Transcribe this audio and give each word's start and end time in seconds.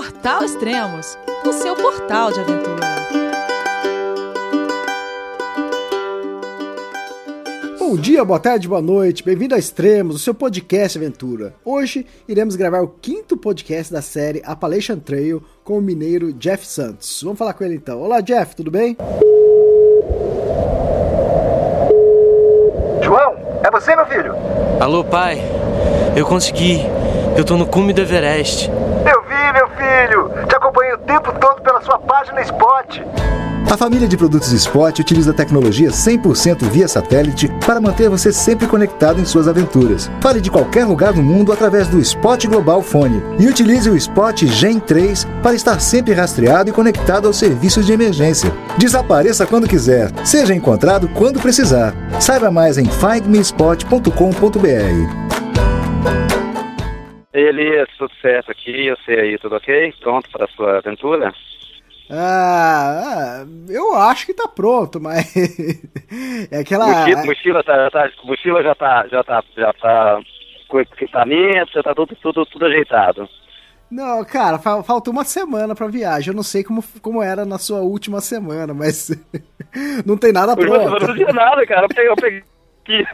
Portal 0.00 0.42
Extremos, 0.42 1.18
o 1.44 1.52
seu 1.52 1.76
portal 1.76 2.32
de 2.32 2.40
aventura. 2.40 2.86
Bom 7.78 7.96
dia, 7.96 8.24
boa 8.24 8.40
tarde, 8.40 8.66
boa 8.66 8.80
noite, 8.80 9.22
bem-vindo 9.22 9.54
a 9.54 9.58
Extremos, 9.58 10.16
o 10.16 10.18
seu 10.18 10.32
podcast 10.32 10.96
aventura. 10.96 11.54
Hoje 11.62 12.06
iremos 12.26 12.56
gravar 12.56 12.80
o 12.80 12.88
quinto 12.88 13.36
podcast 13.36 13.92
da 13.92 14.00
série 14.00 14.40
Appalachian 14.42 14.98
Trail 14.98 15.44
com 15.62 15.76
o 15.76 15.82
mineiro 15.82 16.32
Jeff 16.32 16.66
Santos. 16.66 17.22
Vamos 17.22 17.38
falar 17.38 17.52
com 17.52 17.62
ele 17.62 17.74
então. 17.74 18.00
Olá, 18.00 18.22
Jeff, 18.22 18.56
tudo 18.56 18.70
bem? 18.70 18.96
João, 23.02 23.36
é 23.62 23.70
você, 23.70 23.94
meu 23.94 24.06
filho? 24.06 24.34
Alô, 24.80 25.04
pai. 25.04 25.42
Eu 26.16 26.24
consegui. 26.24 26.80
Eu 27.36 27.44
tô 27.44 27.56
no 27.56 27.66
cume 27.66 27.92
do 27.92 28.00
Everest. 28.00 28.68
Eu 28.68 29.22
vi, 29.22 29.52
meu 29.52 29.68
filho. 29.68 30.46
Te 30.46 30.56
acompanhei 30.56 30.92
o 30.92 30.98
tempo 30.98 31.32
todo 31.38 31.62
pela 31.62 31.80
sua 31.80 31.98
página 31.98 32.40
Spot. 32.42 33.00
A 33.70 33.76
família 33.76 34.08
de 34.08 34.16
produtos 34.16 34.50
Spot 34.50 34.98
utiliza 34.98 35.32
tecnologia 35.32 35.90
100% 35.90 36.68
via 36.68 36.88
satélite 36.88 37.48
para 37.64 37.80
manter 37.80 38.08
você 38.10 38.32
sempre 38.32 38.66
conectado 38.66 39.20
em 39.20 39.24
suas 39.24 39.46
aventuras. 39.46 40.10
Fale 40.20 40.40
de 40.40 40.50
qualquer 40.50 40.84
lugar 40.84 41.12
do 41.12 41.22
mundo 41.22 41.52
através 41.52 41.86
do 41.86 42.00
Spot 42.00 42.44
Global 42.48 42.82
Fone 42.82 43.22
e 43.38 43.46
utilize 43.46 43.88
o 43.88 43.96
Spot 43.96 44.36
Gen 44.44 44.80
3 44.80 45.24
para 45.40 45.54
estar 45.54 45.78
sempre 45.78 46.14
rastreado 46.14 46.68
e 46.68 46.72
conectado 46.72 47.28
aos 47.28 47.36
serviços 47.36 47.86
de 47.86 47.92
emergência. 47.92 48.50
Desapareça 48.76 49.46
quando 49.46 49.68
quiser, 49.68 50.10
seja 50.26 50.52
encontrado 50.52 51.08
quando 51.10 51.38
precisar. 51.40 51.94
Saiba 52.20 52.50
mais 52.50 52.76
em 52.76 52.86
findmespot.com.br. 52.86 54.10
Elias, 57.32 57.88
certo 58.20 58.50
aqui, 58.50 58.86
eu 58.86 58.96
sei 59.06 59.20
aí, 59.20 59.38
tudo 59.38 59.54
ok? 59.54 59.94
Pronto 60.00 60.28
para 60.28 60.46
a 60.46 60.48
sua 60.48 60.78
aventura? 60.78 61.32
Ah, 62.10 63.44
eu 63.68 63.94
acho 63.94 64.26
que 64.26 64.34
tá 64.34 64.48
pronto, 64.48 64.98
mas 65.02 65.32
é 66.50 66.58
aquela 66.58 66.86
mochila, 66.86 67.24
mochila, 67.24 67.62
tá, 67.62 67.90
tá, 67.90 68.10
mochila 68.24 68.62
já 68.62 68.74
tá, 68.74 69.06
já 69.08 69.22
tá, 69.22 69.44
já 69.56 69.72
tá 69.74 70.20
com 70.68 70.80
equipamento, 70.80 71.72
já 71.72 71.82
tá 71.82 71.94
tudo, 71.94 72.16
tudo, 72.16 72.46
tudo 72.46 72.66
ajeitado. 72.66 73.28
Não, 73.90 74.24
cara, 74.24 74.58
falta 74.58 75.10
uma 75.10 75.24
semana 75.24 75.74
pra 75.74 75.88
viagem. 75.88 76.30
Eu 76.30 76.36
não 76.36 76.44
sei 76.44 76.62
como, 76.62 76.82
como 77.02 77.20
era 77.20 77.44
na 77.44 77.58
sua 77.58 77.80
última 77.80 78.20
semana, 78.20 78.72
mas 78.72 79.10
não 80.06 80.16
tem 80.16 80.32
nada 80.32 80.56
pronto. 80.56 80.94
Eu 80.94 81.08
não 81.08 81.14
tinha 81.14 81.32
nada, 81.32 81.66
cara. 81.66 81.88
Eu 81.98 82.14
peguei 82.14 82.44
aqui. 82.84 83.04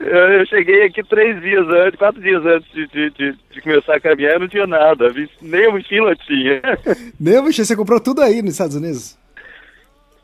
Eu 0.00 0.46
cheguei 0.46 0.84
aqui 0.84 1.02
três 1.02 1.40
dias 1.40 1.66
antes, 1.68 1.98
quatro 1.98 2.20
dias 2.20 2.44
antes 2.44 2.70
de, 2.72 2.86
de, 2.88 3.10
de, 3.10 3.38
de 3.52 3.60
começar 3.60 3.96
a 3.96 4.00
caminhar, 4.00 4.38
não 4.38 4.48
tinha 4.48 4.66
nada. 4.66 5.12
Nem 5.40 5.66
a 5.66 5.70
mochila 5.70 6.14
tinha. 6.16 6.60
Nem 7.18 7.36
a 7.36 7.42
mochila, 7.42 7.64
você 7.64 7.76
comprou 7.76 8.00
tudo 8.00 8.20
aí 8.22 8.42
nos 8.42 8.52
Estados 8.52 8.76
Unidos? 8.76 9.18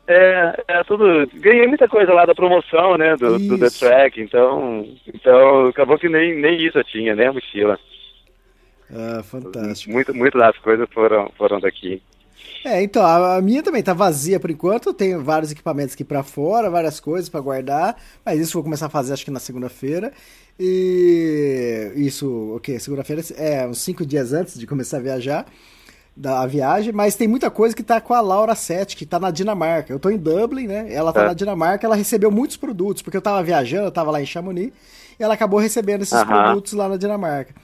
É, 0.07 0.63
é 0.67 0.83
tudo. 0.83 1.29
Ganhei 1.35 1.67
muita 1.67 1.87
coisa 1.87 2.11
lá 2.13 2.25
da 2.25 2.35
promoção, 2.35 2.97
né? 2.97 3.15
Do, 3.15 3.39
do 3.39 3.57
The 3.57 3.69
Track, 3.69 4.21
então. 4.21 4.85
Então 5.07 5.67
acabou 5.67 5.97
que 5.97 6.09
nem, 6.09 6.35
nem 6.35 6.61
isso 6.61 6.77
eu 6.77 6.83
tinha, 6.83 7.15
nem 7.15 7.27
a 7.27 7.33
mochila. 7.33 7.79
Ah, 8.93 9.23
fantástico. 9.23 9.91
Muito, 9.91 10.13
muito 10.13 10.37
das 10.37 10.57
coisas 10.57 10.87
foram, 10.93 11.31
foram 11.37 11.59
daqui. 11.59 12.01
É, 12.63 12.81
então, 12.83 13.03
a, 13.03 13.37
a, 13.37 13.41
minha 13.41 13.63
também 13.63 13.81
tá 13.81 13.93
vazia 13.93 14.39
por 14.39 14.51
enquanto. 14.51 14.89
Eu 14.89 14.93
tenho 14.93 15.23
vários 15.23 15.51
equipamentos 15.51 15.93
aqui 15.93 16.03
para 16.03 16.23
fora, 16.23 16.69
várias 16.69 16.99
coisas 16.99 17.29
para 17.29 17.39
guardar. 17.39 17.95
Mas 18.23 18.39
isso 18.39 18.51
eu 18.51 18.53
vou 18.53 18.63
começar 18.63 18.85
a 18.85 18.89
fazer 18.89 19.13
acho 19.13 19.25
que 19.25 19.31
na 19.31 19.39
segunda-feira. 19.39 20.11
E 20.59 21.91
isso, 21.95 22.53
ok, 22.55 22.79
segunda-feira 22.79 23.23
é 23.35 23.67
uns 23.67 23.79
cinco 23.79 24.05
dias 24.05 24.31
antes 24.31 24.59
de 24.59 24.67
começar 24.67 24.97
a 24.97 25.01
viajar. 25.01 25.45
Da 26.13 26.45
viagem, 26.45 26.91
mas 26.91 27.15
tem 27.15 27.25
muita 27.25 27.49
coisa 27.49 27.73
que 27.73 27.81
tá 27.81 28.01
com 28.01 28.13
a 28.13 28.19
Laura 28.19 28.53
Sete, 28.53 28.97
que 28.97 29.05
tá 29.05 29.17
na 29.17 29.31
Dinamarca. 29.31 29.93
Eu 29.93 29.97
tô 29.97 30.09
em 30.09 30.17
Dublin, 30.17 30.67
né? 30.67 30.93
Ela 30.93 31.13
tá 31.13 31.23
é. 31.23 31.27
na 31.27 31.33
Dinamarca, 31.33 31.87
ela 31.87 31.95
recebeu 31.95 32.29
muitos 32.29 32.57
produtos, 32.57 33.01
porque 33.01 33.15
eu 33.15 33.21
tava 33.21 33.41
viajando, 33.41 33.85
eu 33.85 33.91
tava 33.91 34.11
lá 34.11 34.21
em 34.21 34.25
Chamonix, 34.25 34.73
e 35.17 35.23
ela 35.23 35.35
acabou 35.35 35.57
recebendo 35.57 36.01
esses 36.01 36.13
uh 36.13 36.25
-huh. 36.25 36.27
produtos 36.27 36.73
lá 36.73 36.89
na 36.89 36.97
Dinamarca. 36.97 37.55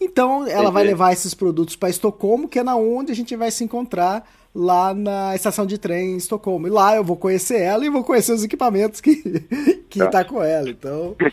Então, 0.00 0.46
ela 0.46 0.62
Entendi. 0.62 0.72
vai 0.72 0.84
levar 0.84 1.12
esses 1.12 1.34
produtos 1.34 1.76
para 1.76 1.90
Estocolmo, 1.90 2.48
que 2.48 2.58
é 2.58 2.62
na 2.62 2.74
onde 2.74 3.12
a 3.12 3.14
gente 3.14 3.36
vai 3.36 3.50
se 3.50 3.62
encontrar 3.62 4.26
lá 4.54 4.94
na 4.94 5.34
estação 5.34 5.66
de 5.66 5.78
trem 5.78 6.12
em 6.12 6.16
Estocolmo. 6.16 6.66
E 6.66 6.70
lá 6.70 6.96
eu 6.96 7.04
vou 7.04 7.16
conhecer 7.16 7.60
ela 7.60 7.84
e 7.84 7.90
vou 7.90 8.02
conhecer 8.02 8.32
os 8.32 8.42
equipamentos 8.42 9.00
que, 9.00 9.16
que 9.90 9.98
tá. 9.98 10.08
tá 10.08 10.24
com 10.24 10.42
ela. 10.42 10.68
Então. 10.68 11.14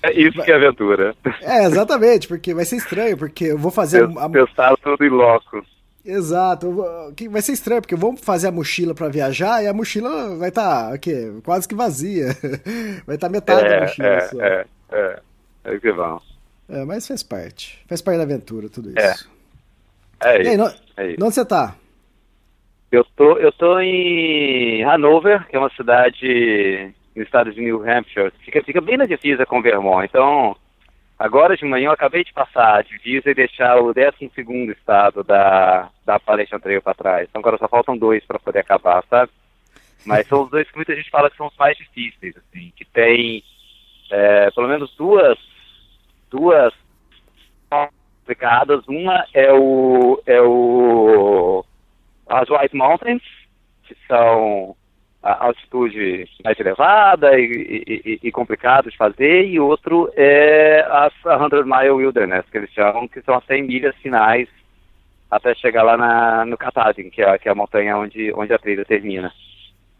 É 0.00 0.12
isso 0.12 0.40
que 0.44 0.52
é 0.52 0.54
aventura. 0.54 1.12
É, 1.42 1.64
exatamente, 1.64 2.28
porque 2.28 2.54
vai 2.54 2.64
ser 2.64 2.76
estranho, 2.76 3.16
porque 3.16 3.46
eu 3.46 3.58
vou 3.58 3.72
fazer. 3.72 4.04
A... 4.16 4.28
Testar 4.28 4.76
tudo 4.76 5.04
em 5.04 5.08
loco. 5.08 5.60
Exato, 6.04 6.72
vai 7.28 7.42
ser 7.42 7.52
estranho, 7.52 7.82
porque 7.82 7.96
vamos 7.96 8.20
fazer 8.20 8.46
a 8.46 8.52
mochila 8.52 8.94
para 8.94 9.08
viajar 9.08 9.62
e 9.62 9.66
a 9.66 9.74
mochila 9.74 10.36
vai 10.36 10.48
estar 10.48 10.92
tá, 10.92 10.98
quase 11.42 11.68
que 11.68 11.74
vazia. 11.74 12.28
Vai 13.04 13.16
estar 13.16 13.26
tá 13.26 13.28
metade 13.28 13.66
é, 13.66 13.68
da 13.68 13.80
mochila 13.80 14.08
é, 14.08 14.20
só. 14.20 14.40
É, 14.40 14.66
é, 14.92 15.20
é 15.64 15.78
que 15.78 15.92
vão. 15.92 16.22
É, 16.68 16.84
mas 16.84 17.06
faz 17.08 17.22
parte. 17.22 17.82
Faz 17.88 18.02
parte 18.02 18.18
da 18.18 18.24
aventura, 18.24 18.68
tudo 18.68 18.92
é. 18.98 19.12
isso. 19.12 19.30
É, 20.20 20.36
é 20.36 20.42
isso. 20.42 20.62
Aí, 20.96 21.04
é 21.06 21.10
isso. 21.12 21.24
Onde 21.24 21.34
você 21.34 21.44
tá? 21.44 21.74
Eu 22.90 23.04
tô, 23.16 23.36
eu 23.36 23.52
tô 23.52 23.78
em 23.80 24.82
Hanover, 24.82 25.46
que 25.46 25.56
é 25.56 25.58
uma 25.58 25.70
cidade 25.70 26.94
no 27.14 27.22
estado 27.22 27.52
de 27.52 27.60
New 27.60 27.82
Hampshire. 27.88 28.32
Fica, 28.44 28.62
fica 28.62 28.80
bem 28.80 28.96
na 28.96 29.04
divisa 29.04 29.44
com 29.44 29.60
Vermont. 29.60 30.04
Então, 30.04 30.56
agora 31.18 31.56
de 31.56 31.64
manhã 31.66 31.88
eu 31.88 31.92
acabei 31.92 32.24
de 32.24 32.32
passar 32.32 32.78
a 32.78 32.82
divisa 32.82 33.30
e 33.30 33.34
deixar 33.34 33.78
o 33.80 33.92
12 33.92 34.30
estado 34.70 35.22
da, 35.22 35.90
da 36.06 36.14
Appalachian 36.14 36.60
Trail 36.60 36.80
para 36.80 36.94
trás. 36.94 37.28
Então 37.28 37.40
agora 37.40 37.58
só 37.58 37.68
faltam 37.68 37.96
dois 37.96 38.24
para 38.24 38.38
poder 38.38 38.60
acabar, 38.60 39.04
sabe? 39.10 39.32
Mas 40.06 40.26
são 40.26 40.44
os 40.44 40.50
dois 40.50 40.68
que 40.70 40.76
muita 40.76 40.94
gente 40.94 41.10
fala 41.10 41.28
que 41.28 41.36
são 41.36 41.48
os 41.48 41.56
mais 41.56 41.76
difíceis, 41.76 42.34
assim, 42.36 42.72
que 42.74 42.84
tem 42.84 43.42
é, 44.10 44.50
pelo 44.52 44.68
menos 44.68 44.94
duas, 44.96 45.38
duas 46.30 46.72
complicadas. 47.70 48.86
Uma 48.86 49.24
é 49.34 49.52
o, 49.52 50.22
é 50.26 50.40
o 50.40 51.64
as 52.28 52.48
White 52.48 52.76
Mountains, 52.76 53.22
que 53.84 53.96
são 54.06 54.76
a 55.22 55.46
altitude 55.46 56.28
mais 56.44 56.58
elevada 56.60 57.38
e, 57.38 57.82
e, 58.04 58.20
e 58.22 58.32
complicado 58.32 58.90
de 58.90 58.96
fazer, 58.96 59.46
e 59.46 59.58
outro 59.58 60.12
é 60.16 60.86
as 60.88 61.12
100 61.22 61.64
Mile 61.64 61.90
Wilderness, 61.90 62.48
que 62.50 62.58
eles 62.58 62.70
chamam, 62.70 63.08
que 63.08 63.20
são 63.22 63.34
as 63.34 63.44
100 63.46 63.62
milhas 63.64 63.96
finais 63.96 64.48
até 65.30 65.54
chegar 65.54 65.82
lá 65.82 65.96
na, 65.96 66.44
no 66.44 66.56
Katahdin, 66.56 67.10
que 67.10 67.22
é, 67.22 67.38
que 67.38 67.48
é 67.48 67.52
a 67.52 67.54
montanha 67.54 67.96
onde, 67.96 68.32
onde 68.32 68.52
a 68.52 68.58
trilha 68.58 68.84
termina. 68.84 69.32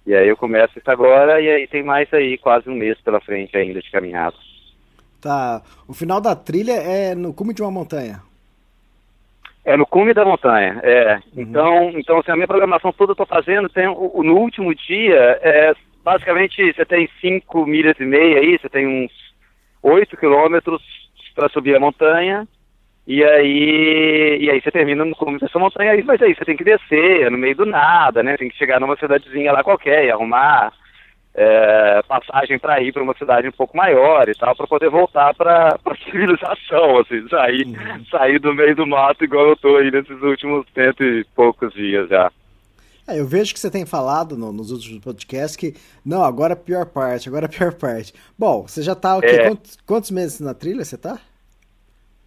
E 0.07 0.15
aí 0.15 0.29
eu 0.29 0.37
começo 0.37 0.79
isso 0.79 0.91
agora, 0.91 1.41
e 1.41 1.51
aí 1.51 1.67
tem 1.67 1.83
mais 1.83 2.13
aí 2.15 2.39
quase 2.39 2.71
um 2.71 2.75
mês 2.75 2.99
pela 3.03 3.21
frente 3.21 3.57
ainda 3.57 3.83
de 3.83 3.91
caminhada. 3.91 4.37
Tá, 5.21 5.63
o 5.89 5.93
final 5.93 6.21
da 6.21 6.37
trilha 6.37 6.73
é 6.73 7.15
no 7.15 7.35
cume 7.35 7.53
de 7.53 7.63
uma 7.63 7.71
montanha. 7.71 8.21
É 9.65 9.77
no 9.77 9.85
cume 9.85 10.15
da 10.15 10.25
montanha, 10.25 10.81
é. 10.83 11.15
Uhum. 11.15 11.21
Então, 11.37 11.91
então 11.97 12.19
assim, 12.19 12.31
a 12.31 12.37
minha 12.37 12.47
programação 12.47 12.93
toda 12.93 13.11
eu 13.11 13.15
estou 13.15 13.27
fazendo, 13.27 13.69
tem, 13.69 13.87
o, 13.89 14.23
no 14.23 14.37
último 14.37 14.75
dia, 14.75 15.39
é, 15.43 15.75
basicamente 16.05 16.73
você 16.73 16.85
tem 16.85 17.09
5 17.21 17.67
milhas 17.67 17.99
e 18.01 18.05
meia 18.05 18.39
aí, 18.39 18.59
você 18.59 18.69
tem 18.69 18.87
uns 18.87 19.13
8 19.83 20.17
quilômetros 20.17 20.81
para 21.35 21.49
subir 21.49 21.77
a 21.77 21.81
montanha, 21.81 22.47
e 23.07 23.25
aí, 23.25 24.39
e 24.41 24.51
aí 24.51 24.61
você 24.61 24.71
termina 24.71 25.05
no 25.05 25.17
cume 25.17 25.39
dessa 25.39 25.59
montanha, 25.59 25.93
aí, 25.93 26.03
mas 26.03 26.23
aí 26.23 26.35
você 26.35 26.45
tem 26.45 26.57
que 26.57 26.65
descer, 26.65 27.23
é 27.23 27.31
no 27.31 27.39
meio 27.39 27.57
do 27.57 27.67
nada, 27.67 28.23
né? 28.23 28.37
Tem 28.37 28.49
que 28.49 28.57
chegar 28.57 28.79
numa 28.81 28.97
cidadezinha 28.97 29.53
lá 29.53 29.65
qualquer 29.65 30.05
e 30.05 30.11
arrumar 30.11 30.73
é, 31.41 32.03
passagem 32.03 32.59
para 32.59 32.83
ir 32.83 32.93
para 32.93 33.03
uma 33.03 33.17
cidade 33.17 33.47
um 33.47 33.53
pouco 33.53 33.77
maior 33.77 34.29
e 34.29 34.35
tal, 34.35 34.57
para 34.57 34.67
poder 34.67 34.91
voltar 34.91 35.33
para 35.35 35.79
a 35.85 35.95
civilização, 36.05 36.99
assim, 36.99 37.29
sair, 37.29 37.65
uhum. 37.65 38.05
sair 38.11 38.41
do 38.41 38.53
meio 38.53 38.75
do 38.75 38.85
mato 38.85 39.23
igual 39.23 39.47
eu 39.47 39.53
estou 39.53 39.77
aí 39.77 39.89
nesses 39.89 40.21
últimos 40.21 40.67
cento 40.75 41.05
e 41.05 41.25
poucos 41.37 41.73
dias 41.75 42.09
já. 42.09 42.33
É, 43.07 43.21
eu 43.21 43.27
vejo 43.27 43.55
que 43.55 43.61
você 43.61 43.71
tem 43.71 43.87
falado 43.87 44.37
no, 44.37 44.53
nos 44.53 44.73
últimos 44.73 44.99
podcasts 44.99 45.55
que, 45.55 45.75
não, 46.05 46.25
agora 46.25 46.55
é 46.55 46.57
a 46.57 46.61
pior 46.61 46.87
parte, 46.87 47.29
agora 47.29 47.45
é 47.45 47.47
a 47.47 47.57
pior 47.57 47.73
parte. 47.73 48.13
Bom, 48.37 48.63
você 48.63 48.83
já 48.83 48.93
está 48.93 49.17
é. 49.23 49.49
quantos, 49.49 49.79
quantos, 49.87 50.11
meses 50.11 50.41
na 50.41 50.55
trilha 50.55 50.85
você 50.85 50.97
está? 50.97 51.21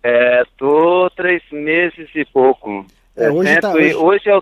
É, 0.01 0.41
tô 0.57 1.11
três 1.17 1.43
meses 1.51 2.09
e 2.15 2.23
pouco. 2.23 2.85
É, 3.17 3.29
hoje, 3.29 3.59
tá, 3.59 3.73
hoje... 3.73 3.93
hoje 3.93 4.29
é 4.29 4.37
o 4.37 4.41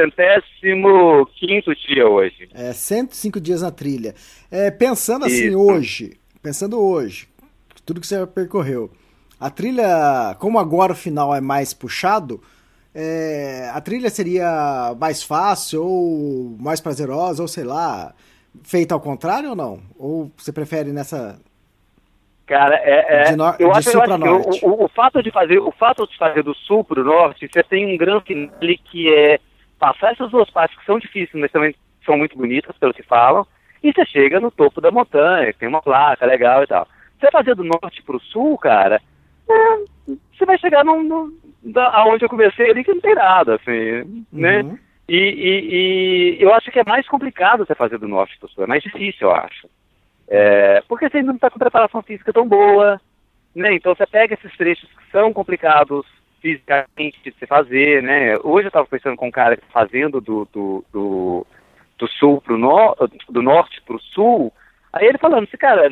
centésimo 0.00 1.26
quinto 1.38 1.74
dia 1.74 2.08
hoje. 2.08 2.48
É, 2.54 2.72
105 2.72 3.40
dias 3.40 3.62
na 3.62 3.70
trilha. 3.70 4.14
É, 4.50 4.70
pensando 4.70 5.26
assim 5.26 5.48
Isso. 5.48 5.58
hoje, 5.58 6.16
pensando 6.42 6.80
hoje, 6.80 7.28
tudo 7.84 8.00
que 8.00 8.06
você 8.06 8.26
percorreu, 8.26 8.90
a 9.38 9.50
trilha, 9.50 10.34
como 10.38 10.58
agora 10.58 10.92
o 10.92 10.96
final 10.96 11.34
é 11.34 11.40
mais 11.40 11.72
puxado, 11.74 12.40
é, 12.94 13.70
a 13.72 13.80
trilha 13.80 14.10
seria 14.10 14.94
mais 14.98 15.22
fácil 15.22 15.84
ou 15.84 16.56
mais 16.58 16.80
prazerosa, 16.80 17.42
ou 17.42 17.48
sei 17.48 17.64
lá, 17.64 18.14
feita 18.64 18.94
ao 18.94 19.00
contrário 19.00 19.50
ou 19.50 19.56
não? 19.56 19.80
Ou 19.98 20.30
você 20.36 20.52
prefere 20.52 20.92
nessa 20.92 21.38
Cara, 22.46 22.74
é, 22.82 23.30
é 23.30 23.36
no- 23.36 23.44
eu 23.60 23.72
acho, 23.72 23.90
eu 23.90 24.02
acho 24.02 24.18
que 24.18 24.28
o- 24.66 24.70
o, 24.70 24.84
o 24.86 24.88
fato 24.88 25.22
de 25.22 25.30
fazer, 25.30 25.60
o 25.60 25.70
fato 25.70 26.04
de 26.04 26.18
fazer 26.18 26.42
do 26.42 26.52
sul 26.52 26.82
para 26.82 27.00
o 27.00 27.04
norte, 27.04 27.48
você 27.48 27.62
tem 27.62 27.94
um 27.94 27.96
grande 27.96 28.24
finale 28.24 28.76
que 28.90 29.08
é 29.14 29.38
passar 29.80 30.12
essas 30.12 30.30
duas 30.30 30.48
partes 30.50 30.78
que 30.78 30.84
são 30.84 30.98
difíceis, 30.98 31.40
mas 31.40 31.50
também 31.50 31.74
são 32.04 32.16
muito 32.16 32.36
bonitas 32.36 32.76
pelo 32.78 32.94
que 32.94 33.02
falam, 33.02 33.46
e 33.82 33.92
você 33.92 34.04
chega 34.04 34.38
no 34.38 34.50
topo 34.50 34.80
da 34.80 34.90
montanha, 34.90 35.52
tem 35.54 35.68
uma 35.68 35.82
placa 35.82 36.26
legal 36.26 36.62
e 36.62 36.66
tal. 36.66 36.86
Você 37.18 37.30
fazer 37.30 37.54
do 37.56 37.64
norte 37.64 38.02
para 38.02 38.16
o 38.16 38.20
sul, 38.20 38.56
cara, 38.58 39.00
é, 39.48 40.12
você 40.36 40.44
vai 40.44 40.58
chegar 40.58 40.84
num, 40.84 41.02
num- 41.02 41.38
da, 41.62 41.88
aonde 41.96 42.24
eu 42.24 42.28
comecei 42.28 42.70
ali 42.70 42.84
que 42.84 42.92
não 42.92 43.00
tem 43.00 43.14
nada, 43.14 43.56
assim, 43.56 44.24
né? 44.30 44.62
Uhum. 44.62 44.78
E, 45.08 45.16
e- 45.16 46.36
e 46.38 46.42
eu 46.42 46.54
acho 46.54 46.70
que 46.70 46.78
é 46.78 46.84
mais 46.86 47.08
complicado 47.08 47.66
você 47.66 47.74
fazer 47.74 47.98
do 47.98 48.06
norte 48.06 48.38
para 48.38 48.46
o 48.46 48.50
sul, 48.50 48.64
é 48.64 48.66
mais 48.66 48.82
difícil, 48.82 49.28
eu 49.28 49.34
acho. 49.34 49.68
É, 50.28 50.82
porque 50.86 51.08
você 51.08 51.16
ainda 51.16 51.28
não 51.28 51.34
está 51.36 51.50
com 51.50 51.58
preparação 51.58 52.02
física 52.02 52.32
tão 52.32 52.46
boa, 52.46 53.00
né? 53.54 53.74
Então 53.74 53.94
você 53.94 54.06
pega 54.06 54.34
esses 54.34 54.56
trechos 54.56 54.88
que 54.88 55.10
são 55.10 55.32
complicados 55.32 56.06
fisicamente 56.40 57.18
de 57.22 57.32
se 57.32 57.46
fazer, 57.46 58.02
né? 58.02 58.36
Hoje 58.38 58.66
eu 58.66 58.68
estava 58.68 58.86
conversando 58.86 59.16
com 59.16 59.28
um 59.28 59.30
cara 59.30 59.56
tá 59.56 59.66
fazendo 59.72 60.20
do, 60.20 60.46
do, 60.52 60.84
do, 60.92 61.46
do 61.98 62.08
sul 62.08 62.40
pro 62.40 62.56
no, 62.58 62.96
do 63.28 63.42
norte 63.42 63.80
para 63.82 63.96
o 63.96 64.00
sul, 64.00 64.52
aí 64.92 65.06
ele 65.06 65.18
falando 65.18 65.44
assim, 65.44 65.56
cara, 65.56 65.88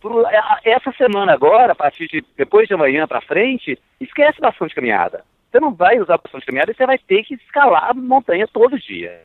pro- 0.00 0.26
a- 0.26 0.60
essa 0.64 0.92
semana 0.92 1.32
agora, 1.32 1.72
a 1.72 1.76
partir 1.76 2.06
de 2.08 2.24
depois 2.36 2.68
de 2.68 2.74
amanhã 2.74 3.06
para 3.06 3.20
frente, 3.20 3.78
esquece 4.00 4.40
bastante 4.40 4.74
caminhada. 4.74 5.24
Você 5.50 5.58
não 5.58 5.74
vai 5.74 5.98
usar 5.98 6.18
bastante 6.18 6.46
caminhada 6.46 6.70
e 6.70 6.74
você 6.74 6.86
vai 6.86 6.98
ter 6.98 7.24
que 7.24 7.34
escalar 7.34 7.90
a 7.90 7.94
montanha 7.94 8.46
todo 8.46 8.78
dia. 8.78 9.22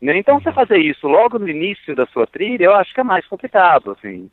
Né? 0.00 0.18
Então, 0.18 0.38
você 0.38 0.52
fazer 0.52 0.78
isso 0.78 1.06
logo 1.08 1.38
no 1.38 1.48
início 1.48 1.94
da 1.94 2.06
sua 2.06 2.26
trilha, 2.26 2.64
eu 2.64 2.74
acho 2.74 2.92
que 2.92 3.00
é 3.00 3.04
mais 3.04 3.26
complicado, 3.26 3.92
assim. 3.92 4.30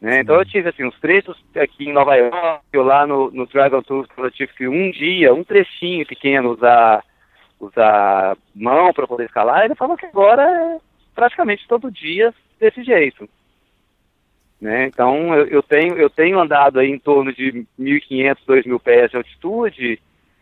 Né? 0.00 0.20
Então, 0.20 0.36
eu 0.36 0.44
tive, 0.44 0.68
assim, 0.68 0.84
uns 0.84 0.98
trechos 1.00 1.36
aqui 1.56 1.88
em 1.88 1.92
Nova 1.92 2.14
York, 2.14 2.62
eu 2.72 2.82
lá 2.84 3.06
no, 3.06 3.30
no 3.32 3.46
Dragon 3.46 3.82
Tour, 3.82 4.06
eu 4.16 4.30
tive 4.30 4.52
que 4.52 4.68
um 4.68 4.90
dia, 4.90 5.34
um 5.34 5.42
trechinho 5.42 6.06
pequeno, 6.06 6.50
usar, 6.52 7.02
usar 7.58 8.36
mão 8.54 8.92
para 8.92 9.08
poder 9.08 9.24
escalar, 9.24 9.62
e 9.62 9.64
ele 9.66 9.74
falou 9.74 9.96
que 9.96 10.06
agora 10.06 10.42
é 10.42 10.78
praticamente 11.14 11.66
todo 11.66 11.90
dia 11.90 12.32
desse 12.60 12.84
jeito. 12.84 13.28
Né? 14.60 14.86
Então, 14.86 15.34
eu, 15.34 15.46
eu 15.46 15.62
tenho, 15.62 15.96
eu 15.96 16.08
tenho 16.10 16.38
andado 16.38 16.78
aí 16.78 16.90
em 16.90 16.98
torno 16.98 17.32
de 17.32 17.66
1.500, 17.78 18.36
2.000 18.46 18.78
pés 18.80 19.10
de 19.10 19.16
altitude, 19.16 20.00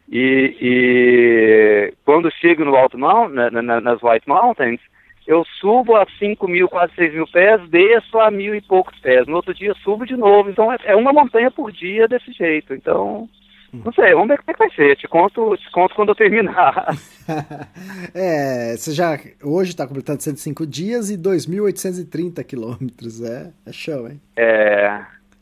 e, 0.09 0.57
e 0.61 1.95
quando 2.05 2.31
chego 2.31 2.65
no 2.65 2.77
alto 2.77 2.99
Mount, 2.99 3.33
na- 3.33 3.51
na- 3.51 3.81
nas 3.81 4.03
White 4.03 4.29
Mountains, 4.29 4.81
eu 5.27 5.45
subo 5.61 5.97
a 5.97 6.07
5 6.19 6.47
mil, 6.47 6.69
quase 6.69 6.95
6 6.95 7.15
mil 7.15 7.27
pés, 7.27 7.61
desço 7.69 8.19
a 8.19 8.31
mil 8.31 8.55
e 8.55 8.61
poucos 8.61 8.97
pés. 9.01 9.27
No 9.27 9.37
outro 9.37 9.53
dia 9.53 9.75
subo 9.83 10.07
de 10.07 10.17
novo. 10.17 10.49
Então 10.51 10.73
é, 10.73 10.79
é 10.85 10.97
uma 10.97 11.13
montanha 11.13 11.51
por 11.51 11.73
dia 11.73 12.07
desse 12.07 12.33
jeito. 12.33 12.73
Então, 12.73 13.29
não 13.73 13.93
sei, 13.93 14.15
vamos 14.15 14.29
ver 14.29 14.39
como 14.39 14.51
é 14.51 14.53
que 14.53 14.59
vai 14.59 14.71
ser. 14.71 14.97
Te 14.97 15.09
conto, 15.09 15.57
te 15.57 15.71
conto 15.73 15.95
quando 15.95 16.11
eu 16.11 16.15
terminar. 16.15 16.97
é, 18.15 18.77
você 18.77 18.93
já 18.93 19.19
hoje 19.43 19.71
está 19.71 19.87
completando 19.87 20.23
105 20.23 20.67
dias 20.67 21.11
e 21.11 21.19
2.830 21.19 22.45
quilômetros. 22.45 23.21
É, 23.23 23.51
é 23.67 23.73
show, 23.73 24.09
hein? 24.09 24.21
É. 24.37 25.01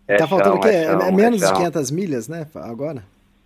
é 0.08 0.16
tá 0.16 0.26
faltando 0.26 0.52
chão, 0.52 0.58
o 0.58 0.62
quê? 0.62 0.68
é 0.68 0.84
chão, 0.84 1.00
é 1.02 1.12
menos 1.12 1.42
é 1.42 1.44
de 1.44 1.50
chão. 1.50 1.56
500 1.58 1.90
milhas, 1.90 2.28
né? 2.28 2.46
Agora? 2.54 3.04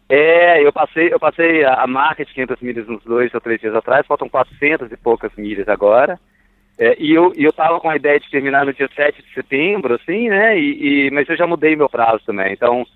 É, 0.09 0.65
eu 0.67 0.73
passei, 0.73 1.13
eu 1.13 1.21
passei 1.21 1.65
a, 1.65 1.83
a 1.83 1.87
marca 1.87 2.25
de 2.25 2.33
500 2.33 2.61
milhas 2.63 2.89
uns 2.89 3.05
dois 3.05 3.33
ou 3.35 3.41
três 3.41 3.61
dias 3.61 3.75
atrás, 3.75 4.07
faltam 4.07 4.29
400 4.29 4.91
e 4.91 4.97
poucas 4.97 5.31
milhas 5.37 5.69
agora. 5.69 6.19
É, 6.79 6.97
e 6.99 7.13
eu, 7.13 7.33
e 7.37 7.45
eu 7.45 7.53
tava 7.53 7.81
com 7.81 7.91
a 7.91 7.97
ideia 7.97 8.19
de 8.21 8.31
terminar 8.31 8.65
no 8.65 8.73
dia 8.73 8.89
7 8.95 9.21
de 9.21 9.35
setembro, 9.35 9.95
assim, 9.95 10.29
né? 10.29 10.59
E, 10.59 11.09
e- 11.09 11.11
mas 11.11 11.29
eu 11.29 11.37
já 11.37 11.47
mudei 11.47 11.75
meu 11.77 11.89
prazo 11.89 12.23
também. 12.25 12.53
Então, 12.53 12.87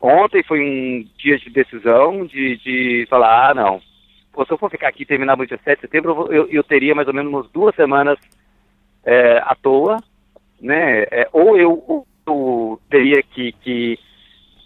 ontem 0.00 0.42
foi 0.44 0.60
um 0.60 1.04
dia 1.18 1.36
de 1.38 1.50
decisão 1.50 2.24
de, 2.24 2.56
de 2.58 3.06
falar, 3.10 3.50
ah, 3.50 3.54
não. 3.54 3.80
Pô, 4.32 4.44
se 4.46 4.52
eu 4.52 4.56
for 4.58 4.70
ficar 4.70 4.88
aqui 4.88 5.02
e 5.02 5.06
terminar 5.06 5.36
no 5.36 5.46
dia 5.46 5.58
7 5.62 5.76
de 5.76 5.80
setembro, 5.82 6.28
eu, 6.30 6.48
eu, 6.50 6.62
teria 6.62 6.94
mais 6.94 7.08
ou 7.08 7.12
menos 7.12 7.30
umas 7.30 7.50
duas 7.50 7.74
semanas 7.74 8.16
é, 9.04 9.38
à 9.44 9.54
toa, 9.60 9.98
né? 10.60 11.02
É, 11.10 11.28
ou 11.32 11.58
eu, 11.58 12.06
eu 12.26 12.80
teria 12.88 13.22
que, 13.22 13.52
que 13.60 13.98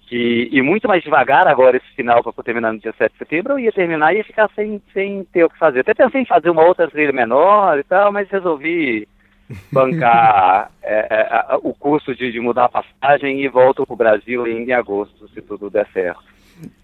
que 0.07 0.49
ir 0.53 0.63
muito 0.63 0.87
mais 0.87 1.03
devagar 1.03 1.47
agora 1.49 1.77
esse 1.77 1.95
final 1.95 2.23
para 2.23 2.45
terminar 2.45 2.73
no 2.73 2.79
dia 2.79 2.95
7 2.97 3.13
de 3.13 3.19
setembro, 3.19 3.55
eu 3.55 3.59
ia 3.59 3.73
terminar 3.73 4.15
e 4.15 4.19
ia 4.19 4.25
ficar 4.25 4.49
sem, 4.55 4.81
sem 4.93 5.25
ter 5.25 5.45
o 5.45 5.51
que 5.51 5.59
fazer. 5.59 5.81
Até 5.81 5.95
pensei 5.95 6.23
em 6.23 6.27
fazer 6.27 6.49
uma 6.49 6.65
outra 6.65 6.89
trilha 6.89 7.13
menor 7.13 7.79
e 7.79 7.83
tal, 7.83 8.13
mas 8.13 8.29
resolvi 8.31 9.09
bancar 9.73 10.71
é, 10.83 11.07
é, 11.11 11.57
o 11.63 11.75
custo 11.75 12.15
de, 12.15 12.31
de 12.31 12.41
mudar 12.41 12.67
a 12.67 12.83
passagem 12.83 13.43
e 13.43 13.49
volto 13.49 13.85
para 13.85 13.95
o 13.95 13.97
Brasil 13.97 14.47
em 14.47 14.73
agosto, 14.73 15.29
se 15.29 15.43
tudo 15.43 15.69
der 15.69 15.87
certo. 15.93 16.23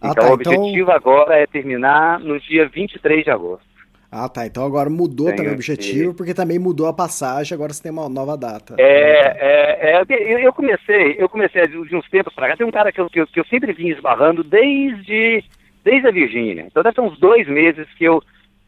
Ah, 0.01 0.11
então 0.11 0.25
tá, 0.25 0.31
o 0.31 0.35
objetivo 0.35 0.91
agora 0.91 1.37
é 1.37 1.47
terminar 1.47 2.19
no 2.21 2.39
dia 2.39 2.69
23 2.69 3.25
de 3.25 3.31
agosto. 3.31 3.72
Ah, 4.15 4.29
tá. 4.29 4.47
Então 4.47 4.67
agora 4.67 4.91
mudou 4.91 5.29
Tenho 5.29 5.39
também 5.39 5.53
o 5.53 5.55
objetivo, 5.55 6.13
porque 6.13 6.35
também 6.35 6.59
mudou 6.59 6.87
a 6.87 6.93
passagem, 6.93 7.55
agora 7.55 7.73
você 7.73 7.83
tem 7.83 7.91
uma 7.91 8.11
nova 8.11 8.37
data. 8.37 8.75
É, 8.79 8.83
é, 9.41 9.97
é, 9.97 10.03
eu- 10.11 10.39
eu 10.39 10.53
comecei, 10.53 11.17
eu 11.19 11.31
comecei 11.31 11.67
de 11.67 11.97
uns 11.97 12.09
tempos 12.11 12.35
pra 12.35 12.49
cá, 12.49 12.57
tem 12.59 12.67
um 12.67 12.71
cara 12.71 12.93
que 12.93 13.01
eu, 13.01 13.09
que 13.09 13.21
eu, 13.21 13.27
que 13.27 13.41
eu 13.41 13.45
sempre 13.47 13.73
vim 13.73 13.89
esbarrando 13.89 14.45
desde, 14.45 15.43
desde 15.83 16.07
a 16.07 16.11
Virgínia. 16.11 16.67
Então 16.67 16.83
deve 16.83 16.95
ter 16.95 17.01
uns 17.01 17.19
dois 17.19 17.49
meses 17.49 17.87
que 17.97 18.05
eu 18.05 18.23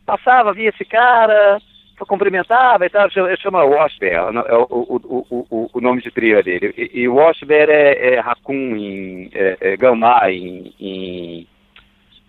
passava, 0.07 0.55
via 0.55 0.71
esse 0.71 0.85
cara, 0.87 1.59
eu 2.01 2.07
cumprimentava 2.07 2.87
e 2.87 2.89
tal, 2.89 3.11
chama, 3.11 3.37
chama 3.37 3.65
Washbear, 3.65 4.35
é 4.47 4.55
o, 4.55 4.67
o, 4.71 5.47
o, 5.51 5.71
o, 5.75 5.81
nome 5.83 6.01
de 6.01 6.11
trilha 6.11 6.43
dele. 6.43 6.73
E, 6.77 7.03
e 7.03 7.09
Washbear 7.09 7.69
é, 7.69 8.15
é 8.15 8.21
Raccoon 8.21 8.77
em 8.77 9.31
é, 9.35 9.57
é 9.61 9.77
Gamma 9.77 10.31
em, 10.31 10.73
em, 10.81 11.47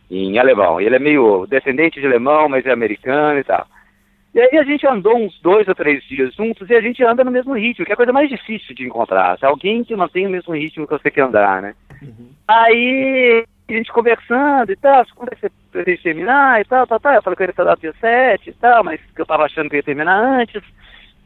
em 0.09 0.37
alemão. 0.37 0.79
Ele 0.79 0.95
é 0.95 0.99
meio 0.99 1.45
descendente 1.47 1.99
de 1.99 2.05
alemão, 2.05 2.47
mas 2.49 2.65
é 2.65 2.71
americano 2.71 3.39
e 3.39 3.43
tal. 3.43 3.65
E 4.33 4.39
aí 4.41 4.57
a 4.57 4.63
gente 4.63 4.85
andou 4.85 5.17
uns 5.17 5.39
dois 5.41 5.65
ou 5.65 5.73
três 5.73 6.03
dias 6.03 6.33
juntos 6.35 6.69
e 6.69 6.75
a 6.75 6.81
gente 6.81 7.01
anda 7.01 7.23
no 7.23 7.31
mesmo 7.31 7.53
ritmo, 7.53 7.85
que 7.85 7.91
é 7.91 7.93
a 7.93 7.97
coisa 7.97 8.11
mais 8.11 8.27
difícil 8.27 8.75
de 8.75 8.85
encontrar. 8.85 9.39
Se 9.39 9.45
alguém 9.45 9.81
que 9.81 9.95
mantém 9.95 10.27
o 10.27 10.29
mesmo 10.29 10.53
ritmo 10.53 10.85
que 10.85 10.91
você 10.91 11.09
quer 11.09 11.21
andar, 11.21 11.61
né? 11.61 11.73
Aí 12.45 13.45
a 13.69 13.71
gente 13.71 13.93
conversando 13.93 14.71
e 14.71 14.75
tal, 14.75 15.05
quando 15.15 15.31
é 15.31 15.35
que 15.35 15.41
você 15.41 15.51
pretende 15.71 16.03
terminar 16.03 16.59
e 16.59 16.65
tal, 16.65 16.85
tal, 16.85 16.99
tal. 16.99 17.13
Eu 17.13 17.21
falei 17.21 17.37
que 17.37 17.43
eu 17.43 17.47
ia 17.47 17.51
estar 17.51 17.75
dia 17.77 17.93
7 17.99 18.49
e 18.49 18.53
tal, 18.53 18.83
mas 18.83 18.99
que 19.15 19.21
eu 19.21 19.25
tava 19.25 19.45
achando 19.45 19.69
que 19.69 19.75
eu 19.75 19.79
ia 19.79 19.83
terminar 19.83 20.17
antes. 20.17 20.61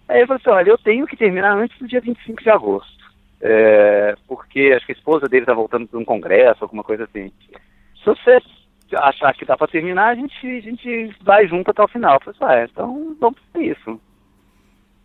Aí 0.07 0.19
ele 0.19 0.27
falou 0.27 0.39
assim, 0.39 0.49
olha, 0.51 0.69
eu 0.69 0.77
tenho 0.77 1.07
que 1.07 1.17
terminar 1.17 1.57
antes 1.57 1.77
do 1.79 1.87
dia 1.87 2.01
25 2.01 2.43
de 2.43 2.49
agosto. 2.51 2.99
É, 3.41 4.15
porque 4.27 4.73
acho 4.75 4.85
que 4.85 4.91
a 4.91 4.95
esposa 4.95 5.27
dele 5.27 5.45
tá 5.45 5.53
voltando 5.53 5.87
para 5.87 5.99
um 5.99 6.05
congresso, 6.05 6.63
alguma 6.63 6.83
coisa 6.83 7.05
assim. 7.05 7.31
Se 7.95 8.05
você 8.05 8.39
achar 8.95 9.33
que 9.33 9.45
dá 9.45 9.57
para 9.57 9.67
terminar, 9.67 10.09
a 10.09 10.15
gente, 10.15 10.45
a 10.45 10.61
gente 10.61 11.15
vai 11.21 11.47
junto 11.47 11.71
até 11.71 11.83
o 11.83 11.87
final. 11.87 12.19
Eu 12.25 12.33
falei, 12.33 12.63
assim, 12.63 12.63
ah, 12.63 12.69
então 12.71 13.15
vamos 13.19 13.39
fazer 13.51 13.65
isso. 13.65 14.01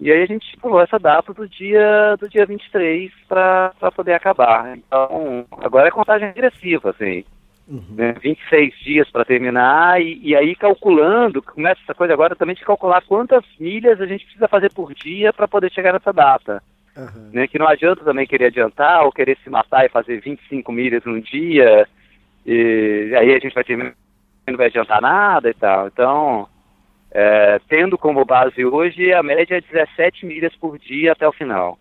E 0.01 0.11
aí 0.11 0.23
a 0.23 0.27
gente 0.27 0.57
pulou 0.59 0.81
essa 0.81 0.99
data 0.99 1.33
do 1.33 1.49
dia 1.49 2.17
do 2.19 2.29
dia 2.29 2.45
23 2.45 3.13
para 3.29 3.73
poder 3.95 4.15
acabar. 4.15 4.77
Então, 4.77 5.47
agora 5.63 5.89
é 5.89 5.91
contagem 5.91 6.29
regressiva, 6.29 6.91
assim. 6.91 7.25
Né? 7.67 8.15
26 8.21 8.75
dias 8.81 9.11
para 9.11 9.25
terminar 9.25 9.99
e, 10.03 10.21
e 10.23 10.37
aí 10.37 10.55
calculando, 10.55 11.41
começa 11.41 11.81
essa 11.83 11.95
coisa 11.95 12.13
agora 12.13 12.37
também 12.37 12.55
de 12.55 12.63
calcular 12.63 13.03
quantas 13.03 13.43
milhas 13.59 13.99
a 14.03 14.07
gente 14.07 14.25
precisa 14.25 14.47
fazer 14.47 14.71
por 14.75 14.93
dia 14.93 15.33
para 15.33 15.49
poder 15.49 15.73
chegar 15.73 15.95
nessa 15.95 16.13
data. 16.13 16.63
Aham. 16.97 17.31
Né? 17.33 17.47
Que 17.47 17.59
não 17.59 17.67
adianta 17.67 18.05
também 18.05 18.27
querer 18.27 18.47
adiantar 18.47 19.05
ou 19.05 19.13
querer 19.13 19.39
se 19.43 19.49
matar 19.49 19.87
e 19.87 19.89
fazer 19.89 20.21
25 20.21 20.71
milhas 20.71 21.03
num 21.05 21.21
dia, 21.21 21.89
e 22.47 23.15
aí 23.19 23.35
a 23.35 23.39
gente 23.39 23.55
vai 23.55 23.65
terminar 23.65 23.95
não 24.47 24.59
vai 24.59 24.67
adiantar 24.67 25.01
nada 25.01 25.49
e 25.49 25.55
tal. 25.55 25.87
Então, 25.87 26.47
é, 27.11 27.59
tendo 27.67 27.97
como 27.97 28.25
base 28.27 28.63
hoje, 28.65 29.11
a 29.13 29.23
média 29.23 29.57
é 29.57 29.61
17 29.63 30.27
milhas 30.27 30.55
por 30.57 30.79
dia 30.79 31.13
até 31.13 31.27
o 31.27 31.33
final. 31.33 31.79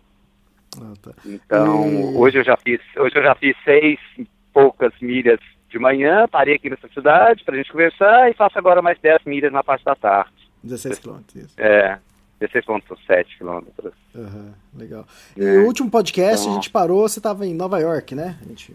Ah, 0.80 0.94
tá. 1.02 1.10
Então, 1.26 1.86
E- 1.86 2.16
hoje 2.16 2.38
eu 2.38 2.44
já 2.44 2.56
fiz, 2.56 2.80
hoje 2.96 3.16
eu 3.16 3.22
já 3.22 3.34
fiz 3.34 3.54
seis 3.64 3.98
e 4.18 4.26
poucas 4.52 4.92
milhas 5.00 5.38
de 5.68 5.78
manhã, 5.78 6.26
parei 6.26 6.54
aqui 6.54 6.70
nessa 6.70 6.88
cidade 6.88 7.44
pra 7.44 7.54
gente 7.56 7.70
conversar 7.70 8.30
e 8.30 8.34
faço 8.34 8.58
agora 8.58 8.80
mais 8.80 8.98
10 9.00 9.24
milhas 9.26 9.52
na 9.52 9.62
parte 9.62 9.84
da 9.84 9.94
tarde. 9.94 10.32
16 10.62 10.98
quilômetros, 11.00 11.34
isso. 11.44 11.54
É, 11.60 11.98
16,7 12.40 13.36
quilômetros. 13.36 13.92
Aham, 14.16 14.54
legal. 14.74 15.04
É. 15.38 15.42
E 15.42 15.58
o 15.58 15.66
último 15.66 15.90
podcast 15.90 16.40
Então- 16.42 16.52
a 16.52 16.54
gente 16.54 16.70
parou, 16.70 17.06
você 17.08 17.20
tava 17.20 17.44
em 17.46 17.52
Nova 17.54 17.78
York, 17.78 18.14
né? 18.14 18.38
A 18.42 18.48
gente... 18.48 18.74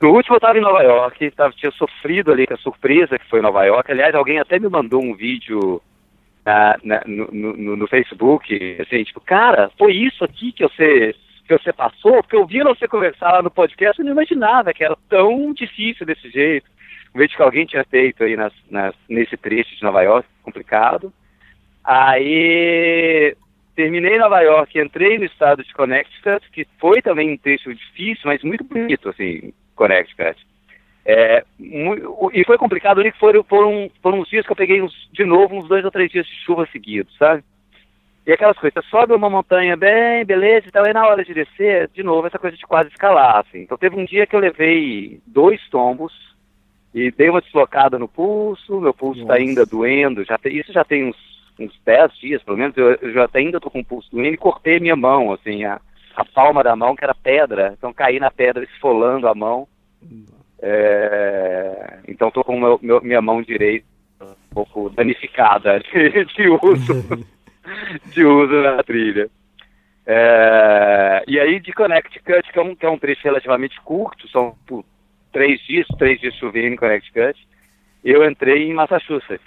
No 0.00 0.10
último 0.10 0.34
eu 0.34 0.38
estava 0.38 0.58
em 0.58 0.62
Nova 0.62 0.82
York, 0.82 1.30
tava, 1.30 1.52
tinha 1.54 1.72
sofrido 1.72 2.30
ali 2.30 2.46
com 2.46 2.54
a 2.54 2.58
surpresa 2.58 3.18
que 3.18 3.28
foi 3.30 3.40
Nova 3.40 3.64
York. 3.64 3.90
Aliás, 3.90 4.14
alguém 4.14 4.38
até 4.38 4.58
me 4.58 4.68
mandou 4.68 5.02
um 5.02 5.14
vídeo 5.14 5.80
na- 6.44 6.76
na- 6.84 7.02
no, 7.06 7.26
no- 7.32 7.76
no 7.76 7.86
Facebook, 7.88 8.76
assim, 8.80 9.02
tipo, 9.04 9.20
cara, 9.20 9.70
foi 9.78 9.92
isso 9.94 10.22
aqui 10.22 10.52
que 10.52 10.62
você, 10.62 11.14
que 11.46 11.56
você 11.58 11.72
passou? 11.72 12.22
Porque 12.22 12.36
eu 12.36 12.46
vi 12.46 12.62
você 12.62 12.86
conversar 12.86 13.32
lá 13.32 13.42
no 13.42 13.50
podcast, 13.50 13.98
eu 13.98 14.04
não 14.04 14.12
imaginava 14.12 14.72
que 14.74 14.84
era 14.84 14.96
tão 15.08 15.52
difícil 15.54 16.04
desse 16.04 16.28
jeito. 16.30 16.66
Um 17.14 17.18
vídeo 17.18 17.34
que 17.36 17.42
alguém 17.42 17.64
tinha 17.64 17.84
feito 17.84 18.22
aí 18.22 18.36
nas- 18.36 18.52
nas- 18.70 18.94
nesse 19.08 19.36
trecho 19.38 19.74
de 19.74 19.82
Nova 19.82 20.02
York, 20.02 20.28
complicado. 20.42 21.10
Aí 21.82 23.34
terminei 23.74 24.18
Nova 24.18 24.40
York, 24.42 24.78
entrei 24.78 25.16
no 25.18 25.24
estado 25.24 25.64
de 25.64 25.72
Connecticut, 25.72 26.50
que 26.52 26.66
foi 26.78 27.00
também 27.00 27.32
um 27.32 27.36
trecho 27.38 27.74
difícil, 27.74 28.22
mas 28.26 28.42
muito 28.42 28.62
bonito, 28.64 29.08
assim, 29.08 29.52
Connecticut. 29.76 30.36
É, 31.08 31.44
e 31.60 32.44
foi 32.44 32.58
complicado 32.58 32.98
ali 32.98 33.12
que 33.12 33.18
foram, 33.20 33.44
foram, 33.44 33.88
foram 34.02 34.18
uns 34.18 34.28
dias 34.28 34.44
que 34.44 34.50
eu 34.50 34.56
peguei 34.56 34.82
uns, 34.82 34.92
de 35.12 35.24
novo 35.24 35.56
uns 35.56 35.68
dois 35.68 35.84
ou 35.84 35.90
três 35.90 36.10
dias 36.10 36.26
de 36.26 36.34
chuva 36.44 36.66
seguidos, 36.72 37.16
sabe? 37.16 37.44
E 38.26 38.32
aquelas 38.32 38.58
coisas, 38.58 38.74
você 38.74 38.90
sobe 38.90 39.14
uma 39.14 39.30
montanha 39.30 39.76
bem, 39.76 40.24
beleza 40.24 40.66
e 40.66 40.72
tal, 40.72 40.84
e 40.84 40.92
na 40.92 41.06
hora 41.06 41.24
de 41.24 41.32
descer, 41.32 41.88
de 41.94 42.02
novo, 42.02 42.26
essa 42.26 42.40
coisa 42.40 42.56
de 42.56 42.66
quase 42.66 42.88
escalar, 42.88 43.36
assim. 43.36 43.60
Então 43.60 43.78
teve 43.78 43.94
um 43.94 44.04
dia 44.04 44.26
que 44.26 44.34
eu 44.34 44.40
levei 44.40 45.20
dois 45.24 45.60
tombos 45.70 46.12
e 46.92 47.12
dei 47.12 47.30
uma 47.30 47.40
deslocada 47.40 48.00
no 48.00 48.08
pulso, 48.08 48.80
meu 48.80 48.92
pulso 48.92 49.20
está 49.20 49.34
ainda 49.34 49.64
doendo, 49.64 50.24
já 50.24 50.40
isso 50.46 50.72
já 50.72 50.82
tem 50.82 51.04
uns, 51.04 51.16
uns 51.56 51.72
10 51.84 52.18
dias, 52.18 52.42
pelo 52.42 52.56
menos, 52.56 52.76
eu, 52.76 52.94
eu 52.94 53.12
já 53.12 53.26
até 53.26 53.38
ainda 53.38 53.60
tô 53.60 53.70
com 53.70 53.78
o 53.78 53.84
pulso 53.84 54.10
doendo 54.10 54.34
e 54.34 54.38
cortei 54.38 54.80
minha 54.80 54.96
mão, 54.96 55.32
assim, 55.32 55.62
a, 55.62 55.80
a 56.16 56.24
palma 56.24 56.62
da 56.64 56.74
mão, 56.74 56.96
que 56.96 57.04
era 57.04 57.14
pedra, 57.14 57.74
então 57.76 57.92
caí 57.92 58.18
na 58.18 58.30
pedra 58.30 58.64
esfolando 58.64 59.28
a 59.28 59.34
mão. 59.34 59.68
É, 60.60 61.98
então 62.08 62.30
tô 62.30 62.42
com 62.42 62.58
meu, 62.58 62.78
meu- 62.82 63.02
minha 63.02 63.20
mão 63.20 63.42
direita 63.42 63.84
um 64.22 64.34
pouco 64.54 64.88
danificada 64.90 65.78
de, 65.92 66.24
de 66.24 66.48
uso 66.48 66.94
de 68.12 68.24
uso 68.24 68.62
na 68.62 68.82
trilha. 68.82 69.28
É, 70.06 71.24
e 71.26 71.38
aí 71.38 71.60
de 71.60 71.72
Connecticut, 71.72 72.50
que 72.52 72.58
é, 72.58 72.62
um, 72.62 72.74
que 72.74 72.86
é 72.86 72.90
um 72.90 72.98
trecho 72.98 73.22
relativamente 73.24 73.78
curto, 73.82 74.28
são 74.28 74.56
pô, 74.66 74.84
três 75.32 75.60
dias, 75.66 75.86
três 75.98 76.20
dias 76.20 76.34
chovendo 76.36 76.68
em 76.74 76.76
Connecticut, 76.76 77.36
eu 78.04 78.24
entrei 78.28 78.70
em 78.70 78.72
Massachusetts, 78.74 79.44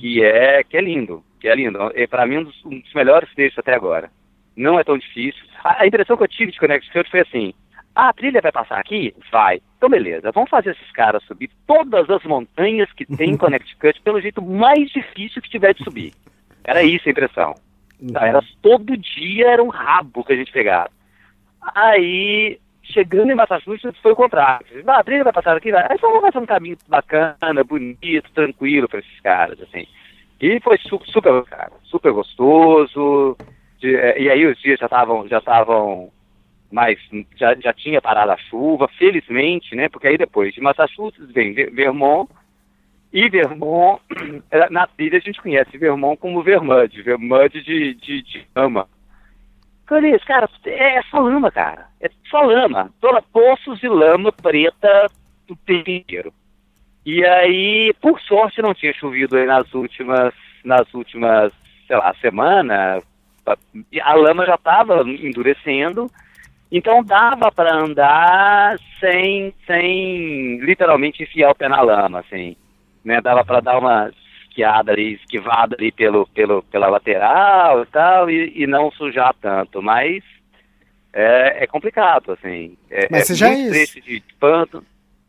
que 0.00 0.24
é 0.24 0.64
que 0.64 0.76
é 0.76 0.80
lindo, 0.80 1.22
que 1.38 1.46
é 1.48 1.54
lindo. 1.54 1.78
É 1.94 2.06
para 2.06 2.26
mim 2.26 2.38
um 2.38 2.44
dos, 2.44 2.64
um 2.64 2.80
dos 2.80 2.92
melhores 2.94 3.32
trechos 3.34 3.58
até 3.58 3.74
agora. 3.74 4.10
Não 4.56 4.78
é 4.78 4.84
tão 4.84 4.98
difícil. 4.98 5.42
A, 5.64 5.82
a 5.82 5.86
impressão 5.86 6.16
que 6.16 6.22
eu 6.22 6.28
tive 6.28 6.52
de 6.52 6.58
Connecticut 6.58 7.10
foi 7.10 7.20
assim: 7.20 7.54
ah, 7.94 8.08
a 8.08 8.12
trilha 8.12 8.40
vai 8.40 8.52
passar 8.52 8.78
aqui? 8.78 9.14
Vai. 9.32 9.60
Então, 9.76 9.88
beleza, 9.88 10.30
vamos 10.32 10.50
fazer 10.50 10.70
esses 10.72 10.90
caras 10.92 11.22
subir 11.24 11.50
todas 11.66 12.08
as 12.10 12.22
montanhas 12.24 12.90
que 12.92 13.06
tem 13.06 13.30
em 13.30 13.36
Connecticut 13.38 14.00
pelo 14.02 14.20
jeito 14.20 14.42
mais 14.42 14.90
difícil 14.90 15.40
que 15.40 15.48
tiver 15.50 15.74
de 15.74 15.82
subir. 15.84 16.12
Era 16.64 16.82
isso 16.82 17.08
a 17.08 17.12
impressão. 17.12 17.54
Tá, 18.12 18.26
era 18.26 18.40
todo 18.62 18.96
dia 18.96 19.48
era 19.50 19.62
um 19.62 19.68
rabo 19.68 20.24
que 20.24 20.32
a 20.32 20.36
gente 20.36 20.52
pegava. 20.52 20.90
Aí, 21.74 22.58
chegando 22.82 23.30
em 23.30 23.34
Massachusetts, 23.34 24.00
foi 24.00 24.12
o 24.12 24.16
contrário. 24.16 24.66
Ah, 24.86 24.98
a 25.00 25.04
trilha 25.04 25.24
vai 25.24 25.32
passar 25.32 25.56
aqui, 25.56 25.70
vai. 25.70 25.82
Aí 25.82 25.96
então 25.96 26.10
vamos 26.10 26.22
fazer 26.32 26.38
um 26.42 26.46
caminho 26.46 26.76
bacana, 26.88 27.62
bonito, 27.64 28.30
tranquilo 28.34 28.88
para 28.88 29.00
esses 29.00 29.20
caras, 29.20 29.60
assim. 29.60 29.86
E 30.40 30.58
foi 30.60 30.78
su- 30.78 31.02
super, 31.06 31.42
cara, 31.44 31.72
super 31.84 32.12
gostoso. 32.12 33.36
De- 33.80 33.96
eh, 33.96 34.22
e 34.22 34.30
aí 34.30 34.46
os 34.46 34.58
dias 34.60 34.78
já 34.78 34.86
estavam, 34.86 35.26
já 35.26 35.38
estavam 35.38 36.10
mais, 36.70 36.98
já, 37.36 37.54
já 37.56 37.72
tinha 37.72 38.00
parado 38.00 38.30
a 38.30 38.36
chuva, 38.36 38.86
felizmente, 38.96 39.74
né? 39.74 39.88
Porque 39.88 40.06
aí 40.06 40.16
depois 40.16 40.54
de 40.54 40.60
Massachusetts 40.60 41.30
vem 41.32 41.52
Ver- 41.52 41.70
Vermont, 41.72 42.30
e 43.12 43.28
Vermont, 43.28 44.00
eh, 44.50 44.68
na 44.70 44.86
trilha 44.86 45.18
a 45.18 45.20
gente 45.20 45.40
conhece 45.40 45.76
Vermont 45.76 46.16
como 46.20 46.42
Vermud, 46.42 47.02
Vermud 47.02 47.50
de, 47.62 47.94
de, 47.94 48.22
de 48.22 48.46
lama. 48.54 48.88
Clarice, 49.86 50.24
cara, 50.24 50.48
é 50.66 51.02
só 51.10 51.18
lama, 51.18 51.50
cara. 51.50 51.88
É 52.00 52.08
só 52.30 52.42
lama. 52.42 52.92
Toda 53.00 53.20
poços 53.20 53.80
de 53.80 53.88
lama 53.88 54.30
preta 54.30 55.06
o 55.50 55.56
tempo 55.56 55.90
inteiro. 55.90 56.32
E 57.04 57.24
aí, 57.24 57.92
por 58.00 58.20
sorte, 58.20 58.62
não 58.62 58.72
tinha 58.72 58.92
chovido 58.92 59.44
nas 59.44 59.74
últimas, 59.74 60.32
nas 60.64 60.94
últimas, 60.94 61.52
sei 61.88 61.96
lá, 61.96 62.14
semana. 62.20 63.02
A 64.02 64.14
lama 64.14 64.46
já 64.46 64.54
estava 64.54 65.02
endurecendo, 65.02 66.10
então 66.70 67.02
dava 67.02 67.50
para 67.50 67.74
andar 67.74 68.76
sem, 69.00 69.52
sem 69.66 70.58
literalmente 70.60 71.22
enfiar 71.22 71.50
o 71.50 71.54
pé 71.54 71.68
na 71.68 71.80
lama, 71.80 72.20
assim. 72.20 72.56
Né? 73.04 73.20
Dava 73.20 73.44
para 73.44 73.60
dar 73.60 73.78
uma 73.78 74.10
esquiada 74.48 74.92
ali, 74.92 75.14
esquivada 75.14 75.76
ali 75.78 75.90
pelo, 75.92 76.26
pelo, 76.28 76.62
pela 76.64 76.88
lateral 76.88 77.82
e 77.82 77.86
tal, 77.86 78.30
e, 78.30 78.52
e 78.62 78.66
não 78.66 78.90
sujar 78.92 79.34
tanto, 79.40 79.80
mas 79.82 80.22
é, 81.12 81.64
é 81.64 81.66
complicado, 81.66 82.32
assim. 82.32 82.76
É, 82.90 83.08
Mas 83.10 83.22
é 83.22 83.24
você 83.24 83.34
já 83.34 83.48
muito 83.48 83.62
is- 83.62 83.70
trecho 83.92 84.00
de 84.00 84.22
pântano. 84.38 84.84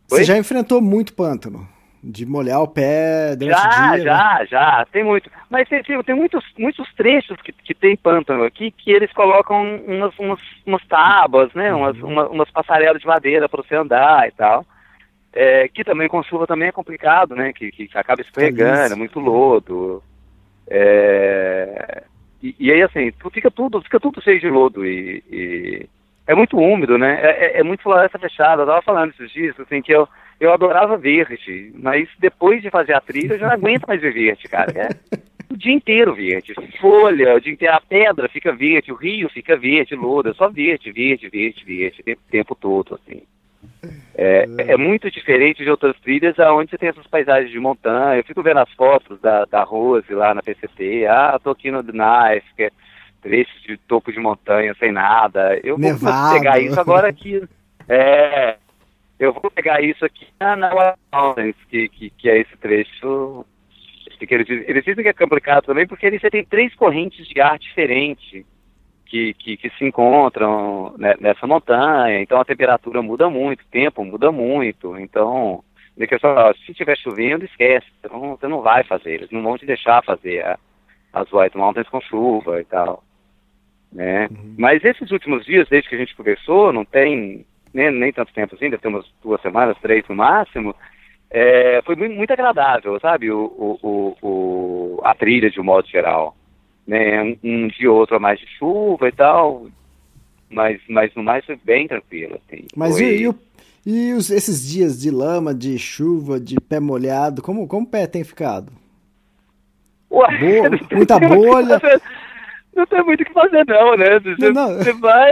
Você 0.09 0.23
já 0.25 0.37
enfrentou 0.37 0.81
muito 0.81 1.13
pântano? 1.13 1.67
De 2.03 2.25
molhar 2.25 2.61
o 2.61 2.67
pé 2.67 3.35
durante 3.35 3.61
Já, 3.61 3.67
o 3.67 3.69
dia? 3.69 3.89
né? 3.91 3.97
já, 4.03 4.45
já, 4.45 4.85
tem 4.91 5.03
muito. 5.03 5.29
Mas 5.51 5.69
tem, 5.69 5.83
tem, 5.83 6.01
tem 6.01 6.15
muitos, 6.15 6.43
muitos 6.57 6.91
trechos 6.95 7.39
que, 7.41 7.51
que 7.51 7.75
tem 7.75 7.95
pântano 7.95 8.43
aqui 8.43 8.71
que 8.71 8.89
eles 8.91 9.11
colocam 9.13 9.75
umas, 9.85 10.17
umas, 10.17 10.39
umas 10.65 10.83
tábuas, 10.87 11.53
né? 11.53 11.71
Umas, 11.73 11.95
Uhum. 11.97 12.07
uma- 12.09 12.27
umas 12.29 12.49
passarelas 12.49 12.99
de 12.99 13.05
madeira 13.07 13.47
para 13.47 13.61
você 13.61 13.75
andar 13.75 14.27
e 14.27 14.31
tal. 14.31 14.65
É, 15.33 15.67
que 15.67 15.83
também 15.83 16.07
com 16.09 16.23
chuva 16.23 16.47
também 16.47 16.69
é 16.69 16.71
complicado, 16.71 17.35
né? 17.35 17.53
Que, 17.53 17.71
que 17.71 17.87
acaba 17.93 18.21
escorregando, 18.21 18.73
Delícia. 18.73 18.93
é 18.93 18.97
muito 18.97 19.19
lodo. 19.19 20.01
É, 20.67 22.03
e, 22.41 22.55
e 22.59 22.71
aí 22.71 22.81
assim, 22.81 23.11
fica 23.31 23.51
tudo, 23.51 23.81
fica 23.83 23.99
tudo 23.99 24.21
cheio 24.23 24.39
de 24.39 24.49
lodo 24.49 24.83
e, 24.85 25.23
e 25.29 25.89
é 26.27 26.35
muito 26.35 26.57
úmido, 26.57 26.97
né? 26.97 27.19
É, 27.21 27.45
é- 27.57 27.59
é 27.59 27.63
muito 27.63 27.83
floresta 27.83 28.17
fechada. 28.19 28.61
Eu 28.61 28.67
tava 28.67 28.81
falando 28.81 29.11
esses 29.11 29.31
dias, 29.31 29.59
assim, 29.59 29.81
que 29.81 29.91
eu, 29.93 30.07
eu 30.39 30.53
adorava 30.53 30.97
verde, 30.97 31.71
mas 31.75 32.07
depois 32.19 32.61
de 32.61 32.69
fazer 32.69 32.93
a 32.93 33.01
trilha 33.01 33.33
eu 33.33 33.39
já 33.39 33.47
não 33.47 33.53
aguento 33.53 33.85
mais 33.87 34.01
ver 34.01 34.13
verde, 34.13 34.47
cara. 34.47 34.71
É 34.71 34.89
o 35.51 35.57
dia 35.57 35.73
inteiro 35.73 36.13
verde. 36.15 36.53
Folha, 36.79 37.35
o 37.35 37.41
dia 37.41 37.51
inteiro, 37.51 37.73
a 37.75 37.81
pedra 37.81 38.29
fica 38.29 38.53
verde, 38.53 38.91
o 38.91 38.95
rio 38.95 39.29
fica 39.29 39.57
verde, 39.57 39.95
lodo, 39.95 40.29
é 40.29 40.33
só 40.33 40.47
verde, 40.49 40.91
verde, 40.91 41.27
verde, 41.29 41.65
verde, 41.65 42.01
o 42.01 42.03
tempo, 42.03 42.21
tempo 42.31 42.55
todo, 42.55 42.95
assim. 42.95 43.23
É, 44.15 44.45
é 44.69 44.77
muito 44.77 45.09
diferente 45.11 45.63
de 45.63 45.69
outras 45.69 45.99
trilhas 45.99 46.37
onde 46.39 46.69
você 46.69 46.77
tem 46.77 46.89
essas 46.89 47.05
paisagens 47.07 47.51
de 47.51 47.59
montanha. 47.59 48.17
Eu 48.19 48.23
fico 48.23 48.41
vendo 48.41 48.59
as 48.59 48.71
fotos 48.73 49.19
da, 49.19 49.45
da 49.45 49.63
Rose 49.63 50.11
lá 50.13 50.33
na 50.33 50.41
PCT. 50.41 51.05
Ah, 51.07 51.39
tô 51.43 51.51
aqui 51.51 51.69
no 51.71 51.83
Knife, 51.83 52.71
que 53.21 53.27
é 53.27 53.29
trecho 53.29 53.61
de 53.67 53.77
topo 53.77 54.11
de 54.11 54.19
montanha 54.19 54.73
sem 54.79 54.91
nada. 54.91 55.59
Eu 55.63 55.77
vou 55.77 55.85
Nevado. 55.91 56.33
pegar 56.33 56.59
isso 56.59 56.79
agora 56.79 57.07
aqui. 57.07 57.41
É, 57.87 58.57
eu 59.19 59.33
vou 59.33 59.49
pegar 59.51 59.81
isso 59.81 60.03
aqui 60.05 60.27
na, 60.39 60.55
Wild 60.73 60.97
Mountains, 61.13 61.55
que, 61.69 61.89
que, 61.89 62.09
que 62.09 62.29
é 62.29 62.39
esse 62.39 62.55
trecho. 62.57 63.45
Que 64.19 64.35
eles, 64.35 64.45
dizem- 64.45 64.65
eles 64.67 64.83
dizem 64.85 65.03
que 65.03 65.09
é 65.09 65.13
complicado 65.13 65.65
também 65.65 65.87
porque 65.87 66.05
ali 66.05 66.19
você 66.19 66.29
tem 66.29 66.45
três 66.45 66.75
correntes 66.75 67.27
de 67.27 67.41
ar 67.41 67.57
diferentes 67.57 68.45
que, 69.07 69.33
que, 69.33 69.57
que 69.57 69.69
se 69.71 69.83
encontram 69.83 70.93
né, 70.97 71.15
nessa 71.19 71.45
montanha, 71.45 72.21
então 72.21 72.39
a 72.39 72.45
temperatura 72.45 73.01
muda 73.01 73.29
muito, 73.29 73.61
o 73.61 73.65
tempo 73.71 74.05
muda 74.05 74.31
muito, 74.31 74.97
então, 74.97 75.63
questão, 76.07 76.33
ó, 76.35 76.53
se 76.53 76.71
estiver 76.71 76.95
chovendo, 76.97 77.43
esquece, 77.43 77.87
não, 78.09 78.37
você 78.37 78.47
não 78.47 78.61
vai 78.61 78.83
fazer, 78.85 79.15
eles 79.15 79.31
não 79.31 79.41
vão 79.43 79.57
te 79.57 79.65
deixar 79.65 80.01
fazer 80.03 80.45
a- 80.45 80.57
as 81.11 81.29
White 81.33 81.57
Mountains 81.57 81.89
com 81.89 81.99
chuva 81.99 82.61
e 82.61 82.63
tal, 82.65 83.03
né? 83.91 84.29
Mas 84.57 84.83
esses 84.83 85.11
últimos 85.11 85.45
dias, 85.45 85.67
desde 85.69 85.89
que 85.89 85.95
a 85.95 85.97
gente 85.97 86.15
conversou, 86.15 86.71
não 86.71 86.85
tem 86.85 87.45
né, 87.73 87.89
nem 87.91 88.11
tanto 88.11 88.33
tempo 88.33 88.55
assim, 88.55 88.69
deve 88.69 88.81
ter 88.81 88.87
umas 88.87 89.05
duas 89.23 89.41
semanas, 89.41 89.77
três 89.81 90.03
no 90.07 90.15
máximo, 90.15 90.75
é, 91.29 91.81
foi 91.85 91.95
muito, 91.95 92.15
muito 92.15 92.31
agradável, 92.31 92.99
sabe, 92.99 93.31
o, 93.31 93.45
o, 93.81 94.17
o, 94.21 95.01
a 95.03 95.13
trilha 95.15 95.49
de 95.49 95.59
um 95.59 95.63
modo 95.63 95.87
geral 95.87 96.35
né, 96.85 97.21
um, 97.21 97.37
um 97.43 97.67
dia 97.67 97.91
ou 97.91 97.97
outro 97.97 98.15
a 98.15 98.19
mais 98.19 98.39
de 98.39 98.47
chuva 98.57 99.07
e 99.07 99.11
tal, 99.11 99.67
mas, 100.49 100.81
mas 100.89 101.13
no 101.15 101.23
mais 101.23 101.45
foi 101.45 101.57
bem 101.63 101.87
tranquilo, 101.87 102.35
assim. 102.35 102.65
Mas 102.75 102.97
foi... 102.97 103.05
e, 103.05 103.21
e 103.21 103.27
o- 103.29 103.35
e 103.85 104.13
os- 104.13 104.29
esses 104.29 104.67
dias 104.69 104.99
de 104.99 105.09
lama, 105.09 105.53
de 105.55 105.77
chuva, 105.79 106.39
de 106.39 106.55
pé 106.59 106.79
molhado, 106.79 107.41
como, 107.41 107.67
como 107.67 107.85
o 107.85 107.89
pé 107.89 108.05
tem 108.07 108.23
ficado? 108.23 108.71
Ué, 110.11 110.27
muita 110.91 111.17
bolha. 111.19 111.81
Não 112.75 112.85
tem 112.85 113.03
muito 113.03 113.21
o 113.21 113.25
que 113.25 113.33
fazer 113.33 113.65
não, 113.67 113.95
né? 113.97 114.19
Você, 114.19 114.49
Não, 114.51 114.69
não. 114.69 114.77
você 114.77 114.93
vai, 114.93 115.31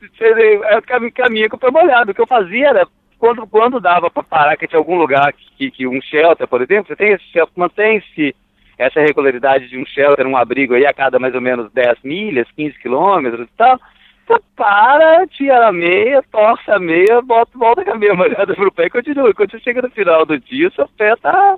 você 0.00 0.60
é, 0.64 0.80
cam- 0.82 1.10
caminha 1.10 1.48
com 1.48 1.56
o 1.56 1.58
pé 1.60 1.70
molhado. 1.70 2.10
O 2.10 2.14
que 2.14 2.20
eu 2.20 2.26
fazia 2.26 2.68
era, 2.68 2.86
quando, 3.18 3.46
quando 3.46 3.80
dava 3.80 4.10
para 4.10 4.22
parar, 4.22 4.56
que 4.56 4.66
tinha 4.66 4.78
algum 4.78 4.96
lugar 4.96 5.32
que, 5.32 5.70
que 5.70 5.86
um 5.86 6.00
shelter, 6.02 6.46
por 6.46 6.60
exemplo, 6.62 6.86
você 6.88 6.96
tem 6.96 7.12
esse 7.12 7.24
shelter, 7.32 7.52
mantém-se 7.56 8.34
essa 8.78 9.00
regularidade 9.00 9.68
de 9.68 9.78
um 9.78 9.84
shelter, 9.86 10.26
um 10.26 10.36
abrigo 10.36 10.74
aí 10.74 10.86
a 10.86 10.92
cada 10.92 11.18
mais 11.18 11.34
ou 11.34 11.40
menos 11.40 11.70
10 11.72 11.98
milhas, 12.02 12.46
15 12.56 12.78
quilômetros 12.78 13.46
e 13.46 13.50
tal, 13.56 13.78
você 14.26 14.40
para, 14.56 15.26
tira 15.28 15.66
a 15.68 15.72
meia, 15.72 16.22
torce 16.30 16.70
a 16.70 16.78
meia, 16.78 17.20
bota, 17.22 17.50
volta 17.58 17.84
com 17.84 17.92
a 17.92 17.96
meia 17.98 18.14
molhada 18.14 18.54
pro 18.54 18.70
pé 18.72 18.86
e 18.86 18.90
continua. 18.90 19.34
Quando 19.34 19.50
você 19.50 19.60
chega 19.60 19.82
no 19.82 19.90
final 19.90 20.24
do 20.24 20.38
dia, 20.38 20.70
seu 20.70 20.86
pé 20.96 21.14
tá, 21.16 21.56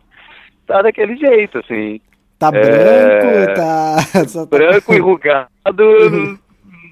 tá 0.67 0.81
daquele 0.83 1.15
jeito, 1.17 1.59
assim. 1.59 2.01
Tá 2.51 2.57
É. 2.59 3.21
branco, 3.21 3.55
tá. 3.55 3.97
só 4.29 4.47
tá- 4.47 4.57
branco, 4.59 4.95
enrugado, 4.95 5.49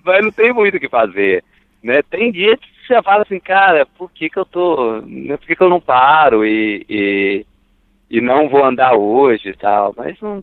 mas 0.04 0.24
não 0.24 0.30
tem 0.30 0.52
muito 0.52 0.76
o 0.76 0.80
que 0.80 0.88
fazer. 0.88 1.42
Né? 1.82 2.02
Tem 2.02 2.30
dias 2.30 2.58
que 2.60 2.86
você 2.86 3.02
fala 3.02 3.22
assim, 3.22 3.40
cara, 3.40 3.86
por 3.98 4.10
que, 4.12 4.28
que 4.28 4.38
eu 4.38 4.44
tô. 4.44 5.00
né, 5.00 5.36
Por 5.36 5.46
que, 5.46 5.56
que 5.56 5.62
eu 5.62 5.68
não 5.70 5.80
paro 5.80 6.44
e, 6.44 6.84
e, 6.88 7.46
e 8.10 8.20
não 8.20 8.48
vou 8.48 8.64
andar 8.64 8.94
hoje 8.94 9.48
e 9.48 9.56
tal? 9.56 9.94
Mas 9.96 10.20
não. 10.20 10.42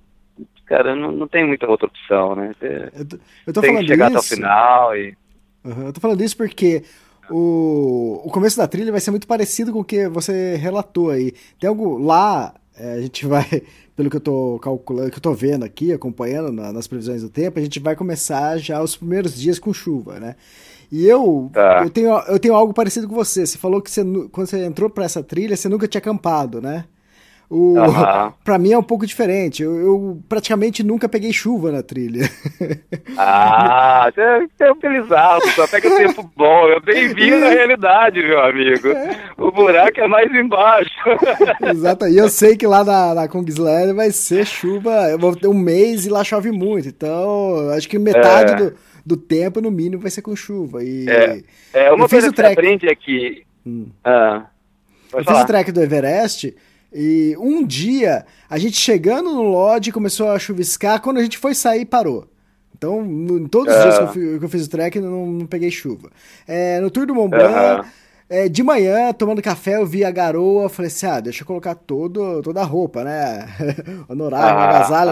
cara, 0.65 0.95
não, 0.95 1.11
não 1.11 1.27
tem 1.27 1.45
muita 1.45 1.67
outra 1.67 1.87
opção, 1.87 2.35
né? 2.35 2.53
Você 2.59 2.89
Eu 2.97 3.05
tô, 3.07 3.17
eu 3.47 3.53
tô 3.53 3.61
tem 3.61 3.69
falando 3.71 3.85
que 3.85 3.91
chegar 3.91 4.07
até 4.07 4.17
o 4.17 4.19
isso. 4.19 4.35
final 4.35 4.97
e. 4.97 5.15
Uhum, 5.63 5.87
eu 5.87 5.93
tô 5.93 5.99
falando 6.01 6.21
isso 6.21 6.37
porque 6.37 6.83
o, 7.29 8.21
o 8.25 8.31
começo 8.31 8.57
da 8.57 8.67
trilha 8.67 8.91
vai 8.91 9.01
ser 9.01 9.11
muito 9.11 9.27
parecido 9.27 9.71
com 9.73 9.79
o 9.79 9.85
que 9.85 10.07
você 10.07 10.55
relatou 10.55 11.09
aí. 11.11 11.33
Tem 11.59 11.67
algo 11.69 11.97
lá, 11.97 12.53
é, 12.77 12.93
a 12.93 13.01
gente 13.01 13.25
vai, 13.27 13.45
pelo 13.97 14.09
que 14.11 14.15
eu 14.15 14.21
tô 14.21 14.59
calculando, 14.61 15.09
que 15.09 15.17
eu 15.17 15.21
tô 15.21 15.33
vendo 15.33 15.65
aqui, 15.65 15.91
acompanhando 15.91 16.51
na- 16.51 16.71
nas 16.71 16.85
previsões 16.87 17.23
do 17.23 17.29
tempo, 17.29 17.57
a 17.57 17.61
gente 17.61 17.79
vai 17.79 17.95
começar 17.95 18.57
já 18.59 18.81
os 18.81 18.95
primeiros 18.95 19.35
dias 19.37 19.57
com 19.57 19.73
chuva, 19.73 20.19
né? 20.19 20.35
E 20.91 21.05
eu, 21.05 21.49
Tá. 21.51 21.81
eu, 21.83 21.89
tenho, 21.89 22.11
eu 22.27 22.39
tenho 22.39 22.53
algo 22.53 22.73
parecido 22.73 23.07
com 23.07 23.15
você. 23.15 23.45
Você 23.45 23.57
falou 23.57 23.81
que 23.81 23.89
você, 23.89 24.03
quando 24.31 24.47
você 24.47 24.63
entrou 24.63 24.87
pra 24.89 25.03
essa 25.03 25.21
trilha, 25.23 25.57
você 25.57 25.67
nunca 25.67 25.87
tinha 25.87 25.99
acampado, 25.99 26.61
né? 26.61 26.85
O, 27.49 27.75
pra 28.43 28.57
mim 28.57 28.73
é 28.73 28.77
um 28.77 28.83
pouco 28.83 29.05
diferente. 29.07 29.63
Eu, 29.63 29.75
eu 29.79 30.21
praticamente 30.27 30.83
nunca 30.83 31.07
peguei 31.07 31.31
chuva 31.31 31.71
na 31.71 31.81
trilha. 31.81 32.29
Ah, 33.17 34.09
você 34.13 34.63
é 34.65 34.75
felizardo, 34.75 35.47
só 35.51 35.67
pega 35.67 35.89
tempo 35.95 36.29
bom. 36.35 36.67
Eu 36.67 36.81
bem-vindo 36.81 37.37
à 37.45 37.49
realidade, 37.49 38.21
meu 38.21 38.39
amigo. 38.43 38.89
O 39.37 39.51
buraco 39.51 39.99
é 40.01 40.07
mais 40.07 40.29
embaixo. 40.33 40.89
Exato, 41.71 42.07
e 42.07 42.17
eu 42.17 42.27
sei 42.27 42.57
que 42.57 42.65
lá 42.65 42.83
na, 42.83 43.13
na 43.13 43.27
Kungsland 43.27 43.93
vai 43.93 44.11
ser 44.11 44.45
chuva, 44.47 44.89
eu 45.11 45.19
vou 45.19 45.35
ter 45.35 45.47
um 45.47 45.53
mês 45.53 46.05
e 46.05 46.09
lá 46.09 46.23
chove 46.23 46.51
muito, 46.51 46.87
então 46.89 47.69
acho 47.69 47.87
que 47.87 47.99
metade 47.99 48.53
É. 48.53 48.55
do, 48.55 48.73
do 49.05 49.15
tempo, 49.15 49.61
no 49.61 49.69
mínimo, 49.69 50.01
vai 50.01 50.09
ser 50.11 50.23
com 50.23 50.35
chuva. 50.35 50.83
E 50.83 51.05
É, 51.07 51.41
é 51.73 51.91
uma 51.93 52.09
coisa 52.09 52.29
que 52.31 52.35
você 52.35 52.45
aprende 52.47 52.89
é 52.89 52.95
que. 52.95 53.43
Hum. 53.65 53.87
Ah, 54.03 54.47
eu 55.05 55.11
pode 55.11 55.23
fiz 55.25 55.33
falar. 55.33 55.43
o 55.43 55.47
trek 55.47 55.71
do 55.71 55.81
Everest 55.81 56.55
e 56.93 57.35
um 57.39 57.65
dia, 57.65 58.25
a 58.49 58.57
gente 58.57 58.77
chegando 58.77 59.31
no 59.33 59.41
lodge, 59.43 59.91
começou 59.91 60.29
a 60.29 60.39
chuviscar, 60.39 61.01
quando 61.01 61.17
a 61.17 61.23
gente 61.23 61.37
foi 61.37 61.53
sair, 61.53 61.85
parou. 61.85 62.27
Então, 62.77 63.03
no- 63.03 63.39
em 63.39 63.47
todos 63.47 63.73
os 63.75 63.81
dias 63.83 63.97
que 63.97 64.03
eu, 64.03 64.07
fui- 64.13 64.39
que 64.39 64.45
eu 64.45 64.49
fiz 64.49 64.65
o 64.65 64.69
trek, 64.69 64.99
não, 64.99 65.25
não 65.25 65.45
peguei 65.47 65.71
chuva. 65.71 66.09
É, 66.47 66.79
no 66.79 66.91
Tour 66.91 67.05
do 67.07 67.15
Mont 67.15 67.29
Blanc, 67.29 67.87
é, 68.29 68.47
de 68.47 68.61
manhã, 68.61 69.11
tomando 69.13 69.41
café, 69.41 69.77
eu 69.77 69.85
vi 69.85 70.03
a 70.05 70.11
garoa, 70.11 70.69
falei 70.69 70.87
assim, 70.87 71.05
ah, 71.07 71.19
deixa 71.19 71.41
eu 71.43 71.47
colocar 71.47 71.73
todo, 71.75 72.41
toda 72.43 72.61
a 72.61 72.65
roupa, 72.65 73.03
né? 73.03 73.47
o 74.07 74.13
norak, 74.15 74.43
o 74.43 74.45
Ah, 74.59 74.63
agasalho, 74.75 75.11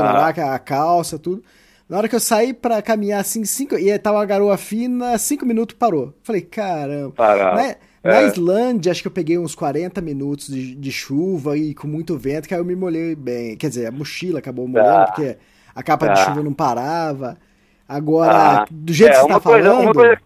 a 0.51 0.59
calça, 0.59 1.17
tudo. 1.17 1.43
Na 1.89 1.97
hora 1.97 2.09
que 2.09 2.15
eu 2.15 2.19
saí 2.19 2.53
pra 2.53 2.81
caminhar, 2.81 3.21
assim, 3.21 3.45
cinco, 3.45 3.75
e 3.77 3.97
tava 3.99 4.17
uma 4.17 4.25
garoa 4.25 4.57
fina, 4.57 5.17
cinco 5.17 5.45
minutos 5.45 5.75
parou. 5.77 6.13
Falei, 6.23 6.41
caramba. 6.41 7.11
Parado. 7.11 7.55
Na, 8.05 8.11
na 8.13 8.21
É. 8.21 8.25
Islândia, 8.27 8.91
acho 8.91 9.01
que 9.01 9.07
eu 9.07 9.11
peguei 9.11 9.37
uns 9.37 9.55
40 9.55 9.99
minutos 10.01 10.47
de, 10.47 10.75
de 10.75 10.91
chuva 10.91 11.57
e 11.57 11.73
com 11.73 11.87
muito 11.87 12.17
vento, 12.17 12.47
que 12.47 12.53
aí 12.53 12.59
eu 12.59 12.65
me 12.65 12.75
molhei 12.75 13.15
bem. 13.15 13.57
Quer 13.57 13.69
dizer, 13.69 13.87
a 13.87 13.91
mochila 13.91 14.39
acabou 14.39 14.67
molhando, 14.67 15.05
Tá. 15.05 15.05
porque 15.07 15.37
a 15.75 15.83
capa 15.83 16.07
de 16.09 16.15
Tá. 16.15 16.25
chuva 16.25 16.43
não 16.43 16.53
parava. 16.53 17.37
Agora, 17.87 18.61
Ah, 18.61 18.65
do 18.69 18.93
jeito 18.93 19.11
é, 19.11 19.15
que 19.15 19.21
você 19.21 19.27
tá 19.27 19.39
coisa, 19.39 19.69
falando... 19.69 19.83
Uma 19.83 19.93
coisa, 19.93 20.17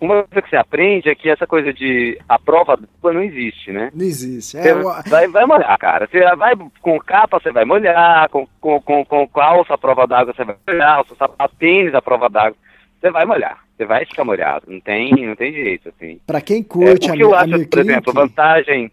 uma 0.00 0.14
coisa 0.24 0.42
que 0.42 0.50
você 0.50 0.56
aprende 0.56 1.08
é 1.10 1.14
que 1.14 1.28
essa 1.28 1.46
coisa 1.46 1.72
de 1.72 2.18
a 2.28 2.38
prova 2.38 2.76
d'água 2.76 3.12
não 3.12 3.22
existe, 3.22 3.70
né? 3.70 3.90
Não 3.94 4.04
existe. 4.04 4.56
É, 4.56 4.74
o- 4.74 4.82
vai, 5.08 5.28
vai 5.28 5.46
molhar, 5.46 5.78
cara. 5.78 6.08
Você 6.10 6.20
vai 6.36 6.54
com 6.80 6.98
capa, 7.00 7.38
você 7.38 7.52
vai 7.52 7.64
molhar, 7.64 8.28
com, 8.30 8.46
com, 8.60 8.80
com, 8.80 9.04
com 9.04 9.28
calça 9.28 9.74
à 9.74 9.78
prova 9.78 10.06
d'água, 10.06 10.32
você 10.34 10.44
vai 10.44 10.56
molhar, 10.66 11.02
o 11.02 11.06
seu 11.06 11.16
sapato 11.16 11.54
tênis 11.58 11.94
à 11.94 12.00
prova 12.02 12.28
d'água, 12.28 12.56
você 13.00 13.10
vai 13.10 13.24
molhar. 13.24 13.64
Você 13.76 13.84
vai 13.86 14.04
ficar 14.04 14.24
molhado. 14.24 14.66
Não 14.68 14.80
tem, 14.80 15.10
não 15.26 15.34
tem 15.34 15.52
jeito, 15.52 15.88
assim. 15.88 16.20
pra 16.26 16.40
quem 16.40 16.60
É, 16.60 16.64
curte 16.64 17.08
o 17.08 17.12
a, 17.12 17.16
que 17.16 17.22
eu 17.22 17.34
a 17.34 17.40
acho, 17.40 17.50
por 17.50 17.58
Mirklink, 17.58 17.90
exemplo, 17.90 18.12
vantagem. 18.12 18.92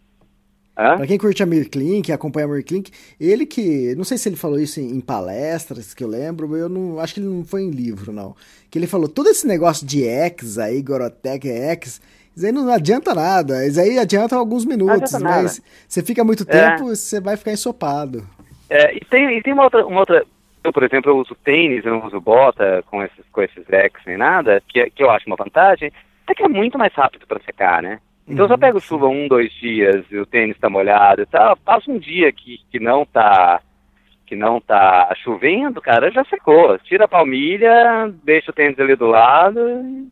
Pra 0.76 1.08
quem 1.08 1.18
curte 1.18 1.42
a 1.42 1.46
Mirklink, 1.48 2.12
acompanha 2.12 2.46
a 2.46 2.50
Mirklink, 2.50 2.92
ele 3.20 3.48
que, 3.48 3.96
não 3.96 4.04
sei 4.04 4.16
se 4.16 4.30
ele 4.30 4.36
falou 4.36 4.60
isso 4.60 4.80
em, 4.80 4.92
em 4.92 5.02
palestras, 5.02 5.92
que 5.92 6.04
eu 6.04 6.08
lembro, 6.08 6.56
eu 6.56 6.70
não, 6.70 7.00
acho 7.00 7.16
que 7.16 7.20
ele 7.20 7.28
não 7.28 7.44
foi 7.44 7.64
em 7.64 7.72
livro, 7.72 8.12
não. 8.12 8.36
Que 8.70 8.78
ele 8.78 8.86
falou, 8.86 9.08
todo 9.10 9.28
esse 9.28 9.48
negócio 9.48 9.88
de 9.88 10.06
X 10.08 10.60
aí, 10.60 10.80
Gorotec 10.84 11.50
X, 11.50 12.00
isso 12.36 12.46
aí 12.46 12.52
não 12.52 12.72
adianta 12.72 13.16
nada, 13.16 13.66
isso 13.66 13.80
aí 13.82 13.98
adianta 13.98 14.36
alguns 14.36 14.66
minutos, 14.66 15.16
adianta 15.16 15.20
nada. 15.20 15.42
mas 15.44 15.60
você 15.88 16.04
fica 16.04 16.24
muito 16.24 16.44
É. 16.48 16.70
tempo, 16.70 16.86
você 16.90 17.20
vai 17.20 17.36
ficar 17.36 17.54
ensopado. 17.54 18.24
É, 18.70 18.96
e 18.96 19.00
tem, 19.10 19.36
e 19.36 19.42
tem 19.42 19.54
uma 19.54 19.64
outra, 19.64 19.84
uma 19.84 20.02
outra. 20.02 20.24
Eu, 20.68 20.74
por 20.74 20.84
exemplo, 20.84 21.10
eu 21.10 21.18
uso 21.18 21.34
tênis, 21.46 21.86
eu 21.86 21.94
não 21.94 22.06
uso 22.06 22.20
bota 22.20 22.84
com 22.92 23.02
esses, 23.02 23.26
com 23.32 23.42
esses 23.42 23.66
X 23.70 24.02
nem 24.06 24.18
nada, 24.18 24.62
que, 24.68 24.90
que 24.90 25.02
eu 25.02 25.10
acho 25.10 25.26
uma 25.26 25.38
vantagem, 25.38 25.94
é 26.30 26.36
que 26.36 26.44
é 26.44 26.48
muito 26.50 26.78
mais 26.78 26.94
rápido 26.94 27.26
para 27.26 27.40
secar, 27.40 27.82
né? 27.82 28.02
Então 28.28 28.46
Uhum, 28.46 28.52
eu 28.52 28.58
pego 28.58 28.82
chuva 28.82 29.08
um, 29.08 29.30
dois 29.30 29.50
dias 29.54 30.06
e 30.12 30.18
o 30.18 30.26
tênis 30.26 30.58
tá 30.60 30.70
molhado 30.70 31.22
e 31.22 31.26
tal, 31.26 31.56
passa 31.56 31.90
um 31.90 31.98
dia 31.98 32.34
que, 32.34 32.60
que 32.70 32.82
não 32.82 33.06
tá 33.06 33.62
que 34.28 34.36
não 34.36 34.60
tá 34.62 35.12
chovendo, 35.24 35.82
cara, 35.82 36.12
já 36.12 36.24
secou. 36.26 36.78
Tira 36.80 37.06
a 37.06 37.08
palmilha, 37.08 38.14
deixa 38.24 38.52
o 38.52 38.54
tênis 38.54 38.78
ali 38.80 38.96
do 38.96 39.08
lado 39.08 39.60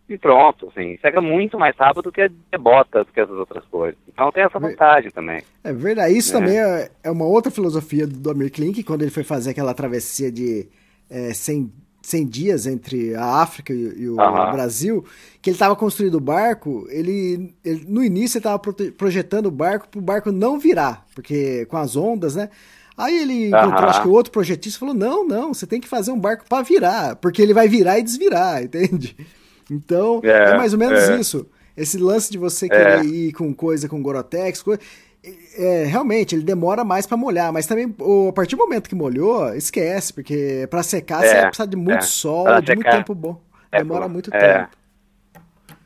e 0.09 0.17
pronto, 0.17 0.69
assim. 0.69 0.97
Seca 1.01 1.19
muito 1.21 1.59
mais 1.59 1.75
rápido 1.77 2.03
do 2.03 2.11
que 2.11 2.21
a 2.51 2.57
bota, 2.57 3.03
do 3.03 3.11
que 3.11 3.19
essas 3.19 3.35
outras 3.37 3.65
coisas. 3.65 3.99
Então 4.11 4.31
tem 4.31 4.43
essa 4.43 4.57
vantagem 4.57 5.11
também. 5.11 5.41
É 5.63 5.73
verdade, 5.73 6.17
isso 6.17 6.35
É. 6.35 6.39
também 6.39 6.57
é, 6.57 6.89
é 7.03 7.11
uma 7.11 7.25
outra 7.25 7.51
filosofia 7.51 8.07
do 8.07 8.31
Amir 8.31 8.51
Klink, 8.51 8.81
quando 8.83 9.01
ele 9.01 9.11
foi 9.11 9.23
fazer 9.23 9.51
aquela 9.51 9.73
travessia 9.73 10.31
de 10.31 10.65
é, 11.09 11.33
100, 11.33 11.71
100 12.01 12.27
dias 12.27 12.65
entre 12.67 13.13
a 13.15 13.41
África 13.41 13.73
e, 13.73 14.01
e 14.03 14.09
o. 14.09 14.15
Brasil, 14.15 15.03
que 15.41 15.49
ele 15.49 15.55
estava 15.55 15.75
construindo 15.75 16.15
o 16.15 16.21
barco, 16.21 16.87
ele, 16.89 17.53
ele- 17.65 17.85
no 17.87 18.01
início 18.03 18.37
ele 18.37 18.45
estava 18.45 18.59
projetando 18.97 19.47
o 19.47 19.51
barco 19.51 19.89
para 19.89 19.99
o 19.99 20.01
barco 20.01 20.31
não 20.31 20.57
virar, 20.57 21.05
porque 21.13 21.65
com 21.65 21.75
as 21.77 21.95
ondas, 21.97 22.35
né? 22.35 22.49
Aí 22.97 23.21
ele 23.21 23.47
encontrou, 23.49 23.89
acho 23.89 24.01
que 24.01 24.07
o 24.07 24.11
outro 24.11 24.31
projetista 24.31 24.79
falou, 24.79 24.95
não, 24.95 25.27
não, 25.27 25.53
você 25.53 25.67
tem 25.67 25.81
que 25.81 25.87
fazer 25.87 26.11
um 26.11 26.19
barco 26.19 26.45
para 26.47 26.63
virar, 26.63 27.15
porque 27.17 27.41
ele 27.41 27.53
vai 27.53 27.67
virar 27.67 27.99
e 27.99 28.03
desvirar, 28.03 28.63
entende? 28.63 29.15
Então, 29.69 30.21
é, 30.23 30.51
É, 30.53 30.57
mais 30.57 30.71
ou 30.73 30.79
menos 30.79 30.99
é. 31.09 31.17
isso. 31.19 31.45
Esse 31.75 31.97
lance 31.97 32.31
de 32.31 32.37
você 32.37 32.67
É. 32.67 32.69
querer 32.69 33.05
ir 33.05 33.33
com 33.33 33.53
coisa 33.53 33.89
com 33.89 34.01
Gorotex, 34.01 34.61
coisa, 34.63 34.79
é, 35.57 35.83
realmente, 35.85 36.35
ele 36.35 36.43
demora 36.43 36.85
mais 36.85 37.05
pra 37.05 37.17
molhar, 37.17 37.51
mas 37.51 37.65
também, 37.67 37.93
a 38.29 38.31
partir 38.31 38.55
do 38.55 38.59
momento 38.59 38.87
que 38.87 38.95
molhou, 38.95 39.53
esquece, 39.55 40.13
porque 40.13 40.65
pra 40.69 40.81
secar 40.83 41.23
É, 41.23 41.27
você 41.27 41.33
vai 41.35 41.45
precisar 41.47 41.65
de 41.65 41.75
muito 41.75 41.97
é. 41.97 42.01
sol, 42.01 42.45
de 42.45 42.51
muito 42.75 42.77
secar, 42.77 42.91
tempo 42.97 43.13
bom. 43.15 43.41
é, 43.71 43.79
Demora 43.79 44.07
muito 44.07 44.29
é. 44.33 44.39
tempo. 44.59 44.69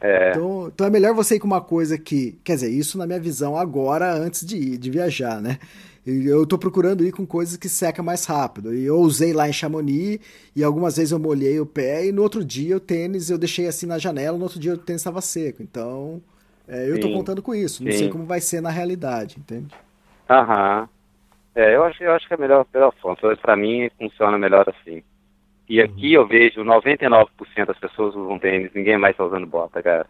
É, 0.02 0.32
Então, 0.32 0.72
então 0.74 0.88
é 0.88 0.90
melhor 0.90 1.14
você 1.14 1.36
ir 1.36 1.40
com 1.40 1.48
uma 1.48 1.60
coisa 1.62 1.98
que. 1.98 2.38
Quer 2.44 2.56
dizer, 2.56 2.70
isso 2.70 2.98
na 2.98 3.06
minha 3.08 3.20
visão 3.20 3.58
agora, 3.58 4.14
antes 4.14 4.46
de, 4.46 4.56
ir, 4.58 4.78
de 4.78 4.90
viajar, 4.92 5.42
né? 5.42 5.58
Eu 6.06 6.46
tô 6.46 6.58
procurando 6.58 7.06
ir 7.06 7.12
com 7.12 7.26
coisas 7.26 7.58
que 7.58 7.70
seca 7.70 8.02
mais 8.02 8.26
rápido. 8.26 8.74
E 8.74 8.86
eu 8.86 8.98
usei 9.00 9.34
lá 9.34 9.48
em 9.48 9.54
Chamonix, 9.54 10.20
e 10.56 10.64
algumas 10.64 10.98
vezes 10.98 11.12
eu 11.12 11.20
molhei 11.20 11.60
o 11.60 11.66
pé, 11.66 12.06
e 12.08 12.12
no 12.12 12.22
outro 12.24 12.44
dia 12.44 12.78
o 12.78 12.80
tênis 12.80 13.30
eu 13.30 13.38
deixei 13.38 13.68
assim 13.68 13.86
na 13.86 13.98
janela, 14.00 14.38
no 14.38 14.44
outro 14.44 14.60
dia 14.60 14.74
o 14.74 14.78
tênis 14.78 15.02
estava 15.02 15.22
seco. 15.22 15.62
Então, 15.62 16.22
é, 16.68 16.90
eu 16.90 17.00
tô 17.00 17.08
Sim, 17.08 17.14
contando 17.14 17.42
com 17.42 17.54
isso. 17.54 17.84
Não 17.84 17.92
sim. 17.92 17.98
sei 17.98 18.10
como 18.10 18.26
vai 18.26 18.42
ser 18.42 18.62
na 18.62 18.70
realidade, 18.70 19.38
entende? 19.40 19.76
Aham. 20.30 20.88
É, 21.56 21.76
eu 21.76 21.84
acho, 21.86 22.04
eu 22.04 22.14
acho 22.14 22.28
que 22.28 22.34
é 22.34 22.38
a 22.38 22.40
melhor, 22.40 22.66
melhor 22.74 22.94
forma. 23.02 23.18
Pelo 23.18 23.30
menos 23.30 23.42
Pra 23.42 23.56
mim, 23.56 23.90
funciona 23.98 24.38
melhor 24.38 24.70
assim. 24.70 25.04
E 25.70 25.82
aqui 25.82 26.14
eu 26.14 26.28
vejo 26.28 26.64
99% 26.64 27.68
das 27.68 27.80
pessoas 27.80 28.16
usam 28.16 28.40
tênis, 28.40 28.72
ninguém 28.74 28.98
mais 28.98 29.18
tá 29.18 29.26
usando 29.26 29.48
bota, 29.48 29.84
cara. 29.84 30.08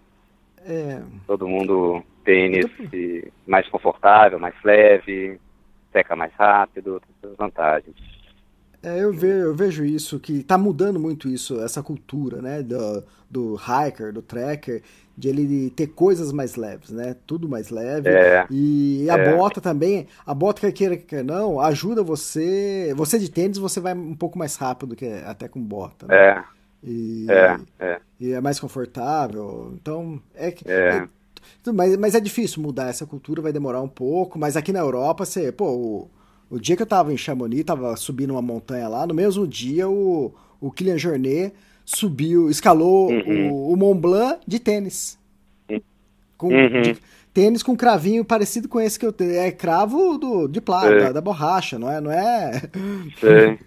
É, 0.65 1.01
Todo 1.27 1.47
mundo 1.47 2.03
tênis 2.23 2.69
e 2.91 3.31
mais 3.47 3.67
confortável, 3.69 4.39
mais 4.39 4.55
leve, 4.63 5.39
seca 5.91 6.15
mais 6.15 6.33
rápido, 6.33 6.99
tem 7.01 7.15
suas 7.21 7.37
vantagens. 7.37 7.95
É, 8.81 9.03
eu, 9.03 9.11
ve- 9.11 9.41
eu 9.43 9.53
vejo 9.53 9.83
isso, 9.83 10.19
que 10.19 10.41
tá 10.43 10.57
mudando 10.57 10.99
muito 10.99 11.27
isso, 11.27 11.59
essa 11.59 11.83
cultura, 11.83 12.41
né, 12.41 12.63
do, 12.63 13.03
do 13.29 13.55
hiker, 13.57 14.13
do 14.13 14.21
tracker, 14.21 14.81
de 15.17 15.27
ele 15.27 15.69
ter 15.71 15.87
coisas 15.87 16.31
mais 16.31 16.55
leves, 16.55 16.89
né, 16.89 17.13
tudo 17.27 17.49
mais 17.49 17.69
leve, 17.69 18.09
É, 18.09 18.47
e 18.49 19.05
a 19.09 19.17
é. 19.17 19.17
bota 19.17 19.59
também, 19.59 20.07
a 20.25 20.33
bota 20.33 20.61
quer 20.61 20.71
queira 20.71 20.95
quer 20.97 21.25
não, 21.25 21.59
ajuda 21.59 22.01
você, 22.01 22.93
você 22.95 23.19
de 23.19 23.29
tênis 23.29 23.57
você 23.57 23.81
vai 23.81 23.93
um 23.93 24.15
pouco 24.15 24.39
mais 24.39 24.55
rápido 24.55 24.95
que 24.95 25.05
até 25.25 25.49
com 25.49 25.61
bota, 25.61 26.07
né, 26.07 26.15
É, 26.15 26.43
e, 26.81 27.27
é, 27.79 27.85
é. 27.85 28.01
e 28.19 28.31
é 28.31 28.41
mais 28.41 28.59
confortável, 28.59 29.73
então 29.75 30.21
é 30.33 30.51
que... 30.51 30.65
É. 30.65 30.97
é- 30.97 31.18
mas, 31.73 31.95
mas 31.97 32.15
é 32.15 32.19
difícil 32.19 32.61
mudar 32.61 32.89
essa 32.89 33.05
cultura, 33.05 33.41
vai 33.41 33.51
demorar 33.53 33.81
um 33.81 33.87
pouco, 33.87 34.37
mas 34.39 34.55
aqui 34.57 34.71
na 34.71 34.79
Europa, 34.79 35.25
você, 35.25 35.51
pô, 35.51 35.65
o, 35.71 36.09
o 36.49 36.59
dia 36.59 36.75
que 36.75 36.81
eu 36.81 36.87
tava 36.87 37.13
em 37.13 37.17
Chamonix, 37.17 37.63
tava 37.65 37.95
subindo 37.95 38.31
uma 38.31 38.41
montanha 38.41 38.87
lá, 38.87 39.05
no 39.07 39.13
mesmo 39.13 39.47
dia 39.47 39.87
o, 39.89 40.33
o 40.59 40.71
Kylian 40.71 40.97
Jornet 40.97 41.53
subiu, 41.85 42.49
escalou 42.49 43.09
Uhum. 43.11 43.51
o, 43.51 43.73
o 43.73 43.75
Mont 43.77 43.99
Blanc 43.99 44.39
de 44.47 44.59
tênis. 44.59 45.17
Com, 46.37 46.47
Uhum. 46.53 46.81
de- 46.81 46.97
tênis 47.33 47.61
com 47.61 47.75
cravinho 47.75 48.23
parecido 48.23 48.67
com 48.69 48.79
esse 48.79 48.97
que 48.97 49.05
eu 49.05 49.11
tenho. 49.11 49.31
É 49.33 49.51
cravo 49.51 50.17
do, 50.17 50.47
de 50.47 50.61
plástico, 50.61 50.95
Sei. 50.97 51.03
da, 51.07 51.11
da 51.13 51.21
borracha, 51.21 51.77
não 51.77 51.89
é? 51.91 51.99
Não 51.99 52.11
é... 52.11 52.61
Sei. 53.19 53.59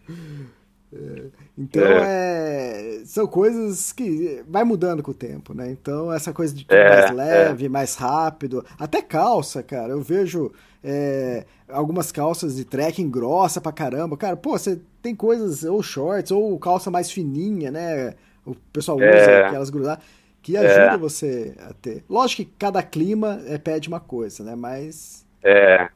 Então, 1.56 1.82
é. 1.84 3.02
são 3.04 3.26
coisas 3.26 3.92
que 3.92 4.42
vai 4.48 4.64
mudando 4.64 5.02
com 5.02 5.10
o 5.10 5.14
tempo, 5.14 5.52
né? 5.54 5.70
Então, 5.70 6.10
essa 6.12 6.32
coisa 6.32 6.54
de 6.54 6.64
tudo 6.64 6.76
É, 6.78 6.88
mais 7.02 7.10
leve, 7.14 7.68
mais 7.68 7.94
rápido. 7.94 8.64
Até 8.78 9.02
calça, 9.02 9.62
cara. 9.62 9.92
Eu 9.92 10.00
vejo 10.00 10.50
é, 10.82 11.44
algumas 11.68 12.10
calças 12.10 12.56
de 12.56 12.64
trekking 12.64 13.10
grossa 13.10 13.60
pra 13.60 13.70
caramba. 13.70 14.16
Cara, 14.16 14.36
pô, 14.36 14.52
você 14.58 14.80
tem 15.02 15.14
coisas, 15.14 15.62
ou 15.64 15.82
shorts, 15.82 16.30
ou 16.32 16.58
calça 16.58 16.90
mais 16.90 17.10
fininha, 17.10 17.70
né? 17.70 18.14
O 18.46 18.54
pessoal 18.72 18.96
usa 18.96 19.06
É. 19.06 19.46
aquelas 19.46 19.68
grudadas, 19.70 20.02
que 20.40 20.56
ajuda 20.56 20.94
É. 20.94 20.96
você 20.96 21.54
a 21.68 21.72
ter. 21.74 22.02
Lógico 22.08 22.42
que 22.44 22.56
cada 22.58 22.82
clima 22.82 23.40
é, 23.46 23.58
pede 23.58 23.88
uma 23.88 24.00
coisa, 24.00 24.42
né? 24.42 24.56
Mas 24.56 25.24
É, 25.44 25.88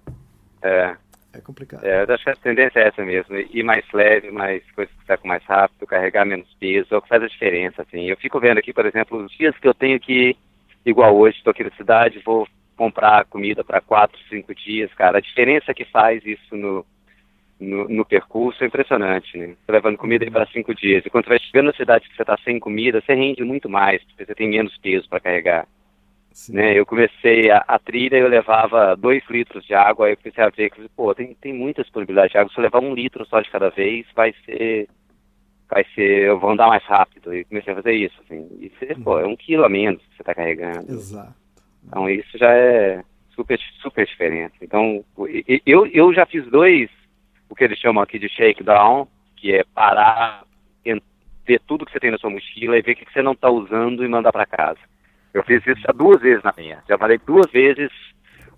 é, 0.63 0.97
é 1.39 1.41
complicado. 1.41 1.85
é, 1.85 2.05
eu 2.05 2.15
acho 2.15 2.25
que 2.25 2.31
a 2.31 2.37
tendência 2.37 2.81
é 2.81 2.89
essa 2.89 3.05
mesmo, 3.05 3.37
ir 3.37 3.63
mais 3.63 3.85
leve, 3.93 4.31
mais 4.31 4.63
coisas 4.73 4.95
que 4.95 5.07
sacam 5.07 5.29
mais 5.29 5.45
rápido, 5.45 5.87
carregar 5.87 6.25
menos 6.25 6.53
peso, 6.59 6.95
é 6.95 6.97
o 6.97 7.03
que 7.03 7.09
faz 7.09 7.23
a 7.23 7.29
diferença, 7.29 7.83
assim. 7.83 8.09
Eu 8.09 8.17
fico 8.17 8.41
vendo 8.41 8.59
aqui, 8.59 8.73
por 8.73 8.87
exemplo, 8.87 9.19
os 9.25 9.33
dias 9.33 9.57
que 9.59 9.69
eu 9.69 9.75
tenho 9.75 9.99
que, 10.01 10.37
igual 10.85 11.17
hoje, 11.17 11.39
estou 11.39 11.51
aqui 11.51 11.65
na 11.65 11.71
cidade, 11.71 12.23
vou 12.25 12.47
comprar 12.77 13.25
comida 13.25 13.65
para 13.65 13.81
quatro, 13.81 14.19
cinco 14.29 14.55
dias, 14.55 14.93
cara, 14.95 15.19
a 15.19 15.23
diferença 15.23 15.73
que 15.73 15.85
faz 15.85 16.25
isso 16.27 16.55
no, 16.57 16.85
no, 17.59 17.89
no 17.89 18.05
percurso 18.05 18.63
é 18.63 18.67
impressionante, 18.67 19.37
né? 19.39 19.57
Levando 19.69 19.97
comida 19.97 20.31
para 20.31 20.47
cinco 20.47 20.75
dias, 20.75 21.05
e 21.05 21.11
quando 21.11 21.25
você 21.25 21.31
vai 21.31 21.39
chegando 21.39 21.67
na 21.67 21.73
cidade 21.73 22.09
que 22.09 22.15
você 22.15 22.23
está 22.23 22.37
sem 22.45 22.61
comida, 22.61 23.01
você 23.01 23.15
rende 23.15 23.43
muito 23.43 23.69
mais, 23.69 24.03
porque 24.05 24.25
você 24.25 24.35
tem 24.35 24.49
menos 24.49 24.77
peso 24.79 25.09
para 25.09 25.21
carregar. 25.21 25.67
Né? 26.51 26.79
Eu 26.79 26.85
comecei 26.85 27.51
a, 27.51 27.65
a 27.67 27.79
trilha, 27.79 28.17
eu 28.17 28.29
levava 28.29 28.95
dois 28.95 29.23
litros 29.31 29.65
de 29.65 29.75
água, 29.75 30.07
aí 30.07 30.13
eu 30.13 30.17
comecei 30.19 30.45
a 30.45 30.51
ver 30.51 30.71
que, 30.71 30.89
pô, 30.91 31.15
tem, 31.15 31.35
tem 31.35 31.53
muita 31.53 31.83
disponibilidade 31.83 32.33
de 32.33 32.39
água, 32.39 32.53
se 32.53 32.59
eu 32.59 32.63
levar 32.63 32.81
um 32.81 32.95
litro 32.95 33.25
só 33.27 33.41
de 33.41 33.51
cada 33.51 33.71
vez, 33.71 34.07
vai 34.15 34.35
ser, 34.45 34.89
vai 35.69 35.85
ser, 35.95 36.27
eu 36.27 36.39
vou 36.39 36.51
andar 36.51 36.69
mais 36.69 36.85
rápido, 36.85 37.35
e 37.35 37.45
comecei 37.45 37.73
a 37.73 37.77
fazer 37.77 37.93
isso, 37.93 38.15
assim, 38.25 38.47
e 38.61 38.71
você, 38.71 38.95
pô, 38.97 39.19
é 39.19 39.27
um 39.27 39.37
quilo 39.37 39.65
a 39.65 39.69
menos 39.69 40.03
que 40.03 40.17
você 40.17 40.23
está 40.23 40.35
carregando, 40.35 40.93
Exato. 40.93 41.35
então 41.87 42.09
isso 42.09 42.37
já 42.37 42.53
é 42.53 43.03
super, 43.35 43.59
super 43.81 44.07
diferente, 44.07 44.57
então, 44.61 45.03
eu, 45.65 45.87
eu 45.87 46.13
já 46.13 46.27
fiz 46.27 46.47
dois, 46.51 46.91
o 47.49 47.55
que 47.55 47.65
eles 47.65 47.79
chamam 47.79 48.03
aqui 48.03 48.19
de 48.19 48.29
shakedown, 48.29 49.09
que 49.37 49.55
é 49.55 49.65
parar, 49.75 50.45
ver 51.47 51.61
tudo 51.61 51.87
que 51.87 51.93
você 51.93 52.01
tem 52.01 52.11
na 52.11 52.19
sua 52.19 52.29
mochila 52.29 52.77
e 52.77 52.83
ver 52.83 52.93
o 52.93 52.97
que 52.97 53.13
você 53.13 53.23
não 53.23 53.33
está 53.33 53.49
usando 53.49 54.05
e 54.05 54.09
mandar 54.09 54.33
para 54.33 54.45
casa. 54.45 54.81
Eu 55.37 55.43
fiz 55.43 55.61
isso 55.67 55.83
já 55.83 55.93
duas 55.93 56.19
vezes 56.23 56.43
na 56.43 56.55
minha. 56.57 56.83
Já 56.89 56.97
falei 56.97 57.21
duas 57.27 57.51
vezes 57.53 57.91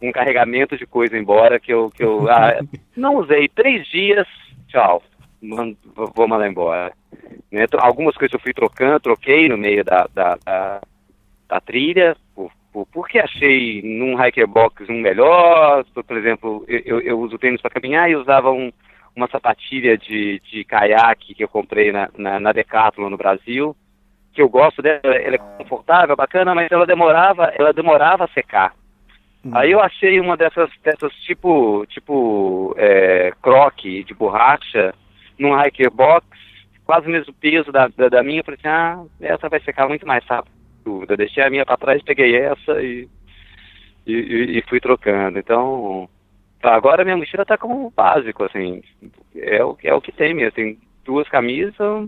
um 0.01 0.13
carregamento 0.13 0.77
de 0.77 0.87
coisa 0.87 1.19
embora 1.19 1.59
que 1.59 1.73
eu, 1.73 1.91
que 1.91 2.05
eu 2.05 2.27
ah, 2.31 2.57
não 2.97 3.17
usei. 3.17 3.49
Três 3.49 3.85
dias, 3.89 4.29
tchau. 4.69 5.03
Man- 5.43 5.75
vou 6.15 6.29
mandar 6.29 6.49
embora. 6.49 6.93
Né, 7.51 7.67
Algumas 7.79 8.17
coisas 8.17 8.33
eu 8.33 8.39
fui 8.39 8.53
trocando, 8.53 9.01
troquei 9.01 9.49
no 9.49 9.59
meio 9.59 9.85
da, 9.85 10.07
da, 10.15 10.39
da, 10.45 10.81
da 11.49 11.61
trilha, 11.61 12.17
por, 12.33 12.53
por- 12.73 12.87
porque 12.93 13.19
achei 13.19 13.83
num 13.83 14.15
hiker 14.25 14.47
box 14.47 14.89
um 14.89 15.01
melhor. 15.01 15.85
Por 15.85 16.17
exemplo, 16.17 16.65
eu, 16.69 16.81
eu, 16.85 17.01
eu 17.01 17.19
uso 17.19 17.39
tênis 17.39 17.61
para 17.61 17.73
caminhar 17.73 18.09
e 18.09 18.15
usava 18.15 18.53
um, 18.53 18.71
uma 19.17 19.29
sapatilha 19.29 19.99
de, 19.99 20.41
de 20.49 20.63
caiaque 20.63 21.35
que 21.35 21.43
eu 21.43 21.49
comprei 21.49 21.91
na, 21.91 22.09
na, 22.17 22.39
na 22.39 22.53
Decathlon 22.53 23.11
no 23.11 23.17
Brasil 23.17 23.75
que 24.39 24.43
eu 24.43 24.49
gosto 24.49 24.81
dela, 24.81 25.01
ela 25.03 25.35
é 25.35 25.39
confortável, 25.39 26.15
bacana, 26.15 26.55
mas 26.55 26.71
ela 26.71 26.87
demorava, 26.87 27.53
ela 27.59 27.73
demorava 27.73 28.25
a 28.25 28.29
secar. 28.29 28.73
Aí 29.51 29.73
eu 29.73 29.81
achei 29.81 30.21
uma 30.21 30.37
dessas, 30.37 30.71
dessas 30.81 31.13
tipo, 31.25 31.85
tipo 31.87 32.73
é, 32.79 33.33
croque 33.43 34.05
de 34.05 34.15
borracha 34.15 34.95
num 35.37 35.61
hiker 35.61 35.91
box, 35.91 36.25
quase 36.85 37.09
o 37.09 37.11
mesmo 37.11 37.33
peso 37.35 37.73
da, 37.73 37.89
da, 37.89 38.09
da 38.09 38.23
minha. 38.23 38.39
Eu 38.41 38.45
falei 38.45 38.61
assim, 38.63 38.69
ah, 38.69 39.05
essa 39.21 39.49
vai 39.49 39.59
secar 39.61 39.89
muito 39.89 40.07
mais 40.07 40.25
rápido. 40.25 40.55
Eu 40.87 41.17
deixei 41.17 41.43
a 41.43 41.51
minha 41.51 41.67
para 41.67 41.77
trás, 41.77 42.01
peguei 42.05 42.37
essa 42.37 42.81
e, 42.81 43.09
e, 44.07 44.59
e- 44.59 44.65
fui 44.69 44.79
trocando. 44.79 45.37
Então, 45.41 46.09
agora 46.63 47.05
minha 47.05 47.17
mochila 47.17 47.45
tá 47.45 47.59
como 47.59 47.91
básico, 47.91 48.45
assim, 48.45 48.83
é 49.35 49.65
o, 49.65 49.77
é 49.83 49.93
o 49.93 50.01
que 50.01 50.13
tem 50.13 50.33
mesmo. 50.33 50.53
Tem 50.53 50.79
duas 51.09 51.27
camisas, 51.27 52.07